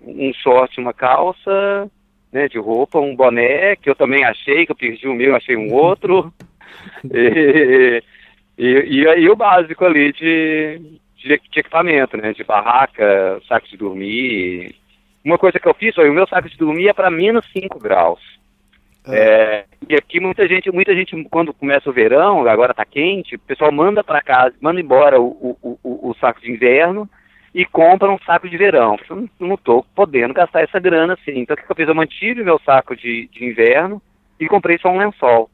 um 0.00 0.32
short, 0.32 0.78
uma 0.78 0.94
calça, 0.94 1.90
né, 2.32 2.46
de 2.46 2.58
roupa, 2.58 3.00
um 3.00 3.16
boné, 3.16 3.74
que 3.74 3.90
eu 3.90 3.96
também 3.96 4.24
achei, 4.24 4.64
que 4.64 4.70
eu 4.70 4.76
perdi 4.76 5.08
o 5.08 5.14
meu, 5.14 5.34
achei 5.34 5.56
um 5.56 5.74
outro. 5.74 6.32
e, 7.12 8.00
e, 8.56 8.66
e 8.66 9.08
aí 9.08 9.28
o 9.28 9.34
básico 9.34 9.84
ali 9.84 10.12
de, 10.12 10.80
de, 11.16 11.40
de 11.50 11.58
equipamento, 11.60 12.16
né, 12.16 12.32
de 12.32 12.44
barraca, 12.44 13.42
saco 13.48 13.66
de 13.68 13.76
dormir. 13.76 14.76
Uma 15.24 15.38
coisa 15.38 15.58
que 15.58 15.66
eu 15.66 15.74
fiz 15.74 15.92
foi, 15.92 16.08
o 16.08 16.14
meu 16.14 16.28
saco 16.28 16.48
de 16.48 16.56
dormir 16.56 16.88
é 16.88 16.92
para 16.92 17.10
menos 17.10 17.44
5 17.52 17.80
graus. 17.80 18.20
É, 19.08 19.64
e 19.88 19.94
aqui 19.96 20.20
muita 20.20 20.46
gente, 20.46 20.70
muita 20.70 20.94
gente, 20.94 21.20
quando 21.30 21.52
começa 21.52 21.90
o 21.90 21.92
verão, 21.92 22.46
agora 22.46 22.74
tá 22.74 22.84
quente, 22.84 23.34
o 23.34 23.40
pessoal 23.40 23.72
manda 23.72 24.04
para 24.04 24.22
casa, 24.22 24.54
manda 24.60 24.80
embora 24.80 25.20
o, 25.20 25.56
o, 25.60 25.78
o, 25.82 26.10
o 26.10 26.14
saco 26.20 26.40
de 26.40 26.50
inverno 26.50 27.08
e 27.56 27.64
compra 27.64 28.10
um 28.10 28.18
saco 28.18 28.50
de 28.50 28.56
verão. 28.58 28.98
Eu 29.08 29.26
não, 29.40 29.56
tô 29.56 29.82
podendo 29.94 30.34
gastar 30.34 30.60
essa 30.60 30.78
grana 30.78 31.14
assim. 31.14 31.38
Então 31.38 31.54
o 31.54 31.56
que 31.56 31.64
eu 31.72 31.74
fiz? 31.74 31.88
Eu 31.88 31.94
mantive 31.94 32.44
meu 32.44 32.58
saco 32.58 32.94
de, 32.94 33.28
de 33.32 33.46
inverno 33.46 34.00
e 34.38 34.46
comprei 34.46 34.76
só 34.76 34.90
um 34.90 34.98
lençol. 34.98 35.48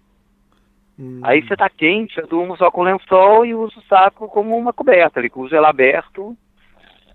Aí 1.22 1.40
você 1.42 1.56
tá 1.56 1.70
quente, 1.70 2.18
eu 2.18 2.26
durmo 2.26 2.56
só 2.56 2.72
com 2.72 2.82
lençol 2.82 3.46
e 3.46 3.54
uso 3.54 3.78
o 3.78 3.82
saco 3.84 4.26
como 4.26 4.56
uma 4.56 4.72
coberta, 4.72 5.20
ali, 5.20 5.30
uso 5.32 5.54
ele 5.54 5.64
aberto 5.64 6.36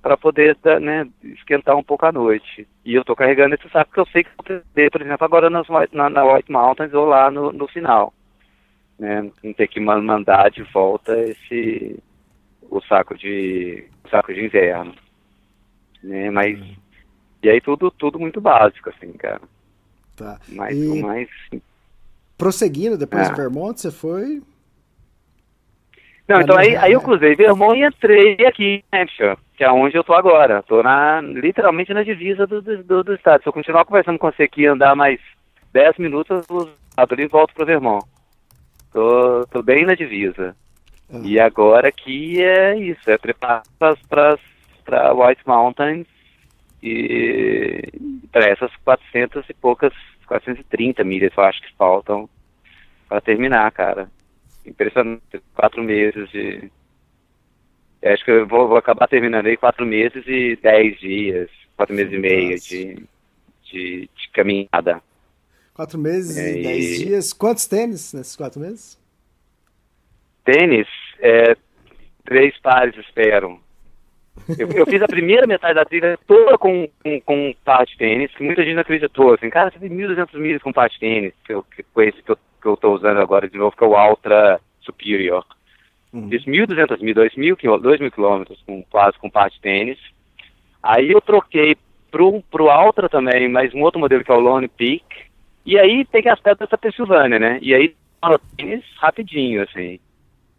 para 0.02 0.16
poder 0.16 0.58
né, 0.82 1.06
esquentar 1.22 1.76
um 1.76 1.84
pouco 1.84 2.06
a 2.06 2.12
noite. 2.12 2.66
E 2.86 2.96
eu 2.96 3.04
tô 3.04 3.14
carregando 3.14 3.56
esse 3.56 3.68
saco 3.70 3.92
que 3.92 4.00
eu 4.00 4.06
sei 4.08 4.24
que 4.24 4.30
vou 4.38 4.46
perder, 4.46 4.90
por 4.90 5.02
exemplo, 5.02 5.26
agora 5.26 5.50
nas, 5.50 5.68
na, 5.92 6.10
na 6.10 6.24
White 6.24 6.50
Mountains 6.50 6.94
ou 6.94 7.06
lá 7.06 7.30
no, 7.30 7.52
no 7.52 7.68
final. 7.68 8.14
Né, 8.98 9.30
não 9.44 9.54
ter 9.54 9.68
que 9.68 9.82
man- 9.82 10.02
mandar 10.02 10.50
de 10.50 10.64
volta 10.64 11.14
esse 11.20 12.02
o 12.70 12.82
saco 12.82 13.18
de 13.18 13.86
o 14.06 14.10
saco 14.10 14.34
de 14.34 14.44
inverno. 14.46 14.94
Né, 16.04 16.30
mas 16.32 16.60
e 17.44 17.50
aí 17.50 17.60
tudo 17.62 17.90
tudo 17.92 18.20
muito 18.20 18.40
básico 18.42 18.90
assim, 18.90 19.12
cara. 19.14 19.42
Tá. 20.16 20.40
Mas 20.50 20.78
E- 20.78 21.02
mais 21.02 21.30
Prosseguindo, 22.38 22.98
depois 22.98 23.28
Ah. 23.28 23.32
do 23.32 23.36
Vermont, 23.38 23.80
você 23.82 23.92
foi. 23.92 24.42
Não, 26.28 26.42
então 26.42 26.58
aí, 26.58 26.76
aí 26.76 26.92
eu 26.92 27.00
né? 27.00 27.06
cruzei 27.06 27.36
Vermont 27.36 27.80
e 27.80 27.86
entrei 27.86 28.46
aqui 28.46 28.84
em 28.94 29.02
Hampshire, 29.02 29.38
que 29.56 29.64
é 29.64 29.72
onde 29.72 29.96
eu 29.96 30.04
tô 30.04 30.14
agora. 30.14 30.62
Tô 30.64 30.84
na, 30.84 31.22
literalmente 31.22 31.94
na 31.94 32.04
divisa 32.04 32.46
do, 32.46 32.62
do, 32.62 32.84
do- 32.84 33.04
do 33.04 33.14
estado. 33.16 33.42
Se 33.42 33.50
eu 33.50 33.54
continuar 33.54 33.86
conversando 33.86 34.20
com 34.20 34.30
você 34.30 34.44
aqui 34.44 34.62
e 34.64 34.68
andar 34.68 34.94
mais 34.96 35.20
10 35.72 35.98
minutos, 35.98 36.30
eu 36.38 36.44
vou 36.48 36.70
ali 36.98 37.24
e 37.24 37.28
volto 37.28 37.54
pro 37.54 37.66
Vermont. 37.66 38.06
Tô, 38.92 39.46
tô 39.48 39.64
bem 39.64 39.86
na 39.86 39.96
divisa. 39.96 40.56
Ah. 41.12 41.22
E 41.24 41.40
agora 41.40 41.88
aqui 41.88 42.42
é 42.42 42.78
isso, 42.78 43.10
é 43.10 43.18
preparar 43.18 43.64
para 43.80 45.14
White 45.14 45.42
Mountains 45.46 46.08
e 46.84 47.82
para 48.32 48.46
essas 48.50 48.72
400 48.84 49.50
e 49.50 49.54
poucas, 49.54 49.94
430 50.28 51.04
milhas 51.04 51.32
eu 51.36 51.44
acho 51.44 51.62
que 51.62 51.74
faltam 51.78 52.30
para 53.08 53.22
terminar, 53.22 53.72
cara. 53.72 54.10
Impressionante, 54.66 55.22
quatro 55.56 55.82
meses 55.82 56.30
de. 56.30 56.70
eu 58.02 58.14
acho 58.14 58.26
que 58.26 58.32
eu 58.32 58.46
vou, 58.48 58.68
vou 58.68 58.78
acabar 58.78 59.08
terminando 59.08 59.46
aí 59.46 59.56
quatro 59.56 59.86
meses 59.86 60.24
e 60.28 60.58
dez 60.62 61.00
dias, 61.00 61.50
quatro 61.78 61.96
meses 61.96 62.14
e 62.14 62.18
meio 62.18 62.60
de, 62.60 62.96
de, 63.64 64.10
de 64.14 64.30
caminhada. 64.34 65.02
Quatro 65.74 65.98
meses 65.98 66.36
e 66.36 66.60
E- 66.60 66.64
dez 66.64 67.00
dias. 67.00 67.34
Quantos 67.34 67.66
tênis 67.66 68.14
nesses 68.14 68.36
quatro 68.36 68.60
meses? 68.60 69.00
Tênis, 70.48 70.88
é, 71.20 71.58
três 72.24 72.58
pares 72.62 72.96
espero. 72.96 73.60
Eu, 74.58 74.70
eu 74.72 74.86
fiz 74.86 75.02
a 75.02 75.08
primeira 75.08 75.46
metade 75.46 75.74
da 75.74 75.84
trilha 75.84 76.18
toda 76.26 76.58
com, 76.58 76.88
com, 77.04 77.20
com 77.20 77.50
um 77.50 77.54
par 77.66 77.86
de 77.86 77.98
tênis, 77.98 78.32
que 78.34 78.44
muita 78.44 78.64
gente 78.64 78.76
não 78.76 78.82
acreditou. 78.82 79.34
Assim, 79.34 79.50
cara, 79.50 79.70
você 79.70 79.78
tem 79.78 79.90
1.200 79.90 80.34
milhas 80.40 80.62
com 80.62 80.70
um 80.70 80.74
par 80.74 80.88
de 80.90 80.98
tênis, 81.00 81.34
que, 81.44 81.52
eu, 81.54 81.64
que 81.64 81.84
foi 81.94 82.08
esse 82.08 82.22
que 82.24 82.32
eu, 82.32 82.38
que 82.62 82.66
eu 82.66 82.78
tô 82.78 82.94
usando 82.94 83.20
agora 83.20 83.50
de 83.50 83.58
novo, 83.58 83.76
que 83.76 83.84
é 83.84 83.88
o 83.88 84.10
Ultra 84.10 84.62
Superior. 84.80 85.44
Fiz 86.30 86.46
1.200 86.46 87.02
milhas, 87.02 87.34
2.000 87.34 87.56
quilô- 87.58 87.80
2.000 87.82 88.10
quilômetros 88.12 88.64
com, 88.66 88.82
quase 88.84 89.18
com 89.20 89.30
par 89.30 89.50
de 89.50 89.60
tênis. 89.60 90.00
Aí 90.82 91.12
eu 91.12 91.20
troquei 91.20 91.76
pro, 92.10 92.42
pro 92.44 92.70
Ultra 92.70 93.10
também, 93.10 93.50
mas 93.50 93.74
um 93.74 93.82
outro 93.82 94.00
modelo 94.00 94.24
que 94.24 94.32
é 94.32 94.36
o 94.36 94.40
Lone 94.40 94.70
Peak. 94.70 95.04
E 95.66 95.78
aí 95.78 96.06
peguei 96.06 96.32
as 96.32 96.40
pedras 96.40 96.70
da 96.70 96.78
Pensilvânia, 96.78 97.38
né? 97.38 97.60
E 97.62 97.74
aí 97.76 97.94
tênis 98.56 98.86
rapidinho, 98.98 99.64
assim. 99.64 100.00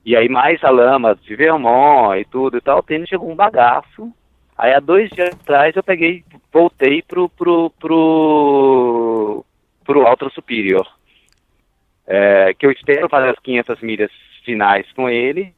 E 0.08 0.16
aí 0.16 0.26
mais 0.26 0.64
a 0.64 0.70
lama 0.70 1.14
de 1.14 1.36
Vermont 1.36 2.18
e 2.18 2.24
tudo 2.24 2.56
e 2.56 2.62
tal, 2.62 2.78
o 2.78 2.82
tênis 2.82 3.10
chegou 3.10 3.30
um 3.30 3.36
bagaço. 3.36 4.10
Aí 4.56 4.72
há 4.72 4.80
dois 4.80 5.10
dias 5.10 5.34
atrás 5.34 5.76
eu 5.76 5.82
peguei, 5.82 6.24
voltei 6.50 7.02
pro, 7.02 7.28
pro, 7.28 7.68
pro, 7.78 9.44
pro 9.84 10.08
Ultra 10.08 10.30
Superior. 10.30 10.88
É, 12.06 12.54
que 12.54 12.64
eu 12.64 12.72
espero 12.72 13.06
fazer 13.10 13.28
as 13.28 13.38
500 13.38 13.82
milhas 13.82 14.10
finais 14.46 14.90
com 14.92 15.10
ele. 15.10 15.54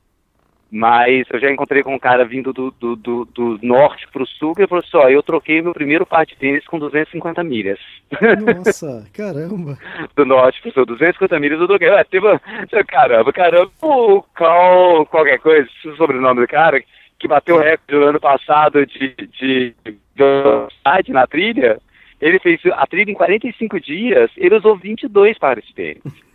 Mas 0.72 1.26
eu 1.32 1.40
já 1.40 1.50
encontrei 1.50 1.82
com 1.82 1.94
um 1.94 1.98
cara 1.98 2.24
vindo 2.24 2.52
do, 2.52 2.70
do, 2.70 2.94
do, 2.94 3.24
do 3.24 3.58
norte 3.60 4.06
para 4.12 4.22
o 4.22 4.26
sul 4.26 4.54
que 4.54 4.60
ele 4.60 4.68
falou 4.68 4.84
assim: 4.86 4.96
ó, 4.96 5.08
eu 5.08 5.20
troquei 5.20 5.60
meu 5.60 5.72
primeiro 5.72 6.06
par 6.06 6.24
de 6.24 6.36
tênis 6.36 6.64
com 6.64 6.78
250 6.78 7.42
milhas. 7.42 7.78
Nossa, 8.54 9.04
caramba. 9.12 9.76
do 10.14 10.24
norte 10.24 10.60
para 10.62 10.68
o 10.68 10.72
sul, 10.72 10.86
250 10.86 11.40
milhas 11.40 11.60
eu 11.60 11.66
troquei. 11.66 11.90
Ué, 11.90 12.04
teve, 12.04 12.26
caramba, 12.86 13.32
caramba, 13.32 13.70
o 13.82 14.22
Cal, 14.34 15.04
qualquer 15.06 15.40
coisa, 15.40 15.68
o 15.86 15.96
sobrenome 15.96 16.42
do 16.42 16.46
cara, 16.46 16.80
que 17.18 17.26
bateu 17.26 17.56
o 17.56 17.60
recorde 17.60 17.94
no 17.94 18.04
ano 18.04 18.20
passado 18.20 18.86
de, 18.86 19.08
de, 19.40 19.74
de 19.84 19.98
velocidade 20.14 21.12
na 21.12 21.26
trilha, 21.26 21.80
ele 22.20 22.38
fez 22.38 22.60
a 22.72 22.86
trilha 22.86 23.10
em 23.10 23.14
45 23.14 23.80
dias, 23.80 24.30
ele 24.36 24.56
usou 24.56 24.76
22 24.76 25.36
pares 25.36 25.64
de 25.66 25.74
tênis. 25.74 26.29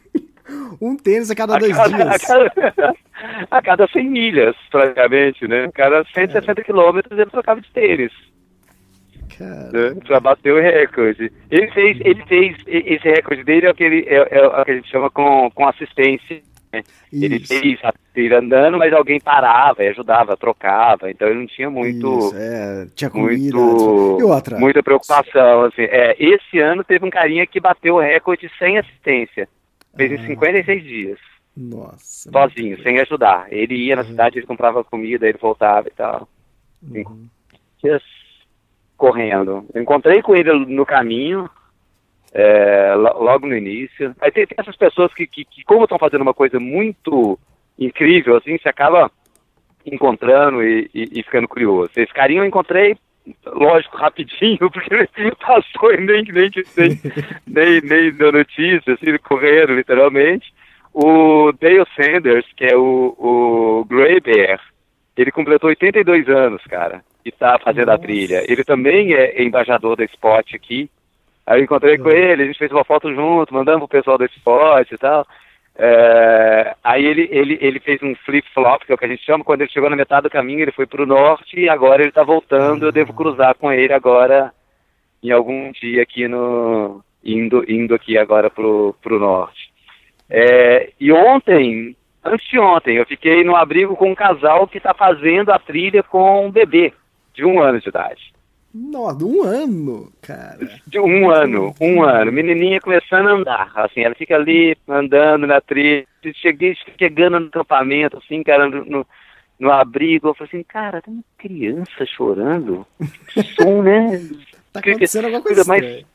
Um 0.82 0.96
tênis 0.96 1.32
a 1.32 1.36
cada 1.36 1.56
A 1.56 1.60
dois 1.60 1.76
cada, 1.76 1.90
dias. 1.90 2.08
a, 2.08 2.20
cada, 2.20 2.94
a 3.52 3.62
cada 3.62 3.88
100 3.88 4.10
milhas, 4.10 4.56
praticamente, 4.70 5.48
né? 5.48 5.66
A 5.66 5.72
cada 5.72 6.04
160 6.14 6.64
quilômetros 6.64 7.18
ele 7.18 7.30
trocava 7.30 7.60
de 7.62 7.72
tênis, 7.72 8.12
Cara, 9.38 9.72
né? 9.72 9.96
Pra 10.06 10.20
bater 10.20 10.54
o 10.54 10.62
recorde. 10.62 11.32
Ele 11.50 11.72
fez, 11.72 11.98
ele 12.02 12.24
fez, 12.26 12.56
esse 12.68 13.10
recorde 13.10 13.44
dele 13.44 13.66
é 13.66 13.72
o 13.72 13.74
que, 13.74 13.84
ele, 13.84 14.06
é, 14.08 14.38
é 14.38 14.48
o 14.48 14.64
que 14.66 14.72
a 14.72 14.76
gente 14.76 14.90
chama 14.90 15.10
com, 15.10 15.50
com 15.54 15.68
assistência. 15.68 16.42
né? 16.72 16.84
Ele 17.12 17.40
fez 17.40 17.80
a 17.84 17.92
trilha 18.14 18.40
andando, 18.40 18.78
mas 18.78 18.94
alguém 18.94 19.20
parava 19.20 19.84
e 19.84 19.88
ajudava, 19.88 20.38
trocava, 20.38 21.10
então 21.10 21.28
ele 21.28 21.40
não 21.40 21.48
tinha 21.48 21.70
muito... 21.70 22.18
Isso, 22.20 22.36
é, 22.38 22.88
tinha 22.96 23.10
comida. 23.10 23.58
muito 23.58 24.18
E 24.20 24.24
outra? 24.24 24.58
muita 24.60 24.84
preocupação 24.84 25.64
assim 25.64 25.84
é, 25.84 26.16
esse 26.20 26.60
ano 26.60 26.84
teve 26.84 27.06
um 27.06 27.10
carinha 27.10 27.46
que 27.48 27.60
bateu 27.60 27.96
o 27.96 28.00
recorde 28.00 28.50
sem 28.60 28.78
assistência 28.78 29.50
fez 29.96 30.12
Ah. 30.12 30.16
em 30.16 30.28
56 30.28 30.84
dias 30.84 31.20
Nossa. 31.56 32.30
sozinho 32.32 32.82
sem 32.84 33.00
ajudar 33.00 33.48
ele 33.52 33.76
ia 33.76 33.96
na 33.96 34.04
cidade 34.04 34.38
ele 34.40 34.46
comprava 34.48 34.84
comida 34.84 35.28
ele 35.28 35.38
voltava 35.38 35.88
e 35.88 35.92
tal 35.92 36.28
Uhum. 36.84 37.28
dias 37.82 38.04
correndo 38.98 39.66
eu 39.74 39.82
encontrei 39.82 40.22
com 40.22 40.36
ele 40.36 40.52
no 40.66 40.86
caminho 40.86 41.50
é, 42.34 42.94
lo- 42.96 43.24
logo 43.24 43.48
no 43.48 43.56
início 43.56 44.16
aí 44.22 44.32
tem, 44.32 44.46
tem 44.46 44.56
essas 44.60 44.76
pessoas 44.76 45.14
que, 45.14 45.26
que, 45.26 45.46
que 45.46 45.64
como 45.64 45.84
estão 45.84 45.98
fazendo 45.98 46.22
uma 46.22 46.34
coisa 46.34 46.60
muito 46.60 47.40
incrível 47.80 48.38
assim 48.38 48.58
você 48.58 48.70
acaba 48.70 49.10
encontrando 49.86 50.64
e, 50.64 50.90
e- 50.94 51.20
e 51.20 51.24
ficando 51.24 51.48
curioso. 51.48 51.92
Esse 51.96 52.12
carinha 52.12 52.42
eu 52.42 52.46
encontrei, 52.46 52.98
lógico, 53.46 53.98
rapidinho, 53.98 54.58
porque 54.72 54.94
ele 54.94 55.36
passou 55.36 55.94
e 55.94 55.98
nem, 55.98 56.24
nem, 56.24 56.52
nem, 56.78 57.00
nem, 57.48 57.82
nem 57.82 58.12
deu 58.12 58.32
notícia, 58.32 58.94
assim, 58.94 59.18
correram 59.18 59.76
literalmente. 59.76 60.54
O 60.94 61.52
Dale 61.60 61.86
Sanders, 61.96 62.46
que 62.56 62.66
é 62.66 62.76
o, 62.76 63.16
o 63.18 63.86
Grey 63.90 64.20
Bear, 64.22 64.62
ele 65.18 65.32
completou 65.32 65.70
82 65.70 66.28
anos, 66.30 66.64
cara, 66.64 67.04
e 67.24 67.32
tá 67.32 67.60
fazendo 67.60 67.90
a 67.90 67.94
Nossa. 67.94 68.04
trilha. 68.04 68.44
Ele 68.50 68.64
também 68.64 69.14
é 69.14 69.44
embaixador 69.44 69.96
da 69.96 70.06
Spot 70.06 70.54
aqui. 70.54 70.90
Aí 71.46 71.60
eu 71.60 71.64
encontrei 71.64 71.98
com 71.98 72.10
ele, 72.10 72.44
a 72.44 72.46
gente 72.46 72.58
fez 72.58 72.72
uma 72.72 72.84
foto 72.84 73.14
junto, 73.14 73.54
mandamos 73.54 73.88
pro 73.88 74.00
pessoal 74.00 74.18
da 74.18 74.26
Spot 74.26 74.90
e 74.92 74.98
tal. 74.98 75.28
É, 75.78 76.76
aí 76.84 77.06
ele, 77.06 77.28
ele, 77.32 77.58
ele 77.62 77.80
fez 77.80 78.02
um 78.02 78.16
flip-flop, 78.16 78.86
que 78.86 78.92
é 78.92 78.96
o 78.96 78.98
que 78.98 79.06
a 79.06 79.10
gente 79.10 79.26
chama, 79.26 79.44
quando 79.44 79.62
ele 79.62 79.70
chegou 79.70 79.90
na 79.90 79.96
metade 79.96 80.24
do 80.24 80.30
caminho, 80.30 80.62
ele 80.62 80.72
foi 80.72 80.86
pro 80.86 81.06
norte 81.06 81.60
e 81.60 81.68
agora 81.68 82.02
ele 82.02 82.12
tá 82.12 82.24
voltando, 82.24 82.86
eu 82.86 82.92
devo 82.92 83.14
cruzar 83.14 83.56
com 83.56 83.72
ele 83.72 83.92
agora 83.92 84.54
em 85.22 85.32
algum 85.32 85.72
dia 85.72 86.04
aqui 86.04 86.28
no. 86.28 87.04
indo, 87.24 87.66
indo 87.70 87.94
aqui 87.94 88.18
agora 88.18 88.50
pro, 88.50 88.96
pro 89.02 89.20
norte. 89.20 89.74
É, 90.30 90.92
e 91.00 91.12
ontem, 91.12 91.96
antes 92.24 92.48
de 92.50 92.60
ontem, 92.60 92.96
eu 92.96 93.06
fiquei 93.06 93.44
no 93.44 93.56
abrigo 93.56 93.96
com 93.96 94.12
um 94.12 94.16
casal 94.16 94.68
que 94.68 94.80
tá 94.80 94.94
fazendo 94.94 95.52
a 95.52 95.60
trilha 95.60 96.02
com 96.04 96.48
um 96.48 96.52
bebê 96.52 96.94
de 97.34 97.44
um 97.44 97.60
ano 97.62 97.82
de 97.82 97.90
idade. 97.90 98.35
Nossa, 98.78 99.24
um 99.24 99.42
ano, 99.42 100.12
cara. 100.22 100.60
De 100.86 101.00
um 101.00 101.32
ano, 101.32 101.74
um 101.80 102.04
ano. 102.04 102.30
Menininha 102.30 102.82
começando 102.82 103.30
a 103.30 103.32
andar, 103.32 103.72
assim, 103.74 104.02
ela 104.02 104.14
fica 104.16 104.36
ali 104.36 104.76
andando 104.86 105.48
na 105.48 105.62
trilha, 105.62 106.06
cheguei 106.34 106.76
chegando 107.00 107.40
no 107.40 107.48
acampamento, 107.48 108.18
assim, 108.18 108.44
cara, 108.44 108.68
no, 108.70 109.08
no, 109.58 109.72
abrigo, 109.72 110.28
eu 110.28 110.34
falei 110.34 110.50
assim, 110.52 110.64
cara, 110.64 111.02
tem 111.02 111.14
uma 111.14 111.24
criança 111.38 112.06
chorando, 112.06 112.86
que 113.30 113.44
som, 113.44 113.82
né? 113.82 114.20
Tá 114.74 114.82
acontecendo 114.82 115.24
alguma 115.24 115.42
coisa 115.42 115.62
estranha. 115.62 116.06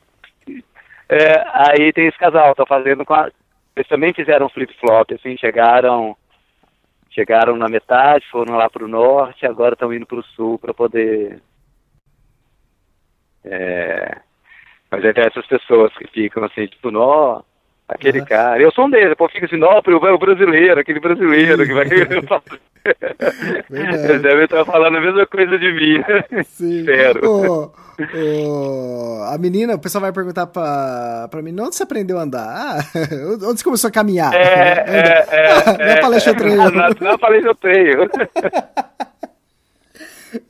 É, 1.09 1.43
aí 1.51 1.91
tem 1.91 2.05
esse 2.05 2.17
casal, 2.19 2.53
tá 2.53 2.63
fazendo 2.63 3.03
com 3.03 3.15
a... 3.15 3.31
Eles 3.75 3.89
também 3.89 4.13
fizeram 4.13 4.47
flip-flop, 4.49 5.15
assim, 5.15 5.35
chegaram 5.35 6.15
chegaram 7.09 7.57
na 7.57 7.67
metade, 7.67 8.23
foram 8.31 8.55
lá 8.55 8.69
pro 8.69 8.87
norte, 8.87 9.47
agora 9.47 9.73
estão 9.73 9.91
indo 9.91 10.05
pro 10.05 10.21
sul 10.35 10.59
para 10.59 10.75
poder... 10.75 11.41
É... 13.45 14.17
Mas 14.89 15.01
tem 15.01 15.23
essas 15.25 15.45
pessoas 15.47 15.91
que 15.97 16.05
ficam 16.07 16.43
assim, 16.43 16.67
tipo, 16.67 16.91
nó, 16.91 17.41
aquele 17.87 18.19
Uhum. 18.19 18.25
cara. 18.25 18.61
Eu 18.61 18.71
sou 18.71 18.85
um 18.85 18.89
deles, 18.89 19.15
pô, 19.17 19.29
fica 19.29 19.45
assim, 19.45 19.57
nó, 19.57 19.79
o 19.79 20.17
brasileiro, 20.17 20.79
aquele 20.79 20.99
brasileiro 20.99 21.65
que 21.65 21.73
vai. 21.73 21.87
Eles 23.69 24.21
devem 24.21 24.43
estar 24.45 24.65
falando 24.65 24.97
a 24.97 25.01
mesma 25.01 25.25
coisa 25.27 25.57
de 25.57 25.71
mim. 25.71 26.03
Sim. 26.43 26.79
Espero. 26.79 27.29
Ô, 27.29 27.71
ô, 28.47 29.23
a 29.31 29.37
menina, 29.37 29.75
o 29.75 29.79
pessoal 29.79 30.01
vai 30.01 30.11
perguntar 30.11 30.47
pra, 30.47 31.27
pra 31.29 31.41
mim, 31.43 31.55
onde 31.59 31.75
você 31.75 31.83
aprendeu 31.83 32.17
a 32.17 32.23
andar? 32.23 32.47
Ah, 32.49 32.79
onde 33.47 33.59
você 33.59 33.63
começou 33.63 33.87
a 33.87 33.91
caminhar? 33.91 34.33
É, 34.33 34.83
é, 34.87 35.25
é. 35.29 35.55
Não 35.77 35.85
é 35.85 36.01
palestra 36.01 36.35
treino. 36.35 36.71
Não, 36.71 36.89
não 36.99 37.11
é 37.11 37.17
palestra 37.17 37.55
treino. 37.55 38.09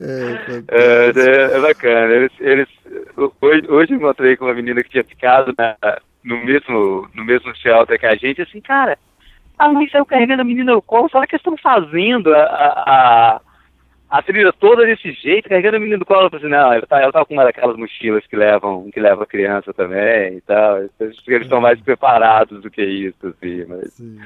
É, 0.00 0.62
É, 0.70 1.12
é, 1.14 1.56
é 1.56 1.60
bacana. 1.60 2.14
Eles, 2.14 2.32
eles, 2.40 2.68
hoje, 3.16 3.66
hoje 3.68 3.92
eu 3.92 3.96
encontrei 3.96 4.36
com 4.36 4.44
uma 4.44 4.54
menina 4.54 4.82
que 4.82 4.90
tinha 4.90 5.04
ficado 5.04 5.54
na- 5.56 5.76
no 6.24 6.44
mesmo 6.44 7.08
no 7.14 7.24
mesmo 7.24 7.54
shelter 7.56 7.98
que 7.98 8.06
a 8.06 8.14
gente, 8.14 8.42
assim, 8.42 8.60
cara, 8.60 8.96
a 9.58 9.68
mãe 9.68 9.88
saiu 9.88 10.04
carregando 10.04 10.42
a 10.42 10.44
menina 10.44 10.72
no 10.72 10.82
colo, 10.82 11.08
será 11.08 11.26
que 11.26 11.34
eles 11.34 11.40
estão 11.40 11.56
fazendo 11.56 12.34
a, 12.34 12.42
a, 12.42 12.82
a, 12.86 13.40
a 14.10 14.22
trilha 14.22 14.52
toda 14.52 14.84
desse 14.84 15.12
jeito, 15.12 15.48
carregando 15.48 15.76
a 15.76 15.80
menina 15.80 15.98
no 15.98 16.04
colo? 16.04 16.26
Eu 16.26 16.30
falei 16.30 16.46
assim, 16.46 16.54
não, 16.54 16.72
ela 16.72 16.86
tá, 16.86 17.00
ela 17.00 17.12
tá 17.12 17.24
com 17.24 17.34
uma 17.34 17.44
daquelas 17.44 17.76
mochilas 17.76 18.26
que 18.26 18.36
levam, 18.36 18.90
que 18.90 19.00
levam 19.00 19.22
a 19.22 19.26
criança 19.26 19.72
também 19.72 20.36
e 20.36 20.40
tal. 20.40 20.78
Eles 20.98 21.42
estão 21.42 21.60
mais 21.60 21.80
preparados 21.80 22.60
do 22.62 22.70
que 22.70 22.82
isso, 22.82 23.26
assim, 23.26 23.64
mas 23.68 23.92
sim. 23.94 24.18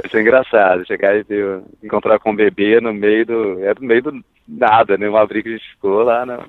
vai 0.00 0.10
ser 0.10 0.20
engraçado 0.20 0.86
chegar 0.86 1.16
e 1.16 1.22
ver, 1.22 1.62
encontrar 1.82 2.18
com 2.18 2.32
um 2.32 2.36
bebê 2.36 2.80
no 2.80 2.92
meio 2.92 3.24
do. 3.24 3.64
É 3.64 3.74
no 3.74 3.86
meio 3.86 4.02
do 4.02 4.24
nada, 4.46 4.98
né? 4.98 5.08
Um 5.08 5.16
abrigo 5.16 5.44
que 5.44 5.54
a 5.54 5.56
gente 5.56 5.70
ficou 5.70 6.02
lá 6.02 6.26
no, 6.26 6.44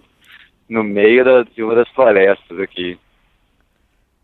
no 0.68 0.84
meio 0.84 1.24
da, 1.24 1.44
de 1.44 1.64
uma 1.64 1.76
das 1.76 1.90
florestas 1.90 2.60
aqui. 2.60 3.00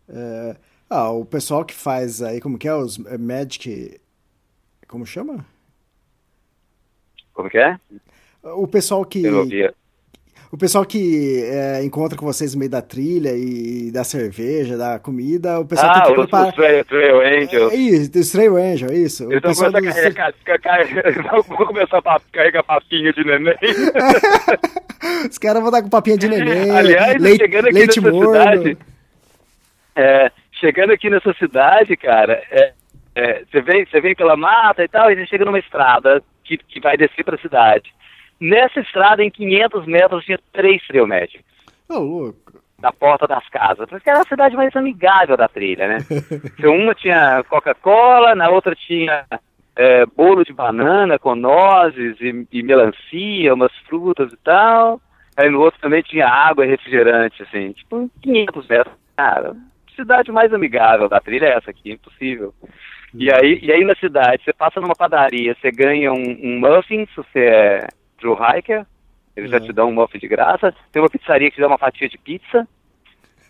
É, 0.08 0.56
ah, 0.90 1.10
o 1.10 1.24
pessoal 1.24 1.64
que 1.64 1.74
faz 1.74 2.22
aí, 2.22 2.40
como 2.40 2.58
que 2.58 2.68
é? 2.68 2.74
Os 2.74 2.98
é, 3.06 3.16
Magic. 3.16 4.00
Como 4.86 5.06
chama? 5.06 5.44
Como 7.32 7.48
que 7.48 7.58
é? 7.58 7.78
O 8.42 8.66
pessoal 8.66 9.04
que. 9.04 9.22
O 10.52 10.58
pessoal 10.58 10.84
que 10.84 11.42
é, 11.44 11.82
encontra 11.82 12.16
com 12.18 12.26
vocês 12.26 12.52
no 12.54 12.58
meio 12.58 12.70
da 12.70 12.82
trilha 12.82 13.30
e 13.34 13.90
dá 13.90 14.04
cerveja, 14.04 14.76
dá 14.76 14.98
comida, 14.98 15.58
o 15.58 15.64
pessoal 15.64 15.92
Ah, 15.92 15.94
tem 15.94 16.02
que 16.02 16.10
os, 16.10 16.16
preparar. 16.26 16.48
os 16.50 16.54
Trail, 16.54 16.84
Trail 16.84 17.20
Angels. 17.22 17.72
É 17.72 17.76
isso, 17.76 18.12
do 18.12 18.30
Trail 18.32 18.56
Angel, 18.58 18.92
isso. 18.92 19.26
O 19.28 19.32
Eles 19.32 19.58
vão 19.58 19.68
a 19.68 19.72
carregar, 19.72 20.34
ca- 20.44 20.58
ca- 20.58 20.84
vão 21.48 21.66
começar 21.66 22.02
a 22.04 22.20
carregar 22.30 22.62
papinha 22.64 23.12
de 23.14 23.24
neném. 23.24 23.56
Os 25.30 25.38
caras 25.38 25.62
vão 25.62 25.70
dar 25.70 25.82
com 25.82 25.88
papinha 25.88 26.18
de 26.18 26.28
neném, 26.28 26.70
Aliás, 26.76 27.20
leite, 27.20 27.38
chegando 27.38 27.66
aqui 27.68 27.74
leite 27.74 28.00
nessa 28.02 28.12
morno. 28.14 28.32
cidade, 28.34 28.78
é, 29.96 30.30
chegando 30.60 30.92
aqui 30.92 31.08
nessa 31.08 31.32
cidade, 31.34 31.96
cara, 31.96 32.42
é, 32.50 32.72
é, 33.14 33.42
você 33.50 33.60
vem, 33.62 33.86
você 33.86 34.00
vem 34.02 34.14
pela 34.14 34.36
mata 34.36 34.84
e 34.84 34.88
tal, 34.88 35.10
e 35.10 35.16
você 35.16 35.26
chega 35.26 35.46
numa 35.46 35.58
estrada 35.58 36.22
que, 36.44 36.58
que 36.58 36.78
vai 36.78 36.96
descer 36.98 37.24
pra 37.24 37.38
cidade. 37.38 37.90
Nessa 38.42 38.80
estrada, 38.80 39.22
em 39.22 39.30
500 39.30 39.86
metros, 39.86 40.24
tinha 40.24 40.38
três 40.52 40.84
trail 40.88 41.06
magics 41.06 41.44
Ô, 41.88 41.98
louco. 42.00 42.60
na 42.80 42.92
porta 42.92 43.24
das 43.24 43.48
casas. 43.48 43.88
Porque 43.88 44.10
era 44.10 44.18
a 44.18 44.24
cidade 44.24 44.56
mais 44.56 44.74
amigável 44.74 45.36
da 45.36 45.46
trilha, 45.46 45.86
né? 45.86 45.98
Então, 46.58 46.76
uma 46.76 46.92
tinha 46.92 47.44
Coca-Cola, 47.48 48.34
na 48.34 48.50
outra 48.50 48.74
tinha 48.74 49.24
é, 49.76 50.04
bolo 50.06 50.42
de 50.44 50.52
banana 50.52 51.20
com 51.20 51.36
nozes 51.36 52.20
e, 52.20 52.44
e 52.50 52.64
melancia, 52.64 53.54
umas 53.54 53.72
frutas 53.86 54.32
e 54.32 54.36
tal. 54.38 55.00
Aí 55.36 55.48
no 55.48 55.60
outro 55.60 55.80
também 55.80 56.02
tinha 56.02 56.26
água 56.26 56.66
e 56.66 56.68
refrigerante, 56.68 57.44
assim, 57.44 57.70
tipo 57.70 58.10
500 58.22 58.66
metros. 58.66 58.94
Cara, 59.16 59.54
cidade 59.94 60.32
mais 60.32 60.52
amigável 60.52 61.08
da 61.08 61.20
trilha 61.20 61.46
é 61.46 61.56
essa 61.56 61.70
aqui, 61.70 61.92
impossível. 61.92 62.52
E 63.14 63.32
aí, 63.32 63.60
e 63.62 63.70
aí 63.70 63.84
na 63.84 63.94
cidade, 63.94 64.42
você 64.42 64.52
passa 64.52 64.80
numa 64.80 64.96
padaria, 64.96 65.54
você 65.54 65.70
ganha 65.70 66.12
um, 66.12 66.38
um 66.42 66.58
muffin, 66.58 67.06
se 67.06 67.16
você 67.16 67.38
é 67.38 67.86
true 68.22 68.36
hiker, 68.36 68.86
eles 69.36 69.50
já 69.50 69.58
Uhum. 69.58 69.66
te 69.66 69.72
dão 69.72 69.88
um 69.88 69.92
muffin 69.92 70.18
de 70.18 70.28
graça. 70.28 70.74
Tem 70.92 71.02
uma 71.02 71.10
pizzaria 71.10 71.50
que 71.50 71.56
te 71.56 71.60
dá 71.60 71.66
uma 71.66 71.78
fatia 71.78 72.08
de 72.08 72.16
pizza. 72.18 72.66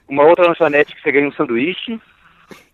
Uma 0.09 0.25
outra 0.25 0.47
lanchonete 0.49 0.95
que 0.95 1.03
você 1.03 1.13
ganha 1.13 1.29
um 1.29 1.33
sanduíche. 1.33 2.01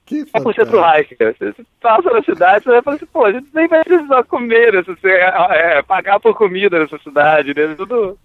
Que 0.06 0.24
é 0.32 0.40
por 0.40 0.54
centro 0.54 0.78
hiker. 0.80 1.36
Você 1.38 1.54
passa 1.80 2.10
na 2.10 2.22
cidade, 2.22 2.64
você 2.64 2.70
vai 2.70 2.82
falar 2.82 2.96
assim, 2.96 3.06
pô, 3.06 3.24
a 3.26 3.32
gente 3.32 3.48
nem 3.52 3.68
vai 3.68 3.84
precisar 3.84 4.24
comer, 4.24 4.72
né? 4.72 4.82
Você, 4.82 5.08
é, 5.10 5.78
é, 5.78 5.82
pagar 5.82 6.18
por 6.18 6.34
comida 6.34 6.78
nessa 6.78 6.98
cidade, 6.98 7.54
né? 7.54 7.74
Tudo 7.76 8.18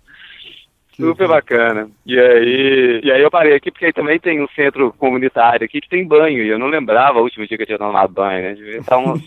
super 0.95 1.27
bacana. 1.27 1.89
E 2.05 2.19
aí, 2.19 3.01
e 3.03 3.11
aí 3.11 3.21
eu 3.21 3.31
parei 3.31 3.55
aqui 3.55 3.71
porque 3.71 3.85
aí 3.85 3.93
também 3.93 4.19
tem 4.19 4.41
um 4.41 4.47
centro 4.49 4.93
comunitário 4.93 5.65
aqui 5.65 5.81
que 5.81 5.89
tem 5.89 6.07
banho, 6.07 6.43
e 6.43 6.49
eu 6.49 6.59
não 6.59 6.67
lembrava 6.67 7.19
o 7.19 7.23
último 7.23 7.47
dia 7.47 7.57
que 7.57 7.63
eu 7.63 7.67
tinha 7.67 7.77
tomado 7.77 8.13
banho, 8.13 8.41
né? 8.41 8.53
Devia 8.53 8.79
estar 8.79 8.97
umas, 8.97 9.21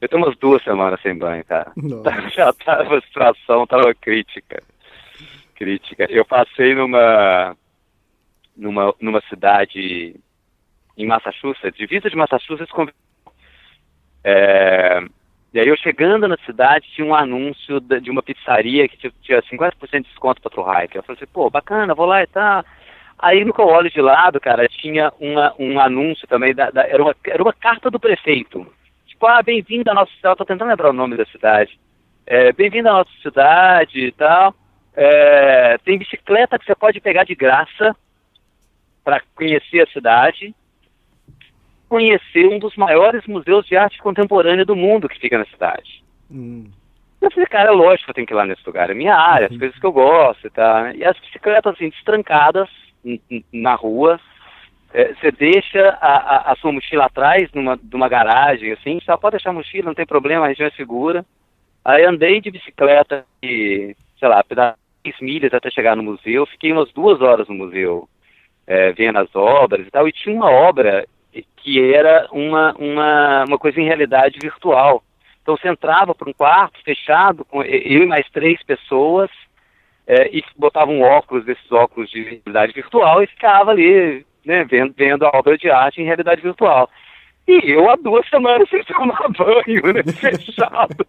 eu 0.00 0.08
tenho 0.08 0.22
umas 0.22 0.36
duas 0.36 0.62
semanas 0.62 1.00
sem 1.00 1.16
banho, 1.16 1.44
cara. 1.44 1.72
Nossa. 1.76 2.28
Já 2.30 2.52
tava, 2.52 2.98
a 2.98 3.02
situação 3.02 3.66
tava 3.66 3.94
crítica. 3.94 4.62
Crítica. 5.54 6.06
Eu 6.10 6.24
passei 6.24 6.74
numa, 6.74 7.56
numa, 8.56 8.94
numa 9.00 9.20
cidade 9.28 10.14
em 10.96 11.06
Massachusetts, 11.06 11.76
divisa 11.76 12.08
de 12.08 12.16
Massachusetts 12.16 12.70
com. 12.70 12.86
É, 14.24 15.00
e 15.56 15.58
aí 15.58 15.68
eu 15.68 15.76
chegando 15.78 16.28
na 16.28 16.36
cidade 16.44 16.86
tinha 16.94 17.06
um 17.06 17.14
anúncio 17.14 17.80
de 17.80 18.10
uma 18.10 18.22
pizzaria 18.22 18.86
que 18.86 19.10
tinha 19.22 19.40
50% 19.40 19.72
de 19.90 20.02
desconto 20.02 20.42
para 20.42 20.84
hiker. 20.84 20.98
Eu 20.98 21.02
falei 21.02 21.16
assim, 21.16 21.32
pô, 21.32 21.48
bacana, 21.48 21.94
vou 21.94 22.04
lá 22.04 22.22
e 22.22 22.26
tá. 22.26 22.62
Aí 23.18 23.42
no 23.42 23.54
que 23.54 23.62
eu 23.62 23.82
de 23.88 24.02
lado, 24.02 24.38
cara, 24.38 24.68
tinha 24.68 25.10
uma, 25.18 25.54
um 25.58 25.80
anúncio 25.80 26.28
também, 26.28 26.54
da, 26.54 26.70
da, 26.70 26.86
era, 26.86 27.02
uma, 27.02 27.16
era 27.26 27.42
uma 27.42 27.54
carta 27.54 27.90
do 27.90 27.98
prefeito. 27.98 28.70
Tipo, 29.06 29.26
ah, 29.28 29.42
bem-vindo 29.42 29.90
à 29.90 29.94
nossa 29.94 30.12
cidade, 30.12 30.36
tô 30.36 30.44
tentando 30.44 30.68
lembrar 30.68 30.90
o 30.90 30.92
nome 30.92 31.16
da 31.16 31.24
cidade. 31.24 31.80
É, 32.26 32.52
bem-vindo 32.52 32.90
à 32.90 32.92
nossa 32.92 33.10
cidade 33.22 33.98
e 33.98 34.12
tal. 34.12 34.54
É, 34.94 35.78
tem 35.78 35.96
bicicleta 35.96 36.58
que 36.58 36.66
você 36.66 36.74
pode 36.74 37.00
pegar 37.00 37.24
de 37.24 37.34
graça 37.34 37.96
para 39.02 39.22
conhecer 39.34 39.80
a 39.80 39.90
cidade 39.90 40.54
conhecer 41.88 42.46
um 42.48 42.58
dos 42.58 42.76
maiores 42.76 43.26
museus 43.26 43.66
de 43.66 43.76
arte 43.76 43.98
contemporânea 43.98 44.64
do 44.64 44.76
mundo 44.76 45.08
que 45.08 45.20
fica 45.20 45.38
na 45.38 45.44
cidade. 45.46 46.02
Hum. 46.30 46.64
Eu 47.20 47.30
falei, 47.30 47.46
cara, 47.46 47.68
é 47.70 47.72
lógico 47.72 48.04
que 48.04 48.10
eu 48.10 48.14
tenho 48.14 48.26
que 48.26 48.32
ir 48.32 48.36
lá 48.36 48.44
nesse 48.44 48.62
lugar, 48.66 48.90
é 48.90 48.94
minha 48.94 49.14
área, 49.14 49.46
as 49.46 49.52
uhum. 49.52 49.58
coisas 49.58 49.78
que 49.78 49.86
eu 49.86 49.92
gosto, 49.92 50.50
tá? 50.50 50.92
E 50.94 51.04
as 51.04 51.18
bicicletas, 51.18 51.74
assim, 51.74 51.88
destrancadas 51.88 52.68
na 53.52 53.74
rua, 53.74 54.20
é, 54.92 55.14
você 55.14 55.30
deixa 55.30 55.98
a, 56.00 56.16
a, 56.16 56.52
a, 56.52 56.56
sua 56.56 56.72
mochila 56.72 57.06
atrás 57.06 57.50
numa, 57.52 57.78
numa 57.92 58.08
garagem, 58.08 58.72
assim, 58.72 59.00
só 59.04 59.16
pode 59.16 59.32
deixar 59.32 59.50
a 59.50 59.54
mochila, 59.54 59.86
não 59.86 59.94
tem 59.94 60.06
problema, 60.06 60.44
a 60.44 60.48
região 60.48 60.66
é 60.66 60.70
segura. 60.72 61.24
Aí 61.84 62.04
andei 62.04 62.40
de 62.40 62.50
bicicleta 62.50 63.24
e, 63.42 63.96
sei 64.18 64.28
lá, 64.28 64.42
pedalei 64.42 64.74
milhas 65.20 65.54
até 65.54 65.70
chegar 65.70 65.96
no 65.96 66.02
museu, 66.02 66.46
fiquei 66.46 66.72
umas 66.72 66.92
duas 66.92 67.20
horas 67.20 67.48
no 67.48 67.54
museu, 67.54 68.08
é, 68.66 68.92
vendo 68.92 69.18
as 69.18 69.34
obras 69.34 69.86
e 69.86 69.90
tal, 69.90 70.08
e 70.08 70.12
tinha 70.12 70.34
uma 70.34 70.50
obra 70.50 71.06
que 71.56 71.92
era 71.92 72.28
uma, 72.30 72.74
uma, 72.78 73.44
uma 73.44 73.58
coisa 73.58 73.80
em 73.80 73.84
realidade 73.84 74.38
virtual. 74.40 75.02
Então 75.42 75.56
você 75.56 75.68
entrava 75.68 76.14
para 76.14 76.28
um 76.28 76.32
quarto 76.32 76.82
fechado, 76.82 77.44
com 77.44 77.62
eu 77.62 78.02
e 78.02 78.06
mais 78.06 78.28
três 78.30 78.62
pessoas, 78.62 79.30
é, 80.06 80.28
e 80.36 80.42
botava 80.56 80.90
um 80.90 81.02
óculos, 81.02 81.44
desses 81.44 81.70
óculos 81.70 82.10
de 82.10 82.22
realidade 82.22 82.72
virtual, 82.72 83.22
e 83.22 83.26
ficava 83.26 83.70
ali, 83.70 84.24
né, 84.44 84.64
vendo, 84.64 84.94
vendo 84.96 85.24
a 85.24 85.30
obra 85.36 85.56
de 85.58 85.70
arte 85.70 86.00
em 86.00 86.04
realidade 86.04 86.40
virtual. 86.40 86.88
E 87.48 87.70
eu 87.70 87.88
há 87.88 87.96
duas 87.96 88.28
semanas 88.28 88.68
sem 88.70 88.82
tomar 88.84 89.28
banho, 89.28 89.92
né? 89.92 90.02
Fechado. 90.12 91.06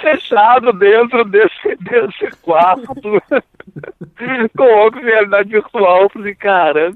Fechado 0.00 0.72
dentro 0.72 1.24
desse, 1.24 1.76
desse 1.76 2.36
quarto. 2.40 2.94
Com 4.56 4.64
óculos 4.64 5.04
de 5.04 5.10
realidade 5.10 5.48
virtual. 5.48 6.02
Eu 6.02 6.10
falei, 6.10 6.34
cara, 6.34 6.92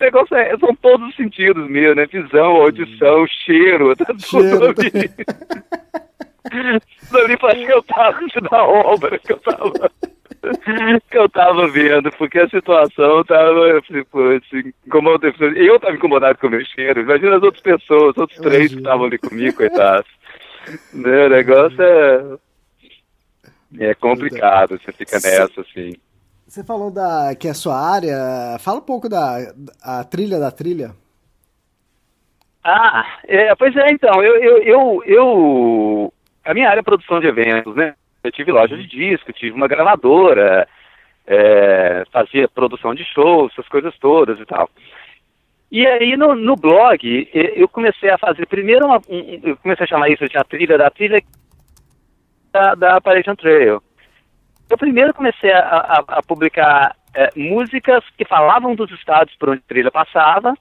negócio 0.00 0.34
é, 0.36 0.56
são 0.58 0.74
todos 0.76 1.08
os 1.08 1.16
sentidos 1.16 1.68
meus, 1.68 1.94
né? 1.94 2.06
Visão, 2.06 2.56
audição, 2.56 3.26
cheiro, 3.44 3.94
tá 3.94 4.06
tudo 4.06 4.66
ali. 4.66 5.10
tudo 7.08 7.18
ali 7.18 7.36
parece 7.36 7.66
que 7.66 7.72
eu 7.72 7.82
tava 7.82 8.18
na 8.50 8.64
obra 8.64 9.18
que 9.18 9.32
eu 9.32 9.38
tava. 9.38 9.90
que 11.10 11.18
eu 11.18 11.28
tava 11.28 11.68
vendo, 11.68 12.10
porque 12.12 12.38
a 12.38 12.48
situação 12.48 13.22
tava, 13.24 13.80
tipo, 13.82 14.18
assim, 14.30 14.72
incomodando. 14.86 15.56
Eu 15.56 15.78
tava 15.78 15.96
incomodado 15.96 16.38
com 16.38 16.46
o 16.46 16.50
meu 16.50 16.64
cheiro, 16.64 17.02
imagina 17.02 17.36
as 17.36 17.42
outras 17.42 17.62
pessoas, 17.62 18.12
os 18.12 18.18
outros 18.18 18.40
três 18.40 18.72
que 18.72 18.78
estavam 18.78 19.06
ali 19.06 19.18
comigo, 19.18 19.56
coitados. 19.56 20.10
Né, 20.94 21.26
o 21.26 21.30
negócio 21.30 21.82
é. 21.82 22.38
É 23.78 23.94
complicado, 23.94 24.80
você 24.80 24.90
fica 24.90 25.16
nessa, 25.16 25.60
assim. 25.60 25.92
Você 26.50 26.64
falou 26.64 26.90
da 26.90 27.32
que 27.36 27.46
é 27.46 27.52
a 27.52 27.54
sua 27.54 27.76
área. 27.76 28.58
Fala 28.58 28.78
um 28.78 28.84
pouco 28.84 29.08
da 29.08 29.36
a 29.84 30.02
trilha 30.02 30.40
da 30.40 30.50
trilha. 30.50 30.90
Ah, 32.64 33.06
é, 33.28 33.54
pois 33.54 33.74
é, 33.76 33.86
então, 33.92 34.20
eu, 34.20 34.34
eu, 34.34 34.62
eu, 34.64 35.02
eu, 35.06 36.12
a 36.44 36.52
minha 36.52 36.68
área 36.68 36.80
é 36.80 36.82
produção 36.82 37.20
de 37.20 37.28
eventos, 37.28 37.76
né? 37.76 37.94
Eu 38.24 38.32
tive 38.32 38.50
loja 38.50 38.76
de 38.76 38.84
disco, 38.84 39.32
tive 39.32 39.52
uma 39.52 39.68
gravadora, 39.68 40.66
é, 41.24 42.04
fazia 42.10 42.48
produção 42.48 42.96
de 42.96 43.04
shows, 43.04 43.52
essas 43.52 43.68
coisas 43.68 43.96
todas 44.00 44.40
e 44.40 44.44
tal. 44.44 44.68
E 45.70 45.86
aí 45.86 46.16
no, 46.16 46.34
no 46.34 46.56
blog 46.56 47.30
eu 47.32 47.68
comecei 47.68 48.10
a 48.10 48.18
fazer 48.18 48.44
primeiro 48.46 48.86
uma, 48.86 49.00
um, 49.08 49.40
eu 49.44 49.56
comecei 49.58 49.84
a 49.84 49.88
chamar 49.88 50.08
isso 50.08 50.28
de 50.28 50.36
a 50.36 50.42
trilha 50.42 50.76
da 50.76 50.90
trilha 50.90 51.22
da, 52.52 52.74
da 52.74 52.96
Appalachian 52.96 53.36
Trail. 53.36 53.80
Eu 54.70 54.78
primeiro 54.78 55.12
comecei 55.12 55.52
a, 55.52 55.58
a, 55.58 56.04
a 56.06 56.22
publicar 56.22 56.94
é, 57.12 57.30
músicas 57.36 58.04
que 58.16 58.24
falavam 58.24 58.74
dos 58.74 58.90
estados 58.92 59.34
por 59.36 59.50
onde 59.50 59.58
a 59.58 59.68
trilha 59.68 59.90
passava, 59.90 60.54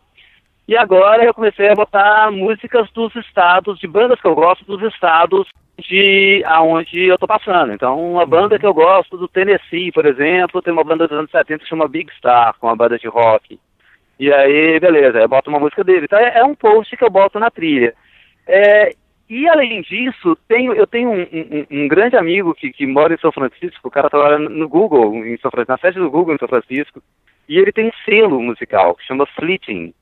e 0.68 0.76
agora 0.76 1.24
eu 1.24 1.34
comecei 1.34 1.70
a 1.70 1.76
botar 1.76 2.32
músicas 2.32 2.90
dos 2.92 3.16
estados, 3.16 3.80
de 3.80 3.88
bandas 3.88 4.20
que 4.20 4.28
eu 4.28 4.36
gosto, 4.36 4.66
dos 4.66 4.82
estados 4.94 5.48
de 5.80 6.44
aonde 6.46 7.06
eu 7.06 7.18
tô 7.18 7.26
passando. 7.26 7.74
Então, 7.74 8.12
uma 8.12 8.26
banda 8.26 8.60
que 8.60 8.66
eu 8.66 8.74
gosto 8.74 9.18
do 9.18 9.28
Tennessee, 9.28 9.92
por 9.92 10.06
exemplo, 10.06 10.62
tem 10.62 10.74
uma 10.74 10.84
banda 10.84 11.08
dos 11.08 11.18
anos 11.18 11.32
70 11.32 11.64
que 11.64 11.70
chama 11.70 11.88
Big 11.88 12.12
Star, 12.18 12.54
com 12.60 12.68
uma 12.68 12.76
banda 12.76 12.98
de 12.98 13.08
rock. 13.08 13.60
E 14.20 14.32
aí, 14.32 14.80
beleza, 14.80 15.20
eu 15.20 15.28
boto 15.30 15.50
uma 15.50 15.60
música 15.60 15.84
dele. 15.84 16.06
Então, 16.06 16.20
é, 16.20 16.40
é 16.40 16.44
um 16.44 16.54
post 16.54 16.96
que 16.96 17.04
eu 17.04 17.10
boto 17.10 17.40
na 17.40 17.50
trilha. 17.50 17.94
É, 18.48 18.94
e 19.30 19.48
além 19.48 19.82
disso, 19.82 20.36
tenho, 20.48 20.74
eu 20.74 20.88
tenho 20.88 21.12
um, 21.12 21.22
um, 21.22 21.66
um, 21.70 21.88
grande 21.88 22.18
amigo 22.18 22.54
que, 22.56 22.72
que 22.72 22.88
mora 22.88 23.14
em 23.14 23.20
São 23.20 23.32
Francisco, 23.32 23.88
o 23.88 23.92
cara 23.92 24.10
trabalha 24.10 24.40
no 24.40 24.68
Google, 24.68 25.24
em 25.26 25.38
São 25.38 25.52
Francisco, 25.52 25.72
na 25.72 25.78
sede 25.78 26.00
do 26.00 26.10
Google 26.10 26.34
em 26.34 26.40
São 26.40 26.48
Francisco, 26.48 27.02
e 27.48 27.58
ele 27.60 27.72
tem 27.72 27.88
um 27.88 27.92
selo 28.06 28.42
musical 28.42 28.96
que 28.96 29.06
chama 29.06 29.28
Fleeting, 29.28 29.94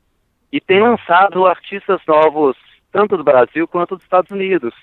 e 0.51 0.61
tem 0.61 0.79
lançado 0.79 1.45
artistas 1.45 1.99
novos, 2.07 2.55
tanto 2.91 3.17
do 3.17 3.23
Brasil 3.23 3.67
quanto 3.67 3.95
dos 3.95 4.03
Estados 4.03 4.31
Unidos. 4.31 4.73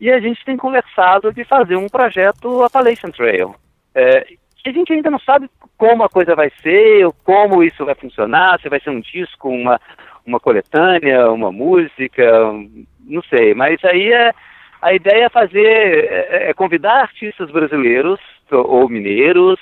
E 0.00 0.10
a 0.10 0.18
gente 0.18 0.42
tem 0.44 0.56
conversado 0.56 1.32
de 1.32 1.44
fazer 1.44 1.76
um 1.76 1.88
projeto 1.88 2.62
Appalachian 2.62 3.10
Trail. 3.10 3.54
É, 3.94 4.26
a 4.70 4.72
gente 4.72 4.92
ainda 4.92 5.10
não 5.10 5.18
sabe 5.18 5.48
como 5.76 6.02
a 6.02 6.08
coisa 6.08 6.34
vai 6.34 6.50
ser, 6.62 7.06
como 7.24 7.62
isso 7.62 7.84
vai 7.84 7.94
funcionar, 7.94 8.60
se 8.60 8.68
vai 8.68 8.80
ser 8.80 8.90
um 8.90 9.00
disco, 9.00 9.48
uma, 9.48 9.80
uma 10.26 10.40
coletânea, 10.40 11.30
uma 11.30 11.52
música, 11.52 12.24
não 13.00 13.22
sei, 13.22 13.54
mas 13.54 13.82
aí 13.84 14.12
é, 14.12 14.32
a 14.80 14.94
ideia 14.94 15.26
é 15.26 15.28
fazer, 15.28 15.66
é, 15.66 16.50
é 16.50 16.54
convidar 16.54 17.02
artistas 17.02 17.50
brasileiros 17.50 18.20
ou 18.50 18.88
mineiros 18.88 19.58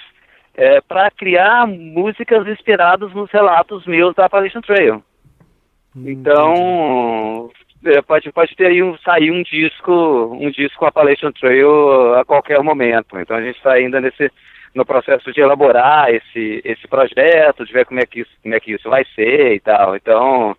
é, 0.54 0.80
para 0.80 1.10
criar 1.10 1.66
músicas 1.66 2.46
inspiradas 2.46 3.12
nos 3.12 3.30
relatos 3.30 3.86
meus 3.86 4.14
da 4.14 4.26
Appalachian 4.26 4.60
Trail. 4.60 5.02
Hum, 5.96 6.04
então, 6.06 7.50
é, 7.84 8.00
pode, 8.02 8.30
pode 8.32 8.54
ter 8.54 8.66
aí 8.66 8.82
um, 8.82 8.96
sair 8.98 9.30
um 9.30 9.42
disco, 9.42 9.92
um 10.40 10.50
disco 10.50 10.84
Appalachian 10.84 11.32
Trail 11.32 12.14
a 12.14 12.24
qualquer 12.24 12.62
momento. 12.62 13.18
Então 13.18 13.36
a 13.36 13.42
gente 13.42 13.56
está 13.56 13.72
ainda 13.72 14.00
nesse 14.00 14.30
no 14.74 14.84
processo 14.84 15.32
de 15.32 15.40
elaborar 15.40 16.10
esse, 16.10 16.62
esse 16.64 16.88
projeto, 16.88 17.64
de 17.64 17.72
ver 17.72 17.84
como 17.84 18.00
é 18.00 18.06
que 18.06 18.20
isso, 18.20 18.30
como 18.42 18.54
é 18.54 18.60
que 18.60 18.72
isso 18.72 18.88
vai 18.88 19.04
ser 19.14 19.54
e 19.54 19.60
tal. 19.60 19.94
Então, 19.96 20.56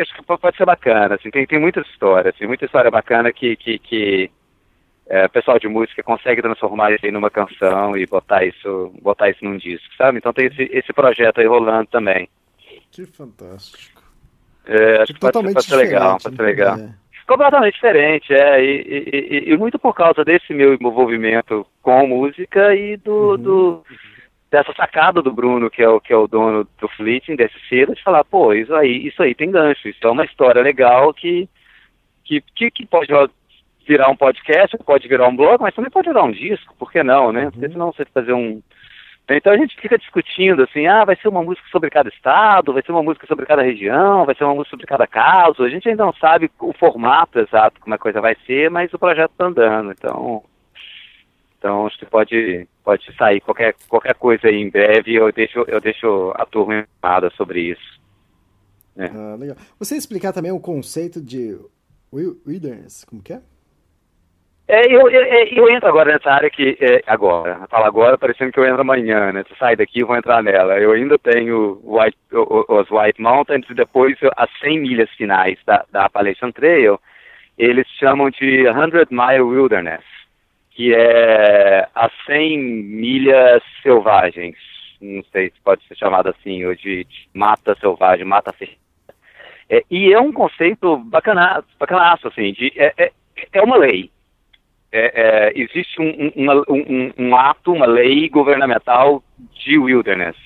acho 0.00 0.14
que 0.14 0.22
pode 0.22 0.56
ser 0.56 0.64
bacana, 0.64 1.14
assim, 1.14 1.30
tem, 1.30 1.46
tem 1.46 1.60
muitas 1.60 1.86
histórias, 1.88 2.34
assim, 2.34 2.46
muita 2.46 2.64
história 2.64 2.90
bacana 2.90 3.32
que, 3.32 3.56
que, 3.56 3.78
que 3.78 4.30
é, 5.06 5.28
pessoal 5.28 5.58
de 5.58 5.68
música 5.68 6.02
consegue 6.02 6.42
transformar 6.42 6.92
isso 6.92 7.04
aí 7.04 7.12
numa 7.12 7.30
canção 7.30 7.96
e 7.96 8.06
botar 8.06 8.44
isso, 8.44 8.92
botar 9.02 9.30
isso 9.30 9.44
num 9.44 9.56
disco, 9.56 9.94
sabe? 9.96 10.18
Então 10.18 10.32
tem 10.32 10.46
esse, 10.46 10.62
esse 10.72 10.92
projeto 10.92 11.40
aí 11.40 11.46
rolando 11.46 11.86
também. 11.86 12.28
Que 12.90 13.06
fantástico. 13.06 14.02
É, 14.64 15.02
acho 15.02 15.12
que 15.12 15.20
pode, 15.20 15.52
pode 15.52 15.66
ser 15.66 15.76
legal, 15.76 16.18
pode 16.22 16.36
ser 16.36 16.42
legal. 16.42 16.78
É. 16.78 17.01
Completamente 17.26 17.74
diferente, 17.74 18.32
é, 18.32 18.64
e, 18.64 19.46
e, 19.46 19.52
e, 19.52 19.56
muito 19.56 19.78
por 19.78 19.94
causa 19.94 20.24
desse 20.24 20.52
meu 20.52 20.74
envolvimento 20.74 21.64
com 21.80 22.06
música 22.06 22.74
e 22.74 22.96
do, 22.96 23.30
uhum. 23.30 23.36
do 23.36 23.84
dessa 24.50 24.72
sacada 24.74 25.22
do 25.22 25.32
Bruno, 25.32 25.70
que 25.70 25.82
é 25.82 25.88
o, 25.88 25.98
que 25.98 26.12
é 26.12 26.16
o 26.16 26.26
dono 26.26 26.68
do 26.78 26.88
Fleeting, 26.88 27.36
desse 27.36 27.58
selo, 27.68 27.94
de 27.94 28.02
falar, 28.02 28.22
pô, 28.22 28.52
isso 28.52 28.74
aí, 28.74 29.06
isso 29.06 29.22
aí 29.22 29.34
tem 29.34 29.50
gancho, 29.50 29.88
isso 29.88 30.06
é 30.06 30.10
uma 30.10 30.26
história 30.26 30.60
legal 30.60 31.14
que, 31.14 31.48
que, 32.22 32.42
que, 32.54 32.70
que 32.70 32.86
pode 32.86 33.08
virar 33.86 34.10
um 34.10 34.16
podcast, 34.16 34.76
pode 34.84 35.08
virar 35.08 35.26
um 35.26 35.34
blog, 35.34 35.60
mas 35.60 35.74
também 35.74 35.90
pode 35.90 36.08
virar 36.08 36.24
um 36.24 36.32
disco, 36.32 36.74
por 36.78 36.92
que 36.92 37.02
não, 37.02 37.32
né? 37.32 37.50
Porque 37.50 37.68
senão 37.68 37.92
você 37.92 38.04
fazer 38.04 38.34
um 38.34 38.60
Então 39.36 39.52
a 39.52 39.56
gente 39.56 39.80
fica 39.80 39.98
discutindo 39.98 40.62
assim, 40.62 40.86
ah, 40.86 41.04
vai 41.04 41.16
ser 41.16 41.28
uma 41.28 41.42
música 41.42 41.66
sobre 41.70 41.90
cada 41.90 42.08
estado, 42.08 42.72
vai 42.72 42.82
ser 42.82 42.92
uma 42.92 43.02
música 43.02 43.26
sobre 43.26 43.46
cada 43.46 43.62
região, 43.62 44.24
vai 44.24 44.34
ser 44.34 44.44
uma 44.44 44.54
música 44.54 44.70
sobre 44.70 44.86
cada 44.86 45.06
caso. 45.06 45.62
A 45.62 45.68
gente 45.68 45.88
ainda 45.88 46.04
não 46.04 46.12
sabe 46.14 46.50
o 46.60 46.72
formato 46.72 47.38
exato 47.38 47.80
como 47.80 47.94
a 47.94 47.98
coisa 47.98 48.20
vai 48.20 48.36
ser, 48.46 48.70
mas 48.70 48.92
o 48.92 48.98
projeto 48.98 49.32
está 49.32 49.46
andando. 49.46 49.92
Então, 49.92 50.42
então 51.58 51.86
acho 51.86 51.98
que 51.98 52.06
pode, 52.06 52.66
pode 52.82 53.14
sair 53.16 53.40
qualquer, 53.40 53.74
qualquer 53.88 54.14
coisa 54.14 54.48
aí 54.48 54.56
em 54.56 54.70
breve. 54.70 55.14
Eu 55.14 55.30
deixo, 55.32 55.64
eu 55.68 55.80
deixo 55.80 56.32
a 56.34 56.44
turma 56.44 56.80
informada 56.80 57.30
sobre 57.36 57.60
isso. 57.60 58.00
É. 58.96 59.06
Ah, 59.06 59.36
legal. 59.38 59.56
Você 59.78 59.96
explicar 59.96 60.32
também 60.32 60.52
o 60.52 60.60
conceito 60.60 61.20
de 61.20 61.58
wilderness, 62.12 63.04
como 63.04 63.22
que 63.22 63.32
é? 63.32 63.42
É, 64.72 64.86
eu, 64.86 65.06
eu, 65.10 65.22
eu, 65.48 65.68
entro 65.68 65.86
agora 65.86 66.14
nessa 66.14 66.30
área 66.30 66.48
que. 66.48 66.78
É, 66.80 67.02
agora, 67.06 67.66
fala 67.68 67.86
agora, 67.86 68.16
parecendo 68.16 68.50
que 68.50 68.58
eu 68.58 68.64
entro 68.64 68.80
amanhã, 68.80 69.30
né? 69.30 69.44
Tu 69.44 69.54
sai 69.58 69.76
daqui 69.76 70.00
e 70.00 70.02
vou 70.02 70.16
entrar 70.16 70.42
nela. 70.42 70.78
Eu 70.78 70.92
ainda 70.92 71.18
tenho 71.18 71.78
White, 71.84 72.16
os 72.32 72.90
White 72.90 73.20
Mountains 73.20 73.68
e 73.68 73.74
depois 73.74 74.16
as 74.34 74.48
100 74.60 74.80
milhas 74.80 75.10
finais 75.10 75.58
da, 75.66 75.84
da 75.92 76.06
Appalachian 76.06 76.50
Trail, 76.52 76.98
eles 77.58 77.86
chamam 78.00 78.30
de 78.30 78.64
100 78.64 79.08
Mile 79.10 79.42
Wilderness, 79.42 80.04
que 80.70 80.94
é 80.94 81.86
as 81.94 82.10
100 82.24 82.58
milhas 82.58 83.62
selvagens. 83.82 84.56
Não 85.02 85.22
sei 85.24 85.50
se 85.50 85.60
pode 85.62 85.86
ser 85.86 85.96
chamado 85.98 86.30
assim, 86.30 86.64
ou 86.64 86.74
de, 86.74 87.04
de 87.04 87.28
mata 87.34 87.76
selvagem, 87.78 88.24
mata 88.24 88.54
fechada. 88.54 88.78
É, 89.68 89.82
e 89.90 90.14
é 90.14 90.18
um 90.18 90.32
conceito 90.32 90.96
bacana, 90.96 91.62
bacanaço, 91.78 92.28
assim, 92.28 92.54
de, 92.54 92.72
é, 92.74 92.94
é, 92.96 93.12
é 93.52 93.60
uma 93.60 93.76
lei 93.76 94.10
é, 94.92 95.12
é, 95.14 95.52
existe 95.54 96.00
um, 96.00 96.30
uma, 96.36 96.62
um, 96.68 97.12
um, 97.18 97.36
ato, 97.36 97.72
uma 97.72 97.86
lei 97.86 98.28
governamental 98.28 99.24
de 99.54 99.78
wilderness. 99.78 100.36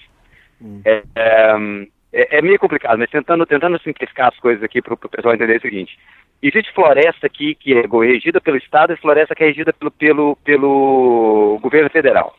Hum. 0.63 0.81
É, 0.85 1.03
é, 1.17 2.39
é, 2.39 2.43
meio 2.43 2.59
complicado, 2.59 2.99
mas 2.99 3.11
tentando, 3.11 3.45
tentando 3.45 3.79
simplificar 3.83 4.29
as 4.29 4.39
coisas 4.39 4.63
aqui 4.63 4.81
para 4.81 4.95
o 4.95 4.97
pessoal 4.97 5.35
entender 5.35 5.59
o 5.59 5.61
seguinte. 5.61 5.99
Existe 6.41 6.73
floresta 6.73 7.27
aqui 7.27 7.55
que 7.55 7.75
é 7.75 7.83
regida 7.83 8.41
pelo 8.41 8.57
Estado 8.57 8.93
e 8.93 8.97
floresta 8.97 9.35
que 9.35 9.43
é 9.43 9.47
regida 9.49 9.73
pelo, 9.73 9.91
pelo, 9.91 10.37
pelo 10.45 11.59
governo 11.61 11.91
federal. 11.91 12.35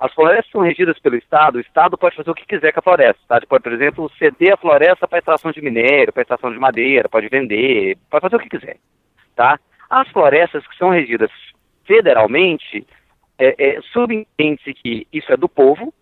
As 0.00 0.14
florestas 0.14 0.50
são 0.52 0.60
regidas 0.60 0.98
pelo 1.00 1.16
Estado, 1.16 1.56
o 1.56 1.60
Estado 1.60 1.98
pode 1.98 2.14
fazer 2.14 2.30
o 2.30 2.34
que 2.34 2.46
quiser 2.46 2.72
com 2.72 2.78
a 2.78 2.82
floresta. 2.82 3.20
Tá? 3.26 3.40
Pode, 3.48 3.64
por 3.64 3.72
exemplo, 3.72 4.10
ceder 4.16 4.54
a 4.54 4.56
floresta 4.56 5.08
para 5.08 5.18
extração 5.18 5.50
de 5.50 5.60
minério, 5.60 6.12
para 6.12 6.22
extração 6.22 6.52
de 6.52 6.58
madeira, 6.58 7.08
pode 7.08 7.28
vender, 7.28 7.98
pode 8.08 8.22
fazer 8.22 8.36
o 8.36 8.38
que 8.38 8.48
quiser. 8.48 8.76
Tá? 9.34 9.58
As 9.88 10.08
florestas 10.08 10.66
que 10.66 10.76
são 10.76 10.90
regidas 10.90 11.30
federalmente, 11.84 12.86
é, 13.38 13.54
é, 13.58 13.80
subentende-se 13.92 14.74
que 14.74 15.06
isso 15.12 15.32
é 15.32 15.36
do 15.36 15.48
povo, 15.48 15.92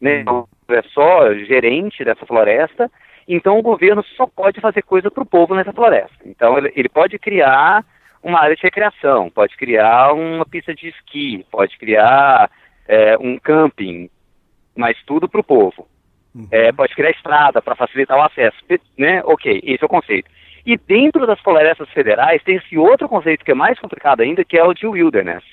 né? 0.00 0.24
Uhum. 0.28 0.46
é 0.68 0.82
só 0.94 1.34
gerente 1.34 2.04
dessa 2.04 2.24
floresta, 2.24 2.90
então 3.26 3.58
o 3.58 3.62
governo 3.62 4.02
só 4.16 4.26
pode 4.26 4.60
fazer 4.60 4.82
coisa 4.82 5.10
para 5.10 5.22
o 5.22 5.26
povo 5.26 5.54
nessa 5.54 5.72
floresta. 5.72 6.16
Então 6.24 6.56
ele, 6.56 6.72
ele, 6.76 6.88
pode 6.88 7.18
criar 7.18 7.84
uma 8.22 8.40
área 8.40 8.54
de 8.54 8.62
recreação, 8.62 9.28
pode 9.28 9.56
criar 9.56 10.12
uma 10.12 10.46
pista 10.46 10.74
de 10.74 10.88
esqui, 10.88 11.44
pode 11.50 11.76
criar 11.78 12.50
é, 12.86 13.18
um 13.18 13.38
camping, 13.38 14.08
mas 14.76 14.96
tudo 15.04 15.28
para 15.28 15.40
o 15.40 15.44
povo. 15.44 15.86
Uhum. 16.34 16.46
É, 16.50 16.70
pode 16.72 16.94
criar 16.94 17.10
estrada 17.10 17.60
para 17.60 17.74
facilitar 17.74 18.16
o 18.16 18.22
acesso, 18.22 18.56
né? 18.96 19.20
Ok, 19.24 19.60
esse 19.64 19.82
é 19.82 19.86
o 19.86 19.88
conceito. 19.88 20.30
E 20.64 20.76
dentro 20.76 21.26
das 21.26 21.40
florestas 21.40 21.88
federais 21.90 22.42
tem 22.42 22.56
esse 22.56 22.76
outro 22.76 23.08
conceito 23.08 23.44
que 23.44 23.52
é 23.52 23.54
mais 23.54 23.78
complicado 23.78 24.20
ainda, 24.20 24.44
que 24.44 24.58
é 24.58 24.64
o 24.64 24.74
de 24.74 24.86
wilderness. 24.86 25.44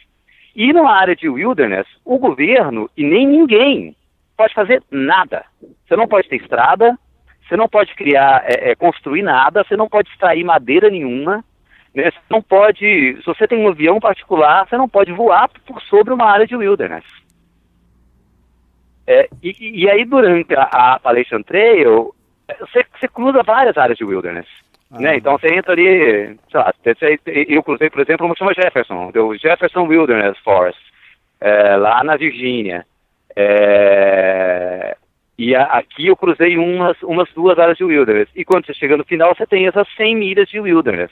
E 0.55 0.71
numa 0.71 0.91
área 0.91 1.15
de 1.15 1.27
wilderness, 1.27 1.87
o 2.03 2.17
governo 2.17 2.89
e 2.95 3.03
nem 3.03 3.27
ninguém 3.27 3.95
pode 4.37 4.53
fazer 4.53 4.81
nada. 4.89 5.45
Você 5.87 5.95
não 5.95 6.07
pode 6.07 6.29
ter 6.29 6.37
estrada, 6.37 6.97
você 7.47 7.55
não 7.55 7.67
pode 7.67 7.93
criar, 7.95 8.43
é, 8.45 8.71
é, 8.71 8.75
construir 8.75 9.21
nada, 9.21 9.63
você 9.63 9.75
não 9.75 9.87
pode 9.87 10.09
extrair 10.09 10.43
madeira 10.43 10.89
nenhuma, 10.89 11.43
né? 11.93 12.11
Você 12.11 12.19
não 12.29 12.41
pode, 12.41 13.17
se 13.17 13.25
você 13.25 13.47
tem 13.47 13.59
um 13.59 13.69
avião 13.69 13.99
particular, 13.99 14.67
você 14.67 14.77
não 14.77 14.89
pode 14.89 15.11
voar 15.11 15.49
por 15.49 15.81
sobre 15.83 16.13
uma 16.13 16.25
área 16.25 16.47
de 16.47 16.55
wilderness. 16.55 17.05
É, 19.07 19.29
e, 19.43 19.83
e, 19.83 19.89
aí 19.89 20.03
durante 20.03 20.55
a, 20.55 20.63
a 20.63 20.93
Appalachian 20.95 21.43
Trail, 21.43 22.13
você, 22.59 22.83
você 22.99 23.07
cruza 23.07 23.43
várias 23.43 23.77
áreas 23.77 23.97
de 23.97 24.03
wilderness. 24.03 24.47
Ah. 24.91 24.99
Né? 24.99 25.17
Então 25.17 25.37
você 25.37 25.53
entra 25.53 25.73
ali, 25.73 26.37
sei 26.51 26.59
lá, 26.59 26.73
eu 27.25 27.63
cruzei, 27.63 27.89
por 27.89 28.01
exemplo, 28.01 28.25
uma 28.25 28.35
que 28.35 28.39
chama 28.39 28.53
Jefferson, 28.53 29.11
deu 29.11 29.35
Jefferson 29.37 29.87
Wilderness 29.87 30.37
Forest, 30.39 30.79
é, 31.41 31.75
lá 31.75 32.03
na 32.03 32.15
Virgínia. 32.15 32.85
É, 33.35 34.95
e 35.37 35.53
a, 35.55 35.63
aqui 35.63 36.07
eu 36.07 36.15
cruzei 36.15 36.57
umas, 36.57 37.01
umas 37.03 37.29
duas 37.33 37.59
áreas 37.59 37.77
de 37.77 37.83
wilderness. 37.83 38.29
E 38.35 38.45
quando 38.45 38.65
você 38.65 38.73
chega 38.73 38.95
no 38.95 39.03
final, 39.03 39.35
você 39.35 39.45
tem 39.45 39.67
essas 39.67 39.87
100 39.95 40.15
milhas 40.15 40.47
de 40.47 40.59
wilderness. 40.59 41.11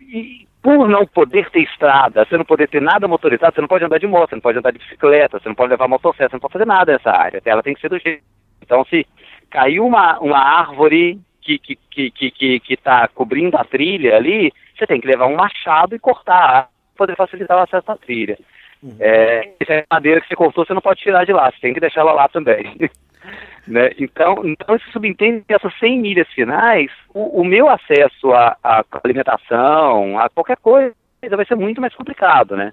E 0.00 0.46
por 0.60 0.88
não 0.88 1.06
poder 1.06 1.50
ter 1.50 1.62
estrada, 1.62 2.24
você 2.24 2.36
não 2.36 2.44
poder 2.44 2.68
ter 2.68 2.80
nada 2.80 3.08
motorizado, 3.08 3.54
você 3.54 3.60
não 3.60 3.68
pode 3.68 3.84
andar 3.84 3.98
de 3.98 4.06
moto, 4.06 4.30
você 4.30 4.36
não 4.36 4.42
pode 4.42 4.58
andar 4.58 4.72
de 4.72 4.78
bicicleta, 4.78 5.38
você 5.38 5.48
não 5.48 5.56
pode 5.56 5.70
levar 5.70 5.88
motocicleta, 5.88 6.30
você 6.30 6.36
não 6.36 6.40
pode 6.40 6.52
fazer 6.52 6.66
nada 6.66 6.92
nessa 6.92 7.10
área. 7.10 7.42
Ela 7.44 7.62
tem 7.62 7.74
que 7.74 7.80
ser 7.80 7.88
do 7.88 7.98
jeito. 7.98 8.22
Então, 8.60 8.84
se 8.84 9.06
caiu 9.50 9.86
uma, 9.86 10.18
uma 10.20 10.38
árvore 10.38 11.20
que 11.42 11.58
que 11.58 11.76
que 11.90 12.10
que 12.10 12.30
que, 12.30 12.60
que 12.60 12.76
tá 12.76 13.08
cobrindo 13.08 13.56
a 13.56 13.64
trilha 13.64 14.16
ali, 14.16 14.52
você 14.76 14.86
tem 14.86 15.00
que 15.00 15.06
levar 15.06 15.26
um 15.26 15.36
machado 15.36 15.94
e 15.94 15.98
cortar 15.98 16.68
para 16.94 17.06
poder 17.06 17.16
facilitar 17.16 17.58
o 17.58 17.62
acesso 17.62 17.90
à 17.90 17.96
trilha. 17.96 18.38
Uhum. 18.82 18.96
É, 18.98 19.52
essa 19.60 19.72
é 19.74 19.84
madeira 19.90 20.20
que 20.20 20.28
você 20.28 20.36
cortou, 20.36 20.64
você 20.64 20.74
não 20.74 20.80
pode 20.80 21.00
tirar 21.00 21.24
de 21.24 21.32
lá, 21.32 21.50
você 21.50 21.60
tem 21.60 21.74
que 21.74 21.80
deixar 21.80 22.00
ela 22.00 22.12
lá 22.12 22.28
também. 22.28 22.76
né? 23.66 23.90
Então, 23.98 24.42
então 24.44 24.74
isso 24.74 24.90
subentende 24.90 25.44
que 25.46 25.54
essas 25.54 25.72
100 25.78 26.00
milhas 26.00 26.28
finais, 26.28 26.90
o, 27.14 27.40
o 27.40 27.44
meu 27.44 27.68
acesso 27.68 28.32
à, 28.32 28.56
à, 28.62 28.84
alimentação, 29.04 30.18
a 30.18 30.28
qualquer 30.28 30.56
coisa, 30.56 30.94
vai 31.30 31.46
ser 31.46 31.54
muito 31.54 31.80
mais 31.80 31.94
complicado, 31.94 32.56
né? 32.56 32.72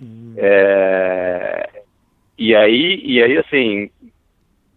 Uhum. 0.00 0.34
É, 0.38 1.68
e 2.38 2.56
aí, 2.56 3.02
e 3.04 3.22
aí, 3.22 3.36
assim, 3.36 3.90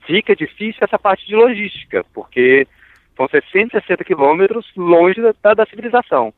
fica 0.05 0.35
difícil 0.35 0.79
essa 0.81 0.99
parte 0.99 1.25
de 1.25 1.33
logística, 1.33 2.03
porque 2.13 2.67
Ser 3.32 3.43
160 3.51 4.03
quilômetros 4.03 4.66
longe 4.76 5.22
da, 5.41 5.53
da 5.53 5.66
civilização. 5.66 6.34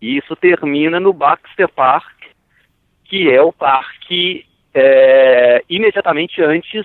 E 0.00 0.16
isso 0.16 0.34
termina 0.34 0.98
no 0.98 1.12
Baxter 1.12 1.68
Park, 1.68 2.22
que 3.04 3.30
é 3.30 3.40
o 3.40 3.52
parque 3.52 4.44
é, 4.74 5.62
imediatamente 5.68 6.42
antes 6.42 6.84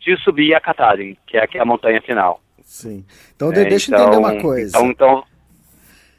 de 0.00 0.16
subir 0.22 0.54
a 0.54 0.60
Katahdin, 0.60 1.16
que 1.26 1.36
é, 1.36 1.46
que 1.46 1.58
é 1.58 1.60
a 1.60 1.64
montanha 1.64 2.00
final. 2.02 2.40
Sim. 2.62 3.04
Então, 3.34 3.50
é, 3.50 3.64
deixa 3.64 3.94
eu 3.94 4.00
entender 4.00 4.16
uma 4.16 4.34
então, 4.34 4.42
coisa. 4.42 4.78
Então, 4.78 4.90
então 4.90 5.24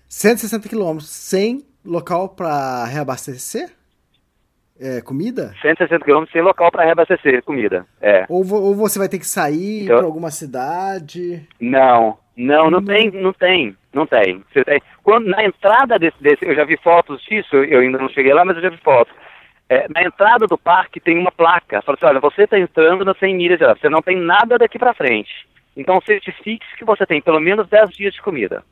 160 0.07 0.67
quilômetros 0.67 1.09
sem 1.09 1.63
local 1.85 2.29
para 2.29 2.85
reabastecer? 2.85 3.69
É, 4.79 5.01
comida? 5.01 5.53
160 5.61 6.05
quilômetros 6.05 6.31
sem 6.31 6.41
local 6.41 6.71
para 6.71 6.85
reabastecer 6.85 7.43
comida. 7.43 7.85
É. 8.01 8.25
Ou, 8.29 8.49
ou 8.49 8.73
você 8.73 8.97
vai 8.97 9.09
ter 9.09 9.19
que 9.19 9.27
sair 9.27 9.83
então, 9.83 9.97
para 9.97 10.05
alguma 10.05 10.31
cidade? 10.31 11.45
Não, 11.59 12.17
não, 12.37 12.63
não, 12.63 12.71
não, 12.71 12.85
tem, 12.85 13.11
não 13.11 13.33
tem, 13.33 13.75
não 13.93 14.05
tem. 14.05 14.41
Você 14.53 14.63
tem. 14.63 14.81
Quando 15.03 15.27
na 15.27 15.43
entrada 15.43 15.99
desse, 15.99 16.15
desse, 16.21 16.45
eu 16.45 16.55
já 16.55 16.63
vi 16.63 16.77
fotos 16.77 17.21
disso, 17.23 17.57
eu 17.57 17.81
ainda 17.81 17.97
não 17.97 18.07
cheguei 18.07 18.33
lá, 18.33 18.45
mas 18.45 18.55
eu 18.55 18.63
já 18.63 18.69
vi 18.69 18.77
fotos. 18.77 19.13
É, 19.67 19.85
na 19.93 20.01
entrada 20.01 20.47
do 20.47 20.57
parque 20.57 21.01
tem 21.01 21.17
uma 21.17 21.31
placa. 21.31 21.81
Fala 21.81 21.97
assim, 21.97 22.05
olha, 22.07 22.19
você 22.21 22.43
está 22.43 22.57
entrando 22.57 23.03
nas 23.03 23.19
100 23.19 23.35
milhas, 23.35 23.59
você 23.59 23.89
não 23.89 24.01
tem 24.01 24.17
nada 24.17 24.57
daqui 24.57 24.79
para 24.79 24.93
frente. 24.93 25.47
Então 25.75 25.99
certifique 26.05 26.65
que 26.77 26.85
você 26.85 27.05
tem 27.05 27.21
pelo 27.21 27.39
menos 27.41 27.67
10 27.67 27.89
dias 27.91 28.13
de 28.13 28.21
comida. 28.21 28.63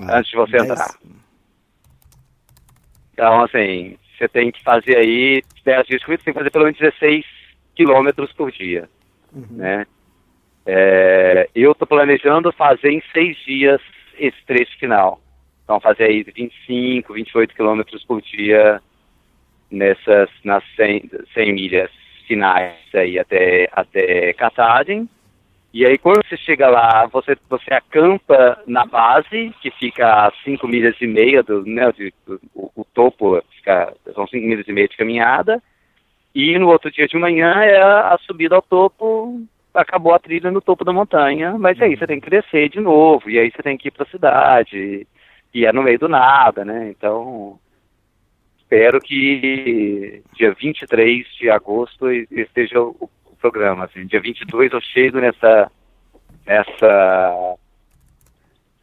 Ah, 0.00 0.18
antes 0.18 0.30
de 0.30 0.36
você 0.36 0.52
10... 0.52 0.70
entrar. 0.70 0.88
Então, 3.12 3.42
assim, 3.42 3.98
você 4.18 4.28
tem 4.28 4.50
que 4.50 4.62
fazer 4.62 4.96
aí 4.96 5.42
10 5.64 5.86
dias 5.86 6.04
corridos, 6.04 6.24
tem 6.24 6.34
que 6.34 6.38
fazer 6.38 6.50
pelo 6.50 6.64
menos 6.64 6.78
16 6.78 7.24
quilômetros 7.74 8.32
por 8.32 8.50
dia, 8.50 8.88
uhum. 9.32 9.46
né? 9.50 9.86
É, 10.66 11.48
eu 11.54 11.72
estou 11.72 11.86
planejando 11.86 12.52
fazer 12.52 12.90
em 12.90 13.02
seis 13.12 13.36
dias 13.46 13.80
esse 14.18 14.36
trecho 14.44 14.76
final. 14.78 15.20
Então, 15.64 15.80
fazer 15.80 16.04
aí 16.04 16.22
25, 16.22 17.14
28 17.14 17.54
quilômetros 17.54 18.04
por 18.04 18.20
dia 18.20 18.82
nessas, 19.70 20.28
nas 20.44 20.64
100, 20.76 21.10
100 21.32 21.52
milhas 21.52 21.90
finais 22.26 22.74
aí 22.94 23.18
até, 23.18 23.68
até 23.72 24.32
Katahdin. 24.34 25.08
E 25.78 25.86
aí, 25.86 25.96
quando 25.96 26.26
você 26.26 26.36
chega 26.36 26.68
lá, 26.68 27.06
você, 27.06 27.36
você 27.48 27.72
acampa 27.72 28.60
na 28.66 28.84
base, 28.84 29.54
que 29.62 29.70
fica 29.70 30.26
a 30.26 30.32
5 30.42 30.66
milhas 30.66 30.96
e 31.00 31.06
meia 31.06 31.40
do, 31.40 31.64
né, 31.64 31.92
do, 31.92 32.10
do 32.26 32.40
o, 32.52 32.70
o, 32.74 32.84
topo, 32.84 33.40
fica, 33.54 33.94
são 34.12 34.26
5 34.26 34.44
milhas 34.44 34.66
e 34.66 34.72
meia 34.72 34.88
de 34.88 34.96
caminhada. 34.96 35.62
E 36.34 36.58
no 36.58 36.66
outro 36.66 36.90
dia 36.90 37.06
de 37.06 37.16
manhã 37.16 37.62
é 37.62 37.80
a, 37.80 38.12
a 38.12 38.18
subida 38.18 38.56
ao 38.56 38.62
topo, 38.62 39.40
acabou 39.72 40.12
a 40.12 40.18
trilha 40.18 40.50
no 40.50 40.60
topo 40.60 40.84
da 40.84 40.92
montanha, 40.92 41.56
mas 41.56 41.80
aí 41.80 41.94
você 41.94 42.08
tem 42.08 42.18
que 42.18 42.28
descer 42.28 42.68
de 42.70 42.80
novo, 42.80 43.30
e 43.30 43.38
aí 43.38 43.48
você 43.48 43.62
tem 43.62 43.78
que 43.78 43.86
ir 43.86 43.92
para 43.92 44.02
a 44.02 44.10
cidade, 44.10 45.06
e 45.54 45.64
é 45.64 45.72
no 45.72 45.84
meio 45.84 46.00
do 46.00 46.08
nada, 46.08 46.64
né? 46.64 46.88
Então, 46.90 47.56
espero 48.58 49.00
que 49.00 50.24
dia 50.34 50.52
23 50.54 51.24
de 51.38 51.48
agosto 51.48 52.10
esteja 52.10 52.80
o 52.80 53.08
programa. 53.38 53.84
Assim, 53.84 54.06
dia 54.06 54.20
22 54.20 54.72
eu 54.72 54.80
chego 54.80 55.18
nessa, 55.18 55.70
nessa, 56.46 57.56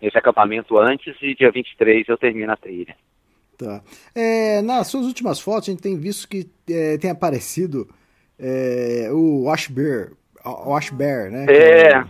nesse 0.01 0.17
acampamento 0.17 0.77
antes 0.77 1.15
e 1.21 1.35
dia 1.35 1.51
23 1.51 2.07
eu 2.07 2.17
termino 2.17 2.51
a 2.51 2.57
trilha. 2.57 2.95
Tá. 3.57 3.81
É, 4.13 4.61
nas 4.61 4.87
suas 4.87 5.05
últimas 5.05 5.39
fotos, 5.39 5.69
a 5.69 5.71
gente 5.71 5.81
tem 5.81 5.97
visto 5.97 6.27
que 6.27 6.49
é, 6.69 6.97
tem 6.97 7.09
aparecido 7.09 7.87
é, 8.37 9.09
o 9.11 9.43
Wash 9.43 9.67
Bear, 9.67 10.11
Wash 10.43 10.89
Bear, 10.89 11.31
né? 11.31 11.45
É. 11.47 12.03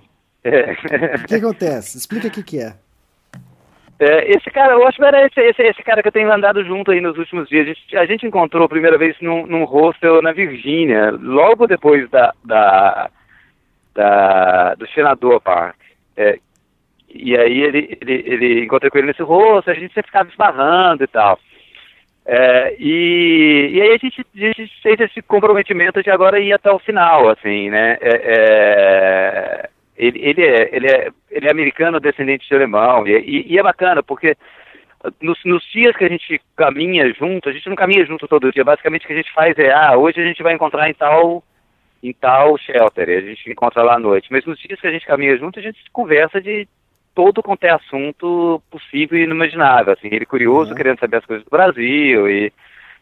é. 0.43 1.16
O 1.24 1.28
que 1.28 1.36
acontece? 1.36 1.98
Explica 1.98 2.28
o 2.28 2.32
que, 2.32 2.43
que 2.43 2.60
é. 2.60 2.76
É, 3.98 4.30
esse 4.30 4.52
cara, 4.52 4.78
o 4.78 4.82
Oscar 4.82 5.14
é 5.16 5.26
esse, 5.26 5.39
esse, 5.39 5.62
esse, 5.62 5.84
cara 5.84 6.02
que 6.02 6.10
eu 6.10 6.12
tenho 6.12 6.32
andado 6.32 6.64
junto 6.66 6.91
aí 6.91 7.00
nos 7.00 7.18
últimos 7.18 7.48
dias. 7.48 7.64
A 7.64 7.68
gente, 7.68 7.98
a 7.98 8.06
gente 8.06 8.28
encontrou 8.28 8.66
a 8.66 8.70
primeira 8.70 8.98
vez 8.98 9.16
num, 9.22 9.46
num 9.46 9.64
hostel 9.64 10.22
na 10.22 10.34
Virgínia, 10.34 11.12
logo 11.12 11.66
depois 11.66 12.10
da, 12.10 12.34
da, 12.43 13.10
da 13.93 14.76
do 14.76 14.86
senador 14.89 15.39
Park. 15.39 15.78
É, 16.18 16.39
e 17.10 17.38
aí 17.38 17.62
ele, 17.62 17.98
ele, 18.02 18.24
ele 18.26 18.66
encontrei 18.66 18.91
com 18.91 18.98
ele 18.98 19.08
nesse 19.08 19.24
hostel, 19.24 19.74
a 19.74 19.80
gente 19.80 19.93
sempre 19.93 20.08
ficava 20.08 20.30
esbarrando 20.30 21.04
e 21.04 21.08
tal. 21.08 21.39
É, 22.26 22.76
e, 22.78 23.70
e 23.72 23.82
aí 23.82 23.91
a 23.93 23.98
gente, 23.98 24.26
a 24.36 24.39
gente 24.39 24.82
fez 24.82 25.00
esse 25.00 25.22
comprometimento 25.22 26.04
de 26.04 26.10
agora 26.10 26.39
ir 26.39 26.52
até 26.52 26.70
o 26.70 26.80
final, 26.80 27.30
assim, 27.30 27.70
né? 27.70 27.98
É, 28.02 28.10
é 28.26 29.70
ele, 29.98 30.20
ele, 30.22 30.41
é, 30.41 30.76
ele, 30.76 30.88
é, 30.88 31.10
ele 31.32 31.48
é 31.48 31.52
americano, 31.52 32.00
descendente 32.00 32.48
de 32.48 32.56
alemão, 32.56 33.08
e, 33.08 33.46
e 33.48 33.58
é 33.58 33.64
bacana, 33.64 34.04
porque 34.04 34.36
nos, 35.22 35.39
nos, 35.46 35.64
dias 35.72 35.96
que 35.96 36.04
a 36.04 36.10
gente 36.10 36.41
caminha 36.56 37.14
junto, 37.14 37.50
a 37.50 37.52
gente 37.52 37.68
não 37.70 37.76
caminha 37.76 38.06
junto 38.06 38.28
todo 38.28 38.52
dia, 38.52 38.64
basicamente 38.64 39.04
o 39.04 39.08
que 39.08 39.14
a 39.14 39.18
gente 39.18 39.34
faz 39.34 39.58
é, 39.58 39.72
ah, 39.72 39.96
hoje 39.98 40.20
a 40.20 40.26
gente 40.26 40.41
vai 40.43 40.54
encontrar 40.54 40.89
em 40.89 40.93
tal, 40.93 41.43
em 42.04 42.14
tal 42.14 42.58
shelter, 42.58 43.10
a 43.10 43.22
gente 43.22 43.50
encontra 43.50 43.84
lá 43.84 43.96
à 43.96 44.00
noite, 44.00 44.28
mas 44.32 44.46
nos 44.46 44.60
dias 44.60 44.80
que 44.80 44.88
a 44.88 44.91
gente 44.91 45.06
caminha 45.06 45.38
junto, 45.38 45.60
a 45.60 45.62
gente 45.62 45.80
conversa 45.91 46.41
de 46.41 46.68
todo 47.14 47.41
quanto 47.41 47.64
é 47.64 47.70
assunto 47.70 48.62
possível 48.70 49.18
e 49.18 49.24
inimaginável, 49.24 49.93
assim, 49.93 50.10
ele 50.12 50.26
curioso, 50.26 50.72
uhum. 50.72 50.76
querendo 50.76 51.00
saber 51.00 51.18
as 51.18 51.26
coisas 51.26 51.46
do 51.46 51.50
Brasil, 51.50 52.30
e, 52.30 52.52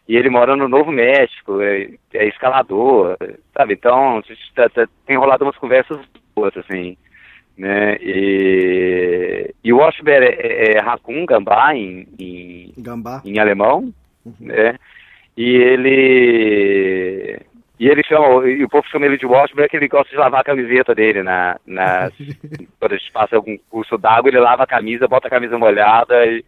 e 0.08 0.16
ele 0.16 0.30
mora 0.30 0.54
no 0.54 0.68
Novo 0.68 0.92
México, 0.92 1.60
é, 1.60 1.88
é 2.12 2.28
escalador, 2.28 3.16
sabe, 3.52 3.74
então 3.74 4.18
a 4.18 4.20
gente 4.20 4.54
tá, 4.54 4.68
tá, 4.68 4.86
tem 5.06 5.16
rolado 5.16 5.44
umas 5.44 5.56
conversas 5.56 5.98
boas, 6.34 6.56
assim, 6.56 6.96
né, 7.56 7.96
e, 8.00 9.54
e 9.62 9.72
o 9.72 9.78
Washber 9.78 10.22
é, 10.22 10.28
é, 10.28 10.72
é 10.76 10.80
Hakun, 10.80 11.24
gambá, 11.26 11.74
em, 11.74 12.08
em, 12.18 12.74
gambá. 12.78 13.22
em 13.24 13.38
alemão, 13.38 13.92
uhum. 14.24 14.34
né, 14.40 14.78
e 15.36 15.56
ele 15.56 17.40
e 17.78 17.88
ele 17.88 18.04
chama, 18.04 18.48
e 18.48 18.62
o 18.62 18.68
povo 18.68 18.86
chama 18.88 19.06
ele 19.06 19.18
de 19.18 19.26
Washburn 19.26 19.64
porque 19.64 19.76
ele 19.76 19.88
gosta 19.88 20.08
de 20.08 20.16
lavar 20.16 20.40
a 20.40 20.44
camiseta 20.44 20.94
dele 20.94 21.22
na, 21.22 21.58
na 21.66 22.10
quando 22.78 22.92
a 22.92 22.96
gente 22.96 23.12
passa 23.12 23.34
algum 23.34 23.58
curso 23.68 23.98
d'água, 23.98 24.30
ele 24.30 24.38
lava 24.38 24.62
a 24.62 24.66
camisa, 24.66 25.08
bota 25.08 25.26
a 25.26 25.30
camisa 25.30 25.58
molhada 25.58 26.24
e 26.26 26.44